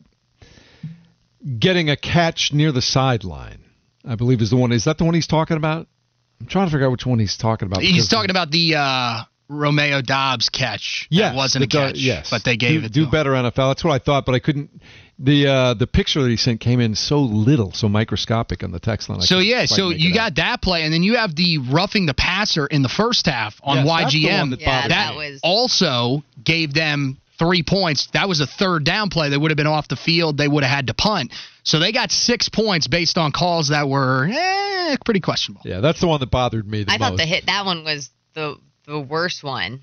getting 1.58 1.90
a 1.90 1.96
catch 1.96 2.52
near 2.52 2.72
the 2.72 2.82
sideline. 2.82 3.64
I 4.04 4.14
believe 4.14 4.40
is 4.40 4.50
the 4.50 4.56
one. 4.56 4.72
Is 4.72 4.84
that 4.84 4.98
the 4.98 5.04
one 5.04 5.14
he's 5.14 5.26
talking 5.26 5.56
about? 5.56 5.86
I'm 6.40 6.46
trying 6.46 6.66
to 6.66 6.70
figure 6.70 6.86
out 6.86 6.92
which 6.92 7.06
one 7.06 7.18
he's 7.18 7.36
talking 7.36 7.66
about. 7.66 7.82
he's 7.82 8.08
talking 8.08 8.30
about 8.30 8.50
the 8.50 8.74
uh, 8.76 9.24
Romeo 9.50 10.00
Doubs 10.00 10.48
catch. 10.48 11.06
Yes, 11.10 11.32
that 11.32 11.36
wasn't 11.36 11.64
a 11.64 11.66
the- 11.66 11.70
catch. 11.92 11.96
yes, 11.96 12.30
but 12.30 12.44
they 12.44 12.56
gave 12.56 12.80
do, 12.80 12.86
it. 12.86 12.92
do 12.92 13.00
to 13.00 13.04
him. 13.06 13.10
better 13.10 13.30
NFL. 13.32 13.70
That's 13.70 13.84
what 13.84 13.92
I 13.92 13.98
thought, 13.98 14.24
but 14.26 14.34
I 14.34 14.38
couldn't. 14.38 14.70
The 15.18 15.46
uh, 15.48 15.74
the 15.74 15.86
picture 15.86 16.22
that 16.22 16.30
he 16.30 16.36
sent 16.36 16.60
came 16.60 16.80
in 16.80 16.94
so 16.94 17.20
little, 17.20 17.72
so 17.72 17.88
microscopic 17.90 18.64
on 18.64 18.72
the 18.72 18.80
text 18.80 19.10
line. 19.10 19.18
I 19.20 19.24
So 19.24 19.38
yeah, 19.38 19.66
so 19.66 19.90
you 19.90 20.14
got 20.14 20.28
out. 20.32 20.34
that 20.36 20.62
play, 20.62 20.84
and 20.84 20.94
then 20.94 21.02
you 21.02 21.16
have 21.16 21.34
the 21.36 21.58
roughing 21.58 22.06
the 22.06 22.14
passer 22.14 22.66
in 22.66 22.80
the 22.80 22.88
first 22.88 23.26
half 23.26 23.60
on 23.62 23.84
Yes, 23.84 23.86
that's 23.86 24.12
the 24.14 24.24
YGM. 24.24 24.38
one 24.38 24.50
that 24.50 24.60
Yeah, 24.62 24.88
that 24.88 25.10
me. 25.12 25.16
was 25.32 25.40
also 25.42 26.22
gave 26.42 26.72
them 26.72 27.18
three 27.38 27.62
points. 27.62 28.06
That 28.14 28.28
was 28.28 28.40
a 28.40 28.46
third 28.46 28.84
down 28.84 29.10
play. 29.10 29.28
They 29.28 29.36
would 29.36 29.50
have 29.50 29.56
been 29.58 29.66
off 29.66 29.88
the 29.88 29.96
field. 29.96 30.38
They 30.38 30.48
would 30.48 30.62
have 30.64 30.74
had 30.74 30.86
to 30.86 30.94
punt. 30.94 31.32
So 31.64 31.78
they 31.78 31.92
got 31.92 32.10
six 32.12 32.48
points 32.48 32.86
based 32.86 33.18
on 33.18 33.30
calls 33.32 33.68
that 33.68 33.88
were 33.90 34.26
eh, 34.30 34.96
pretty 35.04 35.20
questionable. 35.20 35.60
Yeah, 35.66 35.80
that's 35.80 36.00
the 36.00 36.06
one 36.06 36.20
that 36.20 36.30
bothered 36.30 36.66
me 36.66 36.84
the 36.84 36.92
most. 36.92 36.94
I 36.94 36.98
most. 36.98 37.08
thought 37.10 37.16
the 37.18 37.26
hit 37.26 37.44
that 37.46 37.66
one 37.66 37.84
was 37.84 38.08
the 38.34 38.56
the 38.90 39.00
worst 39.00 39.42
one. 39.42 39.82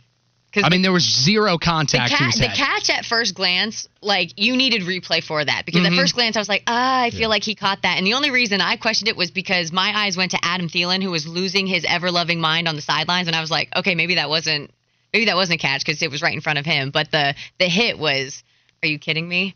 Because 0.49 0.63
I 0.63 0.69
mean, 0.69 0.81
there 0.81 0.93
was 0.93 1.03
zero 1.03 1.53
the, 1.53 1.57
contact. 1.59 2.11
to 2.11 2.17
ca- 2.17 2.31
the 2.31 2.47
catch 2.47 2.89
at 2.89 3.05
first 3.05 3.35
glance, 3.35 3.87
like 4.01 4.31
you 4.37 4.55
needed 4.55 4.83
replay 4.83 5.21
for 5.21 5.43
that 5.43 5.65
because 5.65 5.81
Mhm. 5.81 5.91
at 5.91 5.93
first 5.93 6.15
glance 6.15 6.35
I 6.37 6.39
was 6.39 6.47
like, 6.49 6.63
ah, 6.67 7.01
I 7.03 7.09
feel 7.11 7.29
like 7.29 7.43
he 7.43 7.53
caught 7.53 7.81
that, 7.83 7.97
and 7.97 8.07
the 8.07 8.13
only 8.13 8.31
reason 8.31 8.61
I 8.61 8.77
questioned 8.77 9.09
it 9.09 9.17
was 9.17 9.29
because 9.29 9.71
my 9.71 9.91
eyes 9.95 10.15
went 10.15 10.31
to 10.31 10.39
Adam 10.41 10.69
Thielen, 10.69 11.03
who 11.03 11.11
was 11.11 11.27
losing 11.27 11.67
his 11.67 11.85
ever 11.87 12.11
loving 12.11 12.39
mind 12.39 12.67
on 12.67 12.75
the 12.75 12.81
sidelines, 12.81 13.27
and 13.27 13.35
I 13.35 13.41
was 13.41 13.51
like, 13.51 13.75
okay, 13.75 13.93
maybe 13.93 14.15
that 14.15 14.29
wasn't 14.29 14.71
maybe 15.13 15.25
that 15.25 15.35
wasn't 15.35 15.59
a 15.59 15.61
catch 15.61 15.85
because 15.85 16.01
it 16.01 16.09
was 16.09 16.21
right 16.21 16.33
in 16.33 16.41
front 16.41 16.59
of 16.59 16.65
him, 16.65 16.91
but 16.91 17.11
the 17.11 17.35
the 17.59 17.65
hit 17.65 17.99
was. 17.99 18.41
Are 18.83 18.87
you 18.87 18.99
kidding 18.99 19.27
me? 19.27 19.55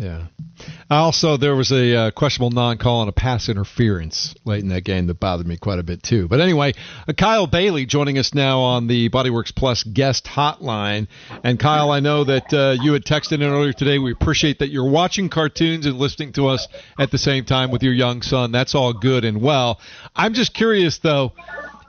Yeah. 0.00 0.28
Also, 0.90 1.36
there 1.36 1.54
was 1.54 1.70
a 1.72 1.94
uh, 1.94 2.10
questionable 2.10 2.50
non-call 2.50 3.02
and 3.02 3.10
a 3.10 3.12
pass 3.12 3.50
interference 3.50 4.34
late 4.46 4.62
in 4.62 4.70
that 4.70 4.82
game 4.82 5.06
that 5.08 5.20
bothered 5.20 5.46
me 5.46 5.58
quite 5.58 5.78
a 5.78 5.82
bit 5.82 6.02
too. 6.02 6.26
But 6.26 6.40
anyway, 6.40 6.72
uh, 7.06 7.12
Kyle 7.12 7.46
Bailey 7.46 7.84
joining 7.84 8.16
us 8.16 8.32
now 8.32 8.60
on 8.60 8.86
the 8.86 9.10
Bodyworks 9.10 9.54
Plus 9.54 9.82
guest 9.82 10.24
hotline. 10.24 11.06
And 11.44 11.60
Kyle, 11.60 11.90
I 11.90 12.00
know 12.00 12.24
that 12.24 12.52
uh, 12.52 12.82
you 12.82 12.94
had 12.94 13.04
texted 13.04 13.32
in 13.32 13.42
earlier 13.42 13.74
today. 13.74 13.98
We 13.98 14.12
appreciate 14.12 14.60
that 14.60 14.70
you're 14.70 14.90
watching 14.90 15.28
cartoons 15.28 15.84
and 15.84 15.98
listening 15.98 16.32
to 16.32 16.46
us 16.46 16.66
at 16.98 17.10
the 17.10 17.18
same 17.18 17.44
time 17.44 17.70
with 17.70 17.82
your 17.82 17.92
young 17.92 18.22
son. 18.22 18.52
That's 18.52 18.74
all 18.74 18.94
good 18.94 19.26
and 19.26 19.42
well. 19.42 19.80
I'm 20.16 20.32
just 20.32 20.54
curious 20.54 20.98
though. 20.98 21.32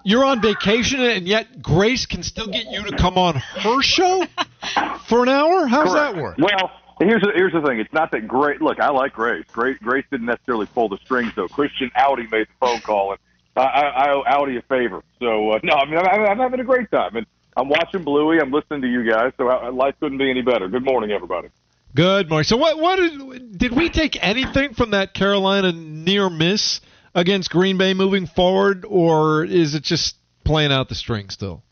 You're 0.03 0.25
on 0.25 0.41
vacation, 0.41 0.99
and 0.99 1.27
yet 1.27 1.61
Grace 1.61 2.07
can 2.07 2.23
still 2.23 2.47
get 2.47 2.65
you 2.71 2.83
to 2.89 2.97
come 2.97 3.19
on 3.19 3.35
her 3.35 3.81
show 3.83 4.25
for 5.07 5.23
an 5.23 5.29
hour. 5.29 5.67
How 5.67 5.83
does 5.83 5.93
that 5.93 6.15
work? 6.15 6.39
Well, 6.39 6.71
here's 7.07 7.21
the, 7.21 7.31
here's 7.33 7.53
the 7.53 7.61
thing. 7.61 7.79
It's 7.79 7.93
not 7.93 8.11
that 8.11 8.27
great. 8.27 8.61
Look, 8.61 8.79
I 8.79 8.89
like 8.91 9.13
Grace. 9.13 9.45
Grace 9.51 9.77
Grace 9.81 10.05
didn't 10.11 10.27
necessarily 10.27 10.65
pull 10.67 10.89
the 10.89 10.97
strings 11.03 11.33
though. 11.35 11.47
Christian 11.47 11.91
Audi 11.95 12.27
made 12.31 12.47
the 12.47 12.53
phone 12.59 12.81
call, 12.81 13.11
and 13.11 13.19
I, 13.55 13.61
I, 13.61 13.81
I 13.87 14.13
owe 14.13 14.23
Audi 14.25 14.57
a 14.57 14.61
favor. 14.63 15.03
So 15.19 15.51
uh, 15.51 15.59
no, 15.63 15.73
I 15.73 15.85
mean 15.85 15.97
I'm, 15.97 16.25
I'm 16.25 16.37
having 16.39 16.59
a 16.59 16.63
great 16.63 16.89
time, 16.91 17.15
and 17.15 17.25
I'm 17.55 17.69
watching 17.69 18.03
Bluey. 18.03 18.39
I'm 18.39 18.51
listening 18.51 18.81
to 18.81 18.87
you 18.87 19.09
guys. 19.09 19.33
So 19.37 19.49
uh, 19.49 19.71
life 19.71 19.95
couldn't 19.99 20.17
be 20.17 20.29
any 20.29 20.41
better. 20.41 20.67
Good 20.67 20.85
morning, 20.85 21.11
everybody. 21.11 21.49
Good 21.93 22.29
morning. 22.29 22.45
So, 22.45 22.55
what 22.55 22.79
what 22.79 22.95
did, 22.95 23.57
did 23.57 23.73
we 23.73 23.89
take 23.89 24.17
anything 24.23 24.73
from 24.73 24.91
that 24.91 25.13
Carolina 25.13 25.73
near 25.73 26.29
miss 26.29 26.79
against 27.13 27.49
Green 27.49 27.77
Bay 27.77 27.93
moving 27.93 28.27
forward, 28.27 28.85
or 28.87 29.43
is 29.43 29.75
it 29.75 29.83
just 29.83 30.15
playing 30.45 30.71
out 30.71 30.87
the 30.87 30.95
string 30.95 31.29
still? 31.29 31.63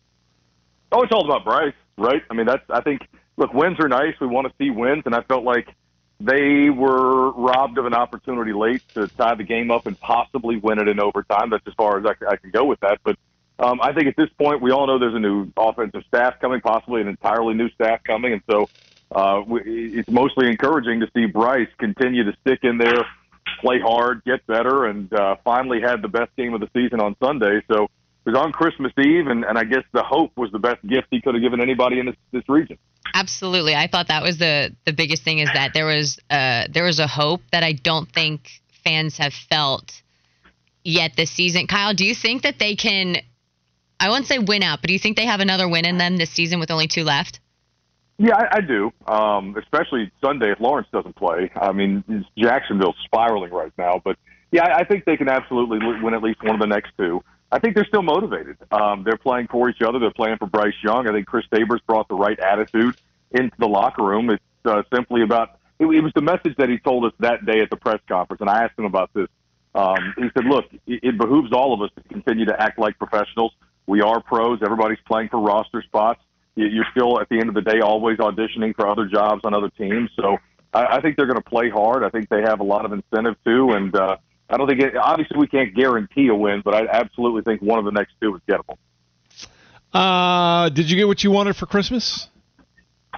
Oh, 0.92 1.04
it's 1.04 1.14
all 1.14 1.24
about 1.24 1.46
Bryce, 1.46 1.74
right? 1.98 2.22
I 2.30 2.34
mean, 2.34 2.48
that's 2.48 2.64
I 2.70 2.82
think. 2.82 3.02
Look, 3.40 3.54
wins 3.54 3.80
are 3.80 3.88
nice. 3.88 4.20
We 4.20 4.28
want 4.28 4.48
to 4.48 4.54
see 4.58 4.70
wins, 4.70 5.04
and 5.06 5.16
I 5.16 5.22
felt 5.22 5.46
like 5.46 5.74
they 6.20 6.70
were 6.70 7.32
robbed 7.32 7.78
of 7.78 7.86
an 7.86 7.94
opportunity 7.94 8.52
late 8.52 8.84
to 8.96 9.08
tie 9.08 9.36
the 9.36 9.46
game 9.46 9.72
up 9.72 9.88
and 9.88 9.98
possibly 9.98 10.58
win 10.58 10.78
it 10.78 10.90
in 10.90 11.00
overtime. 11.00 11.50
That's 11.50 11.66
as 11.66 11.74
far 11.76 11.98
as 11.98 12.06
I 12.06 12.36
can 12.36 12.52
go 12.52 12.66
with 12.66 12.82
that. 12.82 13.00
But 13.02 13.18
um, 13.58 13.80
I 13.82 13.94
think 13.94 14.08
at 14.08 14.18
this 14.18 14.30
point, 14.38 14.62
we 14.62 14.72
all 14.72 14.88
know 14.88 15.00
there's 15.00 15.16
a 15.16 15.20
new 15.20 15.54
offensive 15.56 16.04
staff 16.10 16.42
coming, 16.42 16.60
possibly 16.60 17.00
an 17.00 17.08
entirely 17.08 17.54
new 17.54 17.70
staff 17.70 18.04
coming, 18.04 18.34
and 18.34 18.42
so 18.52 18.70
uh, 19.10 19.42
we, 19.48 19.62
it's 19.98 20.10
mostly 20.10 20.50
encouraging 20.50 21.00
to 21.00 21.08
see 21.16 21.26
Bryce 21.26 21.70
continue 21.78 22.26
to 22.26 22.34
stick 22.42 22.60
in 22.64 22.78
there, 22.78 23.06
play 23.62 23.80
hard, 23.80 24.22
get 24.26 24.46
better, 24.48 24.86
and 24.86 25.14
uh, 25.14 25.38
finally 25.46 25.80
had 25.80 26.02
the 26.02 26.10
best 26.10 26.36
game 26.36 26.54
of 26.54 26.60
the 26.60 26.70
season 26.74 27.00
on 27.00 27.16
Sunday. 27.24 27.62
So 27.72 27.86
it 27.86 28.32
was 28.32 28.36
on 28.36 28.52
Christmas 28.52 28.92
Eve, 28.98 29.28
and, 29.28 29.46
and 29.46 29.58
I 29.58 29.64
guess 29.64 29.84
the 29.94 30.04
hope 30.04 30.34
was 30.36 30.52
the 30.52 30.60
best 30.60 30.86
gift 30.86 31.08
he 31.10 31.22
could 31.22 31.36
have 31.36 31.42
given 31.42 31.62
anybody 31.62 32.02
in 32.02 32.08
this, 32.08 32.16
this 32.34 32.44
region. 32.50 32.78
Absolutely. 33.14 33.76
I 33.76 33.88
thought 33.88 34.08
that 34.08 34.24
was 34.24 34.38
the 34.38 34.76
the 34.86 34.94
biggest 34.94 35.24
thing 35.24 35.40
is 35.40 35.50
that 35.54 35.74
there 35.74 35.86
was 35.86 36.20
uh 36.30 36.66
there 36.72 36.84
was 36.84 37.00
a 37.00 37.08
hope 37.08 37.42
that 37.52 37.64
I 37.64 37.74
don't 37.74 38.12
think 38.12 38.62
fans 38.84 39.18
have 39.18 39.34
felt 39.34 40.02
yet 40.84 41.16
this 41.16 41.32
season. 41.32 41.68
Kyle, 41.68 41.94
do 41.94 42.06
you 42.06 42.16
think 42.16 42.44
that 42.44 42.60
they 42.60 42.76
can 42.76 43.18
I 44.00 44.10
won't 44.10 44.28
say 44.28 44.40
win 44.40 44.64
out, 44.64 44.82
but 44.82 44.88
do 44.88 44.94
you 44.94 45.00
think 45.00 45.18
they 45.18 45.26
have 45.26 45.40
another 45.42 45.68
win 45.68 45.86
in 45.86 45.98
them 45.98 46.18
this 46.18 46.30
season 46.30 46.60
with 46.60 46.72
only 46.72 46.88
two 46.88 47.04
left? 47.04 47.40
Yeah, 48.18 48.36
I, 48.36 48.58
I 48.58 48.62
do. 48.62 48.92
Um, 49.08 49.56
especially 49.58 50.12
Sunday 50.22 50.52
if 50.52 50.60
Lawrence 50.60 50.88
doesn't 50.92 51.16
play. 51.16 51.52
I 51.56 51.72
mean, 51.72 52.04
Jacksonville's 52.38 52.98
spiraling 53.06 53.52
right 53.52 53.72
now, 53.78 54.02
but 54.04 54.18
yeah, 54.52 54.66
I, 54.66 54.80
I 54.80 54.84
think 54.84 55.06
they 55.06 55.18
can 55.18 55.30
absolutely 55.30 55.80
win 56.02 56.14
at 56.14 56.22
least 56.22 56.44
one 56.44 56.54
of 56.54 56.60
the 56.60 56.68
next 56.68 56.92
two. 56.98 57.24
I 57.52 57.60
think 57.60 57.76
they're 57.76 57.86
still 57.86 58.04
motivated. 58.04 58.58
Um, 58.72 59.04
they're 59.04 59.18
playing 59.18 59.48
for 59.48 59.70
each 59.70 59.82
other. 59.82 59.98
They're 60.00 60.12
playing 60.12 60.38
for 60.38 60.46
Bryce 60.48 60.76
Young. 60.84 61.08
I 61.08 61.12
think 61.14 61.26
Chris 61.28 61.46
Tabor's 61.52 61.82
brought 61.88 62.08
the 62.08 62.16
right 62.16 62.40
attitude 62.40 62.96
into 63.32 63.56
the 63.58 63.68
locker 63.68 64.04
room. 64.04 64.30
It's 64.30 64.44
uh, 64.66 64.84
simply 64.94 65.24
about. 65.24 65.58
It, 65.80 65.86
it 65.86 66.02
was 66.02 66.12
the 66.14 66.22
message 66.22 66.56
that 66.58 66.70
he 66.70 66.78
told 66.78 67.06
us 67.06 67.14
that 67.20 67.46
day 67.46 67.62
at 67.62 67.70
the 67.70 67.78
press 67.78 68.00
conference, 68.08 68.42
and 68.42 68.50
I 68.50 68.64
asked 68.64 68.78
him 68.78 68.86
about 68.86 69.12
this. 69.14 69.28
Um, 69.74 70.14
he 70.18 70.26
said, 70.36 70.46
"Look, 70.46 70.66
it, 70.86 71.00
it 71.04 71.18
behooves 71.18 71.52
all 71.52 71.74
of 71.74 71.82
us 71.82 71.90
to 71.96 72.04
continue 72.14 72.46
to 72.46 72.62
act 72.62 72.78
like 72.78 72.98
professionals. 73.00 73.54
We 73.88 74.02
are 74.02 74.22
pros. 74.22 74.60
Everybody's 74.64 75.00
playing 75.08 75.30
for 75.30 75.40
roster 75.40 75.82
spots. 75.82 76.22
You- 76.56 76.68
You're 76.68 76.88
still, 76.92 77.20
at 77.20 77.30
the 77.30 77.40
end 77.40 77.50
of 77.50 77.56
the 77.56 77.62
day, 77.62 77.80
always 77.80 78.18
auditioning 78.18 78.76
for 78.76 78.88
other 78.88 79.06
jobs 79.08 79.42
on 79.46 79.54
other 79.56 79.70
teams. 79.70 80.12
So 80.16 80.38
I, 80.74 80.98
I 80.98 81.02
think 81.02 81.18
they're 81.18 81.26
going 81.26 81.42
to 81.42 81.50
play 81.50 81.70
hard. 81.70 82.04
I 82.04 82.10
think 82.10 82.30
they 82.30 82.42
have 82.42 82.60
a 82.60 82.64
lot 82.64 82.86
of 82.86 82.92
incentive 82.94 83.36
too. 83.44 83.72
And 83.72 83.96
uh, 83.96 84.18
I 84.50 84.58
don't 84.58 84.68
think, 84.68 84.82
it, 84.82 84.96
obviously, 84.96 85.38
we 85.38 85.48
can't 85.48 85.76
guarantee 85.76 86.28
a 86.28 86.36
win, 86.36 86.62
but 86.64 86.74
I 86.74 86.88
absolutely 86.88 87.44
think 87.44 87.62
one 87.62 87.80
of 87.80 87.86
the 87.86 87.92
next 87.92 88.14
two 88.20 88.36
is 88.36 88.42
gettable. 88.48 88.78
Uh, 89.94 90.70
did 90.70 90.90
you 90.90 90.98
get 90.98 91.08
what 91.08 91.24
you 91.24 91.32
wanted 91.32 91.56
for 91.56 91.66
Christmas? 91.66 92.28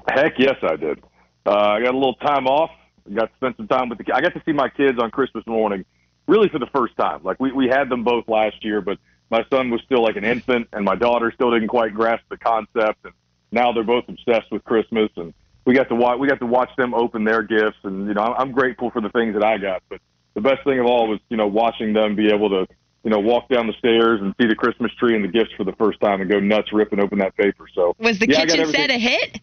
Heck 0.08 0.34
yes, 0.38 0.56
I 0.62 0.76
did. 0.76 1.04
Uh, 1.46 1.52
I 1.52 1.82
got 1.82 1.94
a 1.94 1.98
little 1.98 2.16
time 2.16 2.48
off. 2.48 2.72
I 3.10 3.14
Got 3.14 3.26
to 3.26 3.36
spend 3.38 3.56
some 3.58 3.68
time 3.68 3.90
with 3.90 3.98
the. 3.98 4.04
ki- 4.04 4.12
I 4.14 4.22
got 4.22 4.34
to 4.34 4.42
see 4.46 4.52
my 4.54 4.70
kids 4.70 5.00
on 5.00 5.12
Christmas 5.12 5.46
morning, 5.48 5.86
really 6.28 6.50
for 6.50 6.60
the 6.60 6.68
first 6.68 6.96
time. 6.98 7.22
Like 7.24 7.40
we 7.40 7.52
we 7.52 7.68
had 7.68 7.90
them 7.90 8.04
both 8.04 8.28
last 8.28 8.64
year, 8.64 8.80
but 8.80 9.00
my 9.30 9.44
son 9.50 9.70
was 9.70 9.82
still 9.86 10.04
like 10.04 10.16
an 10.16 10.24
infant, 10.24 10.68
and 10.72 10.86
my 10.86 10.96
daughter 10.96 11.32
still 11.34 11.52
didn't 11.52 11.70
quite 11.70 11.94
grasp 11.94 12.24
the 12.30 12.38
concept. 12.38 13.04
And 13.04 13.14
now 13.52 13.72
they're 13.72 13.84
both 13.84 14.06
obsessed 14.08 14.52
with 14.52 14.64
Christmas, 14.64 15.10
and 15.18 15.34
we 15.66 15.74
got 15.74 15.90
to 15.90 15.96
watch. 15.96 16.20
We 16.20 16.28
got 16.28 16.40
to 16.40 16.46
watch 16.46 16.70
them 16.78 16.94
open 16.94 17.24
their 17.24 17.42
gifts, 17.42 17.80
and 17.84 18.08
you 18.08 18.14
know 18.14 18.22
I'm, 18.22 18.34
I'm 18.34 18.52
grateful 18.52 18.92
for 18.92 19.02
the 19.02 19.10
things 19.10 19.34
that 19.34 19.44
I 19.44 19.58
got. 19.58 19.82
But 19.90 20.00
the 20.34 20.42
best 20.42 20.64
thing 20.64 20.80
of 20.80 20.86
all 20.86 21.08
was 21.08 21.20
you 21.30 21.38
know 21.38 21.48
watching 21.48 21.94
them 21.94 22.16
be 22.16 22.28
able 22.28 22.50
to 22.50 22.68
you 23.04 23.10
know 23.10 23.20
walk 23.20 23.48
down 23.50 23.68
the 23.68 23.74
stairs 23.80 24.20
and 24.22 24.34
see 24.40 24.48
the 24.48 24.56
Christmas 24.56 24.92
tree 25.00 25.16
and 25.16 25.24
the 25.24 25.28
gifts 25.28 25.52
for 25.58 25.64
the 25.64 25.74
first 25.74 26.00
time 26.02 26.22
and 26.22 26.30
go 26.30 26.40
nuts 26.40 26.72
ripping 26.74 27.00
open 27.00 27.20
that 27.20 27.36
paper. 27.36 27.66
So 27.74 27.96
Was 28.00 28.20
the 28.20 28.28
Yeah, 28.30 28.46
kitchen 28.46 28.66
set 28.68 28.90
a 28.90 28.98
hit? 28.98 29.42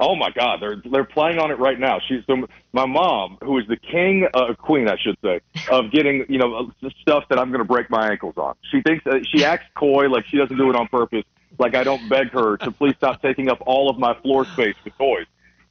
Oh 0.00 0.16
my 0.16 0.30
God, 0.30 0.58
they're 0.60 0.82
they're 0.90 1.04
playing 1.04 1.38
on 1.38 1.50
it 1.50 1.58
right 1.58 1.78
now. 1.78 1.98
She's 2.08 2.24
so 2.26 2.46
my 2.72 2.86
mom, 2.86 3.36
who 3.42 3.58
is 3.58 3.64
the 3.68 3.76
king, 3.76 4.26
uh, 4.32 4.54
queen, 4.54 4.88
I 4.88 4.96
should 5.02 5.16
say, 5.22 5.40
of 5.70 5.92
getting 5.92 6.24
you 6.28 6.38
know 6.38 6.70
stuff 7.02 7.24
that 7.28 7.38
I'm 7.38 7.48
going 7.48 7.60
to 7.60 7.68
break 7.68 7.90
my 7.90 8.10
ankles 8.10 8.34
on. 8.36 8.54
She 8.70 8.80
thinks 8.80 9.06
uh, 9.06 9.18
she 9.30 9.44
acts 9.44 9.66
coy, 9.76 10.08
like 10.08 10.24
she 10.26 10.38
doesn't 10.38 10.56
do 10.56 10.70
it 10.70 10.76
on 10.76 10.88
purpose. 10.88 11.24
Like 11.58 11.76
I 11.76 11.84
don't 11.84 12.08
beg 12.08 12.30
her 12.30 12.56
to 12.56 12.72
please 12.72 12.94
stop 12.96 13.20
taking 13.20 13.50
up 13.50 13.58
all 13.66 13.90
of 13.90 13.98
my 13.98 14.18
floor 14.22 14.46
space 14.46 14.74
with 14.82 14.96
toys. 14.96 15.26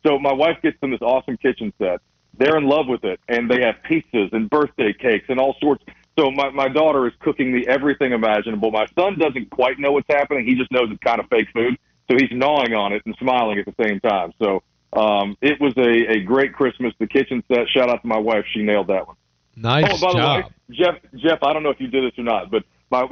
So 0.05 0.19
my 0.19 0.33
wife 0.33 0.57
gets 0.61 0.79
them 0.81 0.91
this 0.91 1.01
awesome 1.01 1.37
kitchen 1.37 1.73
set. 1.79 1.99
They're 2.41 2.57
in 2.57 2.65
love 2.65 2.87
with 2.87 3.03
it, 3.03 3.19
and 3.27 3.49
they 3.49 3.61
have 3.61 3.75
pizzas 3.87 4.33
and 4.33 4.49
birthday 4.49 4.93
cakes 4.93 5.25
and 5.29 5.39
all 5.39 5.55
sorts. 5.61 5.83
So 6.17 6.31
my 6.31 6.49
my 6.49 6.69
daughter 6.69 7.05
is 7.05 7.13
cooking 7.19 7.53
me 7.53 7.67
everything 7.67 8.13
imaginable. 8.13 8.71
My 8.71 8.87
son 8.97 9.19
doesn't 9.19 9.51
quite 9.51 9.77
know 9.77 9.91
what's 9.91 10.07
happening. 10.09 10.47
He 10.47 10.55
just 10.55 10.71
knows 10.71 10.87
it's 10.89 11.03
kind 11.03 11.19
of 11.19 11.27
fake 11.29 11.49
food. 11.53 11.77
So 12.09 12.17
he's 12.17 12.31
gnawing 12.31 12.73
on 12.73 12.93
it 12.93 13.03
and 13.05 13.15
smiling 13.19 13.59
at 13.59 13.65
the 13.65 13.75
same 13.85 13.99
time. 13.99 14.33
So 14.41 14.63
um, 14.93 15.37
it 15.41 15.61
was 15.61 15.73
a, 15.77 16.13
a 16.13 16.19
great 16.21 16.53
Christmas. 16.53 16.93
The 16.99 17.05
kitchen 17.05 17.43
set. 17.47 17.69
Shout 17.69 17.89
out 17.89 18.01
to 18.01 18.07
my 18.07 18.17
wife. 18.17 18.45
She 18.51 18.63
nailed 18.63 18.87
that 18.87 19.05
one. 19.05 19.17
Nice 19.55 19.85
oh, 19.87 20.01
by 20.01 20.11
job. 20.13 20.43
the 20.43 20.47
way, 20.47 20.53
Jeff, 20.71 20.95
Jeff, 21.15 21.43
I 21.43 21.53
don't 21.53 21.61
know 21.61 21.69
if 21.69 21.79
you 21.79 21.89
did 21.89 22.11
this 22.11 22.17
or 22.17 22.23
not, 22.23 22.49
but 22.49 22.63
my 22.89 23.05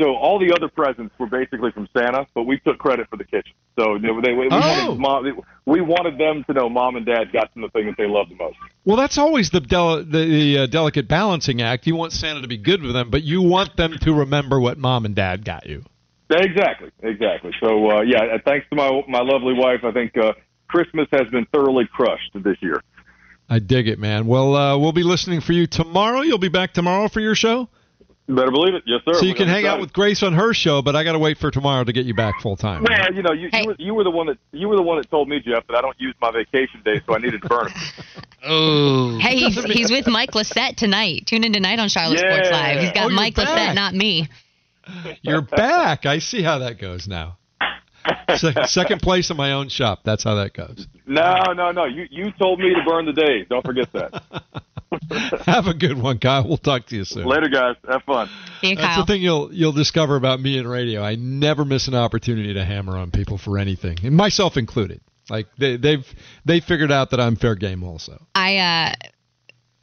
so 0.00 0.16
all 0.16 0.38
the 0.38 0.52
other 0.52 0.68
presents 0.68 1.14
were 1.18 1.26
basically 1.26 1.70
from 1.72 1.86
Santa, 1.96 2.26
but 2.34 2.44
we 2.44 2.58
took 2.60 2.78
credit 2.78 3.08
for 3.10 3.16
the 3.16 3.24
kitchen. 3.24 3.52
So 3.78 3.98
they, 3.98 4.08
they, 4.22 4.32
we, 4.34 4.48
Oh. 4.50 4.96
wanted 4.96 4.98
mom, 4.98 5.42
we 5.66 5.80
wanted 5.80 6.18
them 6.18 6.42
to 6.44 6.52
know 6.52 6.68
mom 6.68 6.96
and 6.96 7.04
dad 7.06 7.32
got 7.32 7.52
them 7.54 7.62
the 7.62 7.68
thing 7.68 7.86
that 7.86 7.96
they 7.96 8.06
loved 8.06 8.30
the 8.30 8.36
most. 8.36 8.56
Well, 8.84 8.96
that's 8.96 9.18
always 9.18 9.50
the 9.50 9.60
del- 9.60 9.98
the, 10.04 10.24
the 10.26 10.58
uh, 10.58 10.66
delicate 10.66 11.06
balancing 11.08 11.60
act. 11.62 11.86
You 11.86 11.94
want 11.96 12.12
Santa 12.12 12.40
to 12.42 12.48
be 12.48 12.56
good 12.56 12.82
with 12.82 12.94
them, 12.94 13.10
but 13.10 13.22
you 13.22 13.42
want 13.42 13.76
them 13.76 13.96
to 14.00 14.12
remember 14.14 14.58
what 14.58 14.78
mom 14.78 15.04
and 15.04 15.14
dad 15.14 15.44
got 15.44 15.66
you. 15.66 15.84
Exactly, 16.30 16.90
exactly. 17.02 17.52
So 17.60 17.90
uh, 17.90 18.00
yeah, 18.02 18.22
uh, 18.34 18.38
thanks 18.44 18.66
to 18.70 18.76
my 18.76 19.02
my 19.08 19.20
lovely 19.20 19.54
wife, 19.54 19.80
I 19.84 19.90
think 19.90 20.16
uh, 20.16 20.32
Christmas 20.68 21.08
has 21.12 21.28
been 21.30 21.44
thoroughly 21.46 21.88
crushed 21.92 22.30
this 22.34 22.56
year. 22.60 22.82
I 23.48 23.58
dig 23.58 23.88
it, 23.88 23.98
man. 23.98 24.26
Well, 24.28 24.54
uh, 24.54 24.78
we'll 24.78 24.92
be 24.92 25.02
listening 25.02 25.40
for 25.40 25.52
you 25.52 25.66
tomorrow. 25.66 26.20
You'll 26.20 26.38
be 26.38 26.48
back 26.48 26.72
tomorrow 26.72 27.08
for 27.08 27.18
your 27.20 27.34
show, 27.34 27.68
better 28.34 28.50
believe 28.50 28.74
it, 28.74 28.82
yes 28.86 29.00
sir. 29.04 29.14
so 29.14 29.24
you 29.24 29.32
We're 29.32 29.36
can 29.36 29.48
hang 29.48 29.66
out 29.66 29.80
with 29.80 29.92
Grace 29.92 30.22
on 30.22 30.32
her 30.34 30.52
show. 30.54 30.82
But 30.82 30.96
I 30.96 31.04
got 31.04 31.12
to 31.12 31.18
wait 31.18 31.38
for 31.38 31.50
tomorrow 31.50 31.84
to 31.84 31.92
get 31.92 32.06
you 32.06 32.14
back 32.14 32.40
full 32.40 32.56
time. 32.56 32.84
Well, 32.88 33.14
you 33.14 33.22
know, 33.22 33.32
you, 33.32 33.48
Hey. 33.52 33.62
you, 33.62 33.66
were, 33.68 33.76
you 33.78 33.94
were 33.94 34.04
the 34.04 34.10
one 34.10 34.26
that 34.28 34.38
you 34.52 34.68
were 34.68 34.76
the 34.76 34.82
one 34.82 34.98
that 34.98 35.10
told 35.10 35.28
me, 35.28 35.40
Jeff, 35.40 35.66
that 35.68 35.76
I 35.76 35.80
don't 35.80 35.98
use 36.00 36.14
my 36.20 36.30
vacation 36.30 36.82
days, 36.84 37.02
so 37.06 37.14
I 37.14 37.18
needed 37.18 37.42
to 37.42 37.48
burn 37.48 37.66
them. 37.66 37.74
Oh. 38.42 39.18
Hey, 39.18 39.36
he's 39.36 39.62
he's 39.64 39.90
with 39.90 40.06
Mike 40.06 40.30
Lissette 40.30 40.76
tonight. 40.76 41.26
Tune 41.26 41.44
in 41.44 41.52
tonight 41.52 41.78
on 41.78 41.90
Charlotte 41.90 42.20
Yeah. 42.22 42.32
Sports 42.32 42.50
Live. 42.50 42.80
He's 42.80 42.92
got 42.92 43.10
Oh, 43.10 43.14
Mike 43.14 43.34
back. 43.34 43.48
Lissette, 43.48 43.74
not 43.74 43.92
me. 43.94 44.28
You're 45.20 45.42
back. 45.42 46.06
I 46.06 46.20
see 46.20 46.42
how 46.42 46.60
that 46.60 46.78
goes 46.80 47.06
now. 47.06 47.36
Second 48.64 49.02
place 49.02 49.30
in 49.30 49.36
my 49.36 49.52
own 49.52 49.68
shop. 49.68 50.00
That's 50.04 50.24
how 50.24 50.36
that 50.36 50.54
goes. 50.54 50.86
No, 51.06 51.52
no, 51.54 51.70
no. 51.70 51.84
You 51.84 52.06
you 52.10 52.32
told 52.38 52.60
me 52.60 52.70
to 52.70 52.80
burn 52.88 53.04
the 53.04 53.12
days. 53.12 53.46
Don't 53.50 53.64
forget 53.64 53.92
that. 53.92 54.22
Have 55.46 55.66
a 55.66 55.74
good 55.74 55.98
one, 55.98 56.18
Kyle. 56.18 56.46
We'll 56.46 56.56
talk 56.56 56.86
to 56.86 56.96
you 56.96 57.04
soon. 57.04 57.24
Later, 57.24 57.48
guys. 57.48 57.76
Have 57.88 58.02
fun. 58.02 58.28
See 58.60 58.70
you, 58.70 58.76
That's 58.76 58.96
Kyle. 58.96 59.04
the 59.04 59.12
thing 59.12 59.22
you'll 59.22 59.52
you'll 59.52 59.72
discover 59.72 60.16
about 60.16 60.40
me 60.40 60.58
in 60.58 60.66
radio. 60.66 61.02
I 61.02 61.14
never 61.14 61.64
miss 61.64 61.88
an 61.88 61.94
opportunity 61.94 62.54
to 62.54 62.64
hammer 62.64 62.96
on 62.96 63.10
people 63.10 63.38
for 63.38 63.58
anything, 63.58 63.98
and 64.02 64.16
myself 64.16 64.56
included. 64.56 65.00
Like 65.28 65.46
they, 65.58 65.76
they've 65.76 66.06
they 66.44 66.60
figured 66.60 66.90
out 66.90 67.10
that 67.10 67.20
I'm 67.20 67.36
fair 67.36 67.54
game 67.54 67.84
also. 67.84 68.20
I 68.34 68.56
uh 68.56 68.94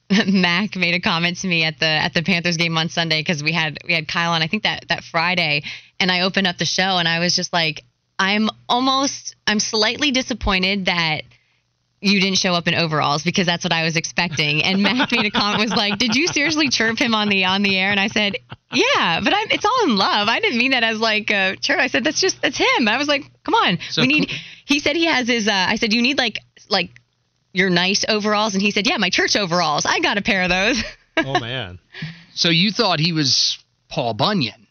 Mac 0.27 0.75
made 0.75 0.93
a 0.93 0.99
comment 0.99 1.37
to 1.37 1.47
me 1.47 1.63
at 1.63 1.79
the 1.79 1.85
at 1.85 2.13
the 2.13 2.21
Panthers 2.21 2.57
game 2.57 2.77
on 2.77 2.89
Sunday 2.89 3.21
because 3.21 3.41
we 3.41 3.53
had 3.53 3.77
we 3.87 3.93
had 3.93 4.07
Kyle 4.07 4.33
on 4.33 4.41
I 4.41 4.47
think 4.47 4.63
that 4.63 4.85
that 4.89 5.03
Friday 5.03 5.63
and 5.99 6.11
I 6.11 6.21
opened 6.21 6.47
up 6.47 6.57
the 6.57 6.65
show 6.65 6.97
and 6.97 7.07
I 7.07 7.19
was 7.19 7.35
just 7.35 7.53
like 7.53 7.83
I'm 8.19 8.49
almost 8.67 9.35
I'm 9.45 9.59
slightly 9.59 10.11
disappointed 10.11 10.85
that 10.85 11.21
you 11.99 12.21
didn't 12.21 12.37
show 12.37 12.53
up 12.53 12.67
in 12.67 12.75
overalls 12.75 13.23
because 13.23 13.45
that's 13.45 13.63
what 13.63 13.73
I 13.73 13.83
was 13.83 13.95
expecting. 13.95 14.63
And 14.63 14.83
Mac 14.83 15.11
made 15.11 15.25
a 15.25 15.31
comment 15.31 15.61
was 15.61 15.71
like 15.71 15.97
did 15.97 16.15
you 16.15 16.27
seriously 16.27 16.69
chirp 16.69 16.99
him 16.99 17.15
on 17.15 17.29
the 17.29 17.45
on 17.45 17.63
the 17.63 17.77
air? 17.77 17.91
And 17.91 17.99
I 17.99 18.07
said 18.07 18.37
yeah 18.71 19.19
but 19.23 19.33
I'm, 19.33 19.49
it's 19.49 19.65
all 19.65 19.83
in 19.85 19.95
love. 19.95 20.27
I 20.27 20.39
didn't 20.39 20.59
mean 20.59 20.71
that 20.71 20.83
as 20.83 20.99
like 20.99 21.31
a 21.31 21.55
chirp. 21.55 21.79
I 21.79 21.87
said 21.87 22.03
that's 22.03 22.21
just 22.21 22.41
that's 22.41 22.57
him. 22.57 22.87
I 22.87 22.97
was 22.97 23.07
like 23.07 23.23
come 23.43 23.55
on. 23.55 23.79
So 23.89 24.01
we 24.01 24.07
need 24.07 24.31
he 24.65 24.79
said 24.79 24.95
he 24.95 25.05
has 25.05 25.27
his 25.27 25.47
uh, 25.47 25.51
I 25.51 25.75
said 25.77 25.93
you 25.93 26.01
need 26.01 26.17
like 26.17 26.39
like 26.69 26.91
your 27.53 27.69
nice 27.69 28.05
overalls. 28.07 28.53
And 28.53 28.61
he 28.61 28.71
said 28.71 28.85
yeah 28.87 28.97
my 28.97 29.09
church 29.09 29.35
overalls. 29.35 29.85
I 29.85 29.99
got 29.99 30.17
a 30.17 30.21
pair 30.21 30.43
of 30.43 30.49
those. 30.49 30.83
Oh 31.17 31.39
man, 31.39 31.79
So 32.35 32.49
you 32.49 32.71
thought 32.71 32.99
he 32.99 33.11
was 33.11 33.57
Paul 33.89 34.13
Bunyan? 34.13 34.66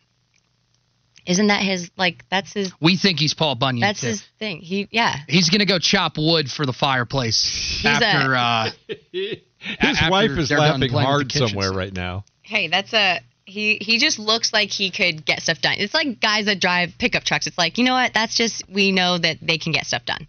Isn't 1.27 1.47
that 1.49 1.63
his 1.63 1.91
like 1.97 2.25
that's 2.31 2.53
his 2.53 2.73
We 2.81 2.97
think 2.97 3.19
he's 3.19 3.35
Paul 3.35 3.55
Bunyan. 3.55 3.81
that's 3.81 4.01
too. 4.01 4.09
his 4.09 4.23
thing 4.39 4.61
he 4.61 4.89
yeah 4.91 5.17
He's 5.29 5.51
gonna 5.51 5.67
go 5.67 5.79
chop 5.79 6.17
wood 6.19 6.51
for 6.51 6.65
the 6.67 6.73
fireplace 6.73 7.83
a- 7.85 7.89
after. 7.89 8.35
uh, 8.37 8.71
his 9.13 9.39
after 9.81 10.11
wife 10.11 10.31
is 10.31 10.51
laughing 10.51 10.91
hard 10.93 11.33
somewhere 11.33 11.69
stuff. 11.69 11.77
right 11.77 11.93
now. 11.93 12.25
hey 12.43 12.69
that's 12.69 12.93
a 12.93 13.21
he 13.45 13.79
he 13.81 13.99
just 13.99 14.19
looks 14.19 14.53
like 14.53 14.71
he 14.71 14.91
could 14.91 15.25
get 15.25 15.41
stuff 15.43 15.61
done 15.61 15.75
it's 15.79 15.95
like 15.95 16.21
guys 16.21 16.47
that 16.47 16.61
drive 16.61 16.91
pickup 16.99 17.23
trucks 17.25 17.47
it's 17.47 17.57
like 17.59 17.79
you 17.79 17.85
know 17.85 17.93
what 17.95 18.13
that's 18.13 18.35
just 18.37 18.63
we 18.69 18.91
know 18.93 19.19
that 19.19 19.37
they 19.43 19.59
can 19.59 19.73
get 19.73 19.87
stuff 19.87 20.05
done 20.05 20.27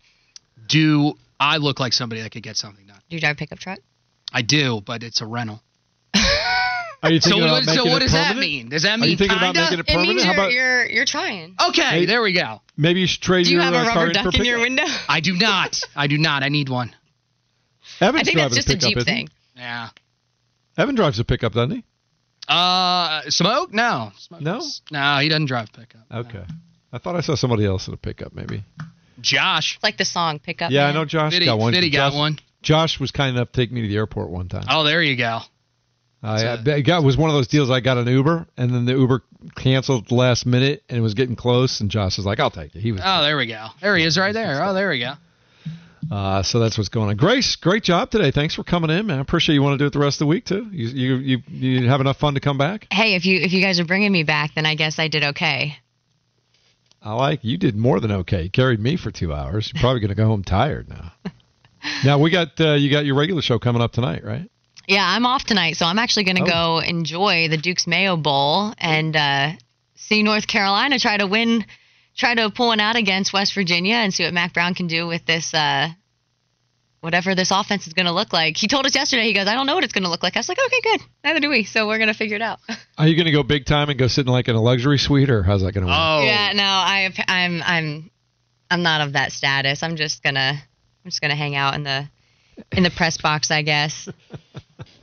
do 0.68 1.14
I 1.40 1.58
look 1.58 1.80
like 1.80 1.94
somebody 1.94 2.22
that 2.22 2.32
could 2.32 2.44
get 2.44 2.58
something 2.58 2.86
done? 2.88 3.00
do 3.10 3.16
you 3.16 3.20
drive 3.22 3.36
a 3.36 3.40
pickup 3.40 3.60
truck 3.60 3.80
I 4.34 4.42
do, 4.42 4.82
but 4.86 5.04
it's 5.04 5.22
a 5.22 5.26
rental. 5.26 5.64
Are 7.08 7.12
you 7.14 7.22
So, 7.22 7.30
thinking 7.32 7.50
what, 7.50 7.64
about 7.64 7.76
so 7.76 7.84
what 7.86 8.02
it 8.02 8.06
does 8.06 8.12
that 8.14 8.38
mean? 8.38 8.70
Does 8.70 8.84
that 8.84 8.94
Are 8.94 8.98
mean 8.98 9.12
you 9.12 9.18
thinking 9.18 9.38
about 9.38 9.56
kinda? 9.56 9.62
making 9.62 9.80
it 9.80 9.82
it 9.82 9.88
permanent? 9.88 10.16
means 10.16 10.26
you're, 10.26 10.34
about 10.34 10.52
you're 10.52 10.86
you're 10.90 11.06
trying 11.06 11.56
Okay, 11.70 11.82
Hey- 11.82 12.06
there 12.06 12.22
we 12.22 12.34
go. 12.34 12.62
maybe 12.78 13.00
you 13.02 13.08
should 13.08 13.22
trade 13.22 13.44
do 13.46 13.50
you 13.52 13.56
your 13.58 13.64
have 13.64 13.74
uh, 13.74 13.78
a 13.78 13.84
car 13.86 13.96
rubber 13.96 14.08
in 14.12 14.14
for 14.18 14.32
duck 14.32 14.36
in 14.40 14.46
your 14.46 14.60
window 14.60 14.84
I 15.10 15.20
do 15.20 15.34
not. 15.36 15.80
I 15.96 16.08
do 16.08 16.18
not. 16.18 16.44
I 16.44 16.50
need 16.50 16.70
one. 16.70 16.94
Evan's 18.00 18.22
i 18.22 18.24
think 18.24 18.36
driving 18.38 18.54
that's 18.54 18.56
just 18.56 18.68
a 18.70 18.72
pickup, 18.74 18.90
jeep 18.90 18.98
isn't 18.98 19.08
he? 19.14 19.20
thing 19.22 19.30
Yeah. 19.56 19.90
Evan 20.78 20.96
drives 20.96 21.20
a 21.20 21.24
pickup, 21.26 21.54
doesn't 21.54 21.72
he? 21.72 21.84
Uh, 22.48 23.22
smoke? 23.30 23.74
No. 23.74 24.12
Smoke 24.18 24.42
No? 24.42 24.58
is- 24.60 24.82
No, 24.92 25.18
he 25.20 25.30
doesn't 25.30 25.48
drive 25.48 25.72
pickup. 25.74 26.02
No. 26.12 26.20
Okay. 26.20 26.44
I 26.94 26.98
thought 27.00 27.16
I 27.16 27.22
saw 27.22 27.36
somebody 27.36 27.66
else 27.66 27.88
in 27.88 27.94
a 27.94 27.98
pickup, 27.98 28.34
maybe. 28.34 28.64
Josh. 29.20 29.76
it's 29.76 29.84
like 29.84 29.98
the 29.98 30.06
song 30.06 30.40
pickup 30.40 30.72
Yeah, 30.72 30.88
I 30.88 30.94
know 30.94 31.04
Josh 31.04 31.34
Fitty, 31.34 31.46
got 31.46 31.58
one. 31.58 31.74
Fitty 31.74 31.90
got 31.90 32.12
Josh, 32.12 32.18
one. 32.18 32.40
Josh 32.62 33.00
was 33.00 33.12
kind 33.12 33.36
enough 33.36 33.52
to 33.52 33.60
take 33.62 33.72
me 33.72 33.82
to 33.82 33.88
the 33.88 33.96
airport 33.98 34.30
one 34.30 34.48
time. 34.48 34.66
Oh, 34.70 34.84
there 34.84 35.02
you 35.02 35.16
go. 35.18 35.40
I, 36.24 36.54
It's 36.54 36.68
I 36.68 36.82
got 36.82 37.04
it 37.04 37.06
was 37.06 37.16
one 37.18 37.30
of 37.30 37.36
those 37.36 37.48
deals. 37.48 37.70
I 37.70 37.80
got 37.80 37.98
an 37.98 38.08
Uber, 38.08 38.48
and 38.58 38.72
then 38.74 38.86
the 38.86 38.94
Uber 38.94 39.22
canceled 39.56 40.08
the 40.10 40.16
last 40.16 40.46
minute, 40.46 40.84
and 40.90 40.98
it 40.98 41.02
was 41.02 41.14
getting 41.14 41.36
close. 41.36 41.80
And 41.80 41.90
Josh 41.92 42.18
was 42.18 42.26
like, 42.26 42.40
"I'll 42.40 42.50
take 42.52 42.76
it." 42.76 42.82
He 42.82 42.92
was, 42.92 43.02
Oh, 43.04 43.22
there 43.22 43.38
we 43.38 43.46
go. 43.46 43.68
There 43.82 43.96
he 43.96 44.04
is, 44.04 44.18
right 44.18 44.34
there. 44.34 44.64
Oh, 44.64 44.74
there 44.74 44.90
we 44.90 45.00
go. 45.00 45.14
uh, 46.12 46.42
so 46.42 46.60
that's 46.60 46.78
what's 46.78 46.90
going 46.90 47.10
on. 47.10 47.18
Grace, 47.18 47.56
great 47.56 47.84
job 47.84 48.10
today. 48.10 48.32
Thanks 48.32 48.56
for 48.56 48.64
coming 48.64 48.90
in, 48.90 49.06
man. 49.08 49.20
I 49.20 49.22
appreciate 49.22 49.56
you 49.56 49.62
want 49.62 49.74
to 49.76 49.78
do 49.78 49.86
it 49.86 49.94
the 49.94 50.00
rest 50.00 50.16
of 50.16 50.20
the 50.20 50.26
week 50.28 50.46
too. 50.46 50.68
You 50.72 50.88
you 50.88 51.16
you, 51.16 51.38
you 51.82 51.88
have 51.88 52.02
enough 52.02 52.18
fun 52.18 52.34
to 52.34 52.40
come 52.40 52.58
back. 52.58 52.88
hey 52.92 53.16
if 53.16 53.26
you 53.26 53.40
if 53.40 53.54
you 53.54 53.62
guys 53.62 53.80
are 53.80 53.86
bringing 53.86 54.12
me 54.12 54.24
back 54.24 54.52
then 54.56 54.66
i 54.66 54.76
guess 54.76 55.00
i 55.00 55.08
did 55.08 55.24
okay 55.24 55.78
I 57.02 57.14
like 57.14 57.44
you 57.44 57.58
did 57.58 57.76
more 57.76 58.00
than 58.00 58.12
okay. 58.12 58.44
You 58.44 58.50
carried 58.50 58.80
me 58.80 58.98
for 58.98 59.12
two 59.12 59.32
hours. 59.34 59.72
You're 59.74 59.80
probably 59.80 60.02
going 60.02 60.10
to 60.10 60.16
go 60.16 60.26
home 60.26 60.44
tired 60.44 60.90
now. 60.90 61.14
now 62.04 62.18
we 62.20 62.32
got 62.32 62.60
uh, 62.60 62.74
you 62.74 62.90
got 62.92 63.06
your 63.06 63.16
regular 63.16 63.42
show 63.42 63.60
coming 63.60 63.82
up 63.82 63.94
tonight, 63.94 64.26
right? 64.26 64.50
Yeah, 64.88 65.04
I'm 65.06 65.26
off 65.26 65.44
tonight, 65.44 65.76
so 65.76 65.86
I'm 65.86 66.00
actually 66.00 66.24
going 66.24 66.38
to 66.38 66.44
Oh. 66.44 66.80
go 66.80 66.80
enjoy 66.80 67.50
the 67.50 67.58
Duke's 67.58 67.86
Mayo 67.88 68.16
Bowl 68.16 68.74
and 68.78 69.16
uh, 69.16 69.52
see 69.96 70.24
North 70.24 70.48
Carolina 70.48 70.98
try 70.98 71.18
to 71.18 71.28
win, 71.28 71.66
try 72.16 72.34
to 72.36 72.50
pull 72.50 72.68
one 72.68 72.80
out 72.80 72.96
against 72.96 73.34
West 73.34 73.54
Virginia, 73.54 73.96
and 73.96 74.14
see 74.14 74.24
what 74.24 74.34
Mack 74.34 74.54
Brown 74.54 74.74
can 74.76 74.88
do 74.88 75.06
with 75.06 75.26
this 75.26 75.54
uh, 75.54 75.90
whatever 77.02 77.36
this 77.36 77.52
offense 77.52 77.86
is 77.86 77.94
going 77.94 78.06
to 78.06 78.12
look 78.14 78.32
like. 78.32 78.56
He 78.58 78.68
told 78.68 78.86
us 78.86 78.96
yesterday. 78.96 79.24
He 79.24 79.34
goes, 79.34 79.48
I 79.48 79.54
don't 79.56 79.66
know 79.68 79.76
what 79.76 79.84
it's 79.84 79.94
going 79.94 80.06
to 80.06 80.10
look 80.10 80.24
like. 80.24 80.36
I 80.36 80.40
was 80.40 80.50
like, 80.50 80.58
okay, 80.66 80.82
good. 80.82 81.02
Neither 81.24 81.40
do 81.42 81.50
we. 81.50 81.64
So 81.66 81.86
we're 81.88 81.98
going 82.00 82.08
to 82.08 82.14
figure 82.14 82.38
it 82.38 82.42
out. 82.42 82.60
Are 82.98 83.08
you 83.08 83.16
going 83.16 83.26
to 83.28 83.32
go 83.32 83.44
big 83.44 83.66
time 83.66 83.90
and 83.90 84.00
go 84.00 84.08
sit 84.08 84.26
in 84.26 84.32
like 84.32 84.48
in 84.48 84.56
a 84.56 84.62
luxury 84.62 84.98
suite, 84.98 85.30
or 85.30 85.44
how's 85.44 85.62
that 85.64 85.74
going 85.74 85.86
to 85.86 85.92
work? 85.92 85.98
Oh, 86.00 86.24
Yeah, 86.24 86.54
no, 86.54 86.64
I, 86.64 87.14
I'm, 87.28 87.62
I'm, 87.62 88.12
I'm 88.72 88.84
not 88.84 89.02
of 89.02 89.14
that 89.14 89.32
status. 89.34 89.84
I'm 89.84 89.96
just 89.98 90.24
gonna, 90.24 90.54
I'm 90.54 91.10
just 91.10 91.22
gonna 91.22 91.36
hang 91.36 91.56
out 91.56 91.76
in 91.76 91.84
the, 91.84 92.10
in 92.72 92.84
the 92.84 92.90
press 92.90 93.18
box, 93.18 93.52
I 93.52 93.62
guess. 93.62 94.10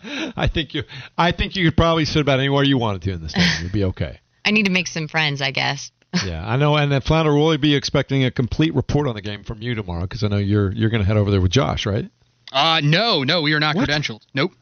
I 0.37 0.49
think 0.49 0.75
you, 0.75 0.83
I 1.17 1.33
think 1.33 1.57
you 1.57 1.65
could 1.69 1.77
probably 1.77 2.05
sit 2.05 2.21
about 2.21 2.39
anywhere 2.39 2.63
you 2.65 2.79
wanted 2.79 3.03
to 3.03 3.13
in 3.13 3.23
this 3.23 3.33
thing. 3.33 3.49
You'd 3.63 3.73
be 3.73 3.85
okay. 3.85 4.21
I 4.45 4.51
need 4.51 4.67
to 4.67 4.71
make 4.73 4.87
some 4.87 5.09
friends, 5.09 5.41
I 5.41 5.51
guess. 5.51 5.91
yeah, 6.27 6.47
I 6.47 6.57
know. 6.57 6.77
And 6.77 6.93
then 6.93 7.01
Flounder 7.01 7.33
will 7.33 7.41
really 7.41 7.57
be 7.57 7.75
expecting 7.75 8.25
a 8.25 8.31
complete 8.31 8.75
report 8.75 9.09
on 9.09 9.15
the 9.15 9.23
game 9.23 9.43
from 9.43 9.63
you 9.63 9.75
tomorrow 9.75 10.03
because 10.03 10.23
I 10.23 10.29
know 10.29 10.37
you're 10.37 10.71
you're 10.73 10.91
going 10.91 11.03
to 11.03 11.07
head 11.07 11.17
over 11.17 11.31
there 11.31 11.41
with 11.41 11.51
Josh, 11.51 11.87
right? 11.87 12.09
Uh, 12.53 12.81
no, 12.85 13.25
no, 13.25 13.43
we 13.43 13.53
are 13.55 13.61
not 13.61 13.75
What? 13.75 13.89
credentialed. 13.89 14.21
Nope. 14.33 14.53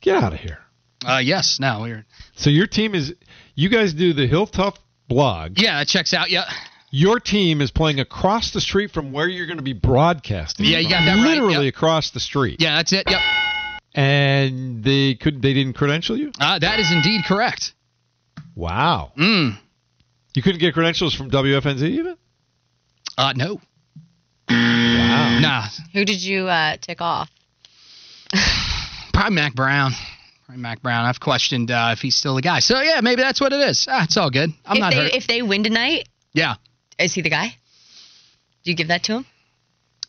Get 0.00 0.22
out 0.22 0.32
of 0.32 0.38
here. 0.38 0.58
Uh, 1.04 1.18
yes, 1.18 1.58
now 1.60 1.82
we're. 1.82 2.04
So 2.36 2.50
your 2.50 2.66
team 2.66 2.94
is, 2.94 3.14
you 3.54 3.68
guys 3.68 3.94
do 3.94 4.12
the 4.12 4.26
Hilltop 4.26 4.78
blog. 5.08 5.58
Yeah, 5.58 5.80
it 5.80 5.88
checks 5.88 6.14
out. 6.14 6.30
Yeah. 6.30 6.44
Your 6.90 7.18
team 7.18 7.60
is 7.60 7.70
playing 7.70 7.98
across 7.98 8.52
the 8.52 8.60
street 8.60 8.92
from 8.92 9.12
where 9.12 9.28
you're 9.28 9.46
going 9.46 9.58
to 9.58 9.62
be 9.62 9.72
broadcasting. 9.72 10.66
Yeah, 10.66 10.78
you 10.78 10.88
got 10.88 11.04
that 11.04 11.16
right, 11.16 11.26
Literally 11.26 11.66
yep. 11.66 11.74
across 11.74 12.10
the 12.10 12.20
street. 12.20 12.60
Yeah, 12.60 12.76
that's 12.76 12.92
it. 12.92 13.04
Yep. 13.08 13.20
And 13.96 14.84
they 14.84 15.14
could 15.14 15.40
they 15.40 15.54
didn't 15.54 15.72
credential 15.72 16.16
you? 16.16 16.30
Uh, 16.38 16.58
that 16.58 16.78
is 16.78 16.92
indeed 16.92 17.22
correct. 17.26 17.72
Wow. 18.54 19.12
Mm. 19.18 19.58
You 20.34 20.42
couldn't 20.42 20.60
get 20.60 20.74
credentials 20.74 21.14
from 21.14 21.30
WFNZ 21.30 21.82
even? 21.82 22.16
Uh, 23.16 23.32
no. 23.34 23.60
Wow. 24.50 25.38
Nah. 25.40 25.66
Who 25.94 26.04
did 26.04 26.22
you 26.22 26.46
uh, 26.46 26.76
tick 26.80 27.00
off? 27.00 27.30
Probably 29.14 29.34
Mack 29.34 29.54
Brown. 29.54 29.92
Probably 30.44 30.60
Mack 30.60 30.82
Brown. 30.82 31.06
I've 31.06 31.20
questioned 31.20 31.70
uh, 31.70 31.90
if 31.92 32.00
he's 32.00 32.16
still 32.16 32.34
the 32.34 32.42
guy. 32.42 32.60
So 32.60 32.80
yeah, 32.80 33.00
maybe 33.02 33.22
that's 33.22 33.40
what 33.40 33.52
it 33.52 33.60
is. 33.60 33.86
Ah, 33.90 34.04
it's 34.04 34.16
all 34.16 34.30
good. 34.30 34.50
I'm 34.64 34.76
if 34.76 34.80
not 34.80 34.92
they, 34.92 34.96
hurt. 34.98 35.14
if 35.14 35.26
they 35.26 35.40
win 35.40 35.64
tonight, 35.64 36.08
yeah. 36.34 36.56
is 36.98 37.14
he 37.14 37.22
the 37.22 37.30
guy? 37.30 37.48
Do 38.62 38.70
you 38.70 38.76
give 38.76 38.88
that 38.88 39.04
to 39.04 39.18
him? 39.18 39.26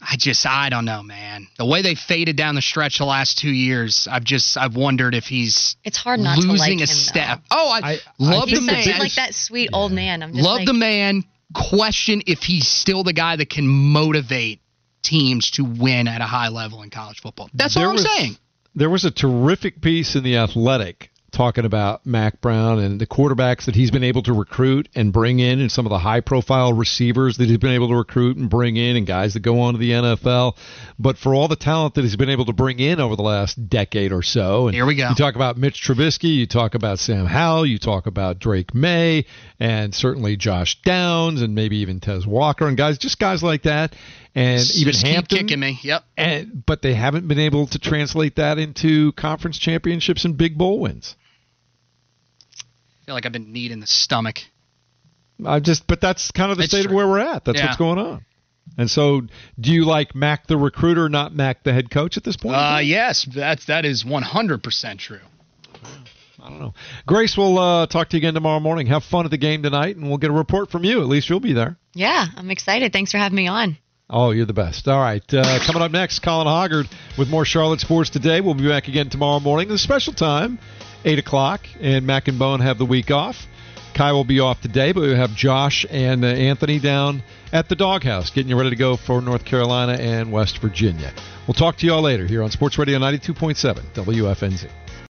I 0.01 0.15
just 0.15 0.45
I 0.45 0.69
don't 0.69 0.85
know, 0.85 1.01
man. 1.01 1.47
The 1.57 1.65
way 1.65 1.81
they 1.81 1.95
faded 1.95 2.35
down 2.35 2.53
the 2.55 2.61
stretch 2.61 2.99
the 2.99 3.05
last 3.05 3.37
two 3.39 3.49
years, 3.49 4.07
I've 4.09 4.23
just 4.23 4.55
I've 4.57 4.75
wondered 4.75 5.15
if 5.15 5.25
he's 5.25 5.75
It's 5.83 5.97
hard 5.97 6.19
not 6.19 6.37
losing 6.37 6.53
to 6.55 6.59
like 6.59 6.69
a 6.77 6.81
him. 6.81 6.87
step. 6.87 7.39
Though. 7.49 7.57
Oh, 7.57 7.69
I, 7.71 7.77
I- 7.79 7.91
I 7.93 7.99
love 8.19 8.49
He's 8.49 8.59
the 8.59 8.65
think 8.67 8.77
such 8.77 8.85
the 8.85 8.89
man. 8.91 8.99
like 8.99 9.13
that 9.15 9.33
sweet 9.33 9.69
old 9.73 9.91
man. 9.91 10.21
I'm 10.21 10.33
just 10.33 10.43
Love 10.45 10.57
like, 10.59 10.67
the 10.67 10.73
man. 10.73 11.23
Question 11.53 12.21
if 12.27 12.39
he's 12.43 12.67
still 12.67 13.03
the 13.03 13.13
guy 13.13 13.37
that 13.37 13.49
can 13.49 13.65
motivate 13.67 14.59
teams 15.01 15.51
to 15.51 15.63
win 15.63 16.07
at 16.07 16.19
a 16.21 16.25
high 16.25 16.49
level 16.49 16.83
in 16.83 16.89
college 16.89 17.21
football. 17.21 17.49
That's 17.53 17.75
There 17.75 17.83
all 17.85 17.89
I'm 17.91 17.95
was- 17.95 18.03
saying. 18.17 18.37
There 18.75 18.89
was 18.91 19.05
a 19.05 19.11
terrific 19.11 19.81
piece 19.81 20.15
in 20.15 20.23
the 20.23 20.37
Athletic 20.37 21.09
talking 21.37 21.65
about 21.65 22.03
Mack 22.03 22.41
Brown 22.41 22.79
and 22.79 22.99
the 22.99 23.05
quarterbacks 23.05 23.65
that 23.65 23.75
he's 23.75 23.91
been 23.91 24.03
able 24.03 24.23
to 24.23 24.33
recruit 24.33 24.89
and 24.95 25.13
bring 25.13 25.37
in, 25.37 25.59
and 25.59 25.71
some 25.71 25.85
of 25.85 25.91
the 25.91 25.99
high-profile 25.99 26.73
receivers 26.73 27.37
that 27.37 27.47
he's 27.47 27.59
been 27.59 27.73
able 27.73 27.89
to 27.89 27.95
recruit 27.95 28.37
and 28.37 28.49
bring 28.49 28.75
in, 28.75 28.95
and 28.95 29.05
guys 29.05 29.35
that 29.35 29.41
go 29.41 29.61
on 29.61 29.73
to 29.75 29.77
the 29.79 29.91
NFL. 29.91 30.57
But 30.97 31.19
for 31.19 31.35
all 31.35 31.47
the 31.47 31.55
talent 31.55 31.93
that 31.93 32.01
he's 32.01 32.15
been 32.15 32.31
able 32.31 32.45
to 32.45 32.53
bring 32.53 32.79
in 32.79 32.99
over 32.99 33.15
the 33.15 33.21
last 33.21 33.69
decade 33.69 34.11
or 34.11 34.23
so, 34.23 34.65
and 34.65 34.73
Here 34.73 34.87
we 34.87 34.95
go. 34.95 35.09
You 35.09 35.15
talk 35.15 35.35
about 35.35 35.57
Mitch 35.57 35.79
Trubisky, 35.79 36.33
you 36.33 36.47
talk 36.47 36.73
about 36.73 36.97
Sam 36.97 37.27
Howell, 37.27 37.67
you 37.67 37.77
talk 37.77 38.07
about 38.07 38.39
Drake 38.39 38.73
Maye, 38.73 39.25
and 39.59 39.93
certainly 39.93 40.37
Josh 40.37 40.81
Downs, 40.81 41.43
and 41.43 41.53
maybe 41.53 41.77
even 41.77 41.99
Tez 41.99 42.25
Walker, 42.25 42.67
and 42.67 42.75
guys, 42.75 42.97
just 42.97 43.19
guys 43.19 43.43
like 43.43 43.61
that, 43.63 43.95
and 44.33 44.59
even 44.59 44.91
Just 44.91 45.05
keep 45.05 45.13
Hampton 45.13 45.37
kicking 45.37 45.59
me. 45.59 45.79
Yep. 45.83 46.03
and 46.17 46.65
but 46.65 46.81
they 46.81 46.95
haven't 46.95 47.27
been 47.27 47.39
able 47.39 47.67
to 47.67 47.77
translate 47.77 48.37
that 48.37 48.57
into 48.57 49.11
conference 49.11 49.59
championships 49.59 50.25
and 50.25 50.35
big 50.35 50.57
bowl 50.57 50.79
wins. 50.79 51.15
I 53.07 53.09
feel 53.09 53.15
like 53.15 53.25
I've 53.25 53.31
been 53.31 53.53
kneed 53.53 53.71
in 53.71 53.79
the 53.79 53.87
stomach. 53.87 54.39
I 55.45 55.61
just, 55.61 55.87
but 55.87 56.01
that's 56.01 56.29
kind 56.31 56.51
of 56.51 56.57
the 56.57 56.65
It's 56.65 56.73
state 56.73 56.87
of 56.87 56.91
where 56.91 57.07
we're 57.07 57.19
at. 57.19 57.45
That's 57.45 57.57
Yeah. 57.57 57.67
what's 57.67 57.77
going 57.77 57.99
on. 57.99 58.25
And 58.77 58.91
so, 58.91 59.21
do 59.57 59.71
you 59.71 59.85
like 59.85 60.13
Mack 60.13 60.47
the 60.47 60.57
recruiter, 60.57 61.07
not 61.07 61.33
Mack 61.33 61.63
the 61.63 61.71
head 61.71 61.89
coach 61.89 62.17
at 62.17 62.25
this 62.25 62.35
point? 62.35 62.57
Uh, 62.57 62.79
yes, 62.83 63.23
that's 63.33 63.63
that 63.67 63.85
is 63.85 64.03
100% 64.03 64.99
true. 64.99 65.21
I 66.43 66.49
don't 66.49 66.59
know. 66.59 66.73
Grace, 67.05 67.37
we'll 67.37 67.57
uh, 67.57 67.87
talk 67.87 68.09
to 68.09 68.17
you 68.17 68.19
again 68.19 68.33
tomorrow 68.33 68.59
morning. 68.59 68.87
Have 68.87 69.05
fun 69.05 69.23
at 69.23 69.31
the 69.31 69.37
game 69.37 69.63
tonight, 69.63 69.95
and 69.95 70.09
we'll 70.09 70.17
get 70.17 70.29
a 70.29 70.33
report 70.33 70.69
from 70.69 70.83
you. 70.83 70.99
At 70.99 71.07
least 71.07 71.29
you'll 71.29 71.39
be 71.39 71.53
there. 71.53 71.77
Yeah, 71.93 72.25
I'm 72.35 72.51
excited. 72.51 72.91
Thanks 72.91 73.11
for 73.11 73.19
having 73.19 73.37
me 73.37 73.47
on. 73.47 73.77
Oh, 74.09 74.31
you're 74.31 74.45
the 74.45 74.53
best. 74.53 74.85
All 74.89 74.99
right. 74.99 75.23
Uh, 75.33 75.59
coming 75.65 75.81
up 75.81 75.91
next, 75.91 76.19
Colin 76.19 76.47
Hoggard 76.47 76.87
with 77.17 77.29
more 77.29 77.45
Charlotte 77.45 77.79
Sports 77.79 78.09
Today. 78.09 78.41
We'll 78.41 78.53
be 78.53 78.67
back 78.67 78.89
again 78.89 79.09
tomorrow 79.09 79.39
morning. 79.39 79.69
The 79.69 79.77
special 79.77 80.13
time, 80.13 80.59
8 81.05 81.19
o'clock, 81.19 81.67
and 81.81 82.05
Mac 82.05 82.27
and 82.27 82.39
Bone 82.39 82.59
have 82.59 82.77
the 82.77 82.85
week 82.85 83.11
off. 83.11 83.47
Kai 83.93 84.11
will 84.11 84.23
be 84.23 84.39
off 84.39 84.61
today, 84.61 84.91
but 84.91 85.01
we 85.01 85.15
have 85.15 85.35
Josh 85.35 85.85
and 85.89 86.23
uh, 86.23 86.27
Anthony 86.27 86.79
down 86.79 87.23
at 87.51 87.67
the 87.67 87.75
doghouse 87.75 88.29
getting 88.29 88.49
you 88.49 88.57
ready 88.57 88.69
to 88.69 88.75
go 88.75 88.95
for 88.95 89.21
North 89.21 89.43
Carolina 89.43 89.93
and 89.93 90.31
West 90.31 90.59
Virginia. 90.59 91.11
We'll 91.47 91.55
talk 91.55 91.77
to 91.77 91.85
you 91.85 91.93
all 91.93 92.01
later 92.01 92.27
here 92.27 92.43
on 92.43 92.51
Sports 92.51 92.77
Radio 92.77 92.99
92.7 92.99 93.81
WFNZ. 93.93 94.69